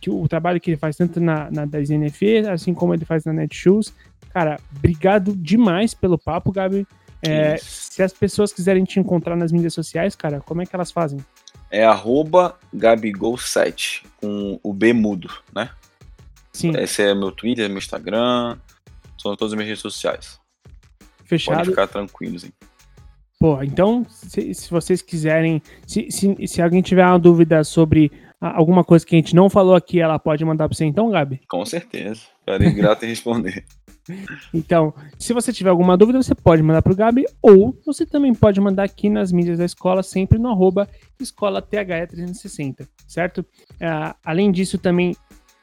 que 0.00 0.10
o 0.10 0.26
trabalho 0.28 0.60
que 0.60 0.70
ele 0.70 0.76
faz 0.76 0.96
tanto 0.96 1.20
na, 1.20 1.50
na 1.50 1.64
das 1.64 1.88
NFE, 1.88 2.38
assim 2.48 2.74
como 2.74 2.94
ele 2.94 3.04
faz 3.04 3.24
na 3.24 3.32
Netshoes. 3.32 3.94
Cara, 4.36 4.60
obrigado 4.76 5.34
demais 5.34 5.94
pelo 5.94 6.18
papo, 6.18 6.52
Gabi. 6.52 6.86
É, 7.22 7.56
se 7.56 8.02
as 8.02 8.12
pessoas 8.12 8.52
quiserem 8.52 8.84
te 8.84 9.00
encontrar 9.00 9.34
nas 9.34 9.50
mídias 9.50 9.72
sociais, 9.72 10.14
cara, 10.14 10.40
como 10.40 10.60
é 10.60 10.66
que 10.66 10.76
elas 10.76 10.90
fazem? 10.90 11.24
É 11.70 11.86
arroba 11.86 12.58
Gabigol7, 12.74 14.04
com 14.20 14.60
o 14.62 14.74
B 14.74 14.92
mudo, 14.92 15.30
né? 15.54 15.70
Sim. 16.52 16.76
Esse 16.76 17.00
é 17.00 17.14
meu 17.14 17.32
Twitter, 17.32 17.66
meu 17.70 17.78
Instagram, 17.78 18.58
são 19.16 19.34
todas 19.34 19.54
as 19.54 19.56
minhas 19.56 19.68
redes 19.68 19.80
sociais. 19.80 20.38
Fechado. 21.24 21.56
Pode 21.56 21.70
ficar 21.70 21.86
tranquilos, 21.86 22.44
hein? 22.44 22.52
Pô, 23.40 23.62
então, 23.62 24.04
se, 24.10 24.52
se 24.52 24.70
vocês 24.70 25.00
quiserem, 25.00 25.62
se, 25.86 26.10
se, 26.10 26.46
se, 26.46 26.60
alguém 26.60 26.82
tiver 26.82 27.06
uma 27.06 27.18
dúvida 27.18 27.64
sobre 27.64 28.12
alguma 28.38 28.84
coisa 28.84 29.06
que 29.06 29.16
a 29.16 29.18
gente 29.18 29.34
não 29.34 29.48
falou 29.48 29.74
aqui, 29.74 29.98
ela 29.98 30.18
pode 30.18 30.44
mandar 30.44 30.68
para 30.68 30.76
você 30.76 30.84
então, 30.84 31.10
Gabi? 31.10 31.40
Com 31.48 31.64
certeza. 31.64 32.20
Ficarei 32.40 32.70
grato 32.74 33.02
em 33.06 33.08
responder. 33.08 33.64
Então, 34.52 34.92
se 35.18 35.32
você 35.32 35.52
tiver 35.52 35.70
alguma 35.70 35.96
dúvida, 35.96 36.22
você 36.22 36.34
pode 36.34 36.62
mandar 36.62 36.82
para 36.82 36.92
o 36.92 36.96
Gabi, 36.96 37.24
ou 37.42 37.76
você 37.84 38.06
também 38.06 38.34
pode 38.34 38.60
mandar 38.60 38.84
aqui 38.84 39.08
nas 39.08 39.32
mídias 39.32 39.58
da 39.58 39.64
escola, 39.64 40.02
sempre 40.02 40.38
no 40.38 40.48
arroba 40.48 40.88
escola 41.20 41.62
THE360, 41.62 42.86
certo? 43.06 43.40
Uh, 43.40 44.14
além 44.24 44.52
disso, 44.52 44.78
também 44.78 45.16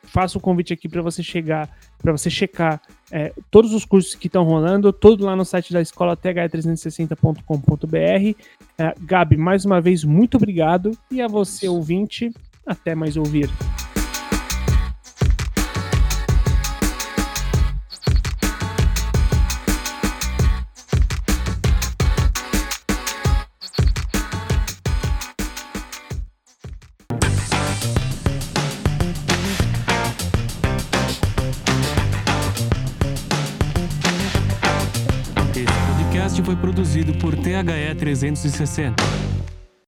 faço 0.04 0.38
o 0.38 0.41
convite 0.41 0.74
aqui 0.74 0.89
para 0.89 1.02
você 1.02 1.24
chegar, 1.24 1.70
para 1.98 2.12
você 2.12 2.30
checar 2.30 2.82
é, 3.12 3.34
todos 3.50 3.74
os 3.74 3.86
cursos 3.86 4.16
que 4.16 4.28
estão 4.28 4.44
rolando, 4.44 4.91
tudo 4.91 5.26
lá 5.26 5.36
no 5.36 5.46
site 5.46 5.72
da 5.72 5.82
escola 5.82 6.18
th360.com.br. 6.18 8.39
É, 8.78 8.94
Gabi, 9.02 9.38
mais 9.38 9.66
uma 9.66 9.80
vez, 9.80 10.04
muito 10.04 10.38
obrigado. 10.38 10.91
E 11.10 11.22
a 11.22 11.28
você, 11.28 11.68
ouvinte, 11.68 12.32
até 12.66 12.94
mais 12.94 13.18
ouvir. 13.18 13.50
360. 37.96 39.43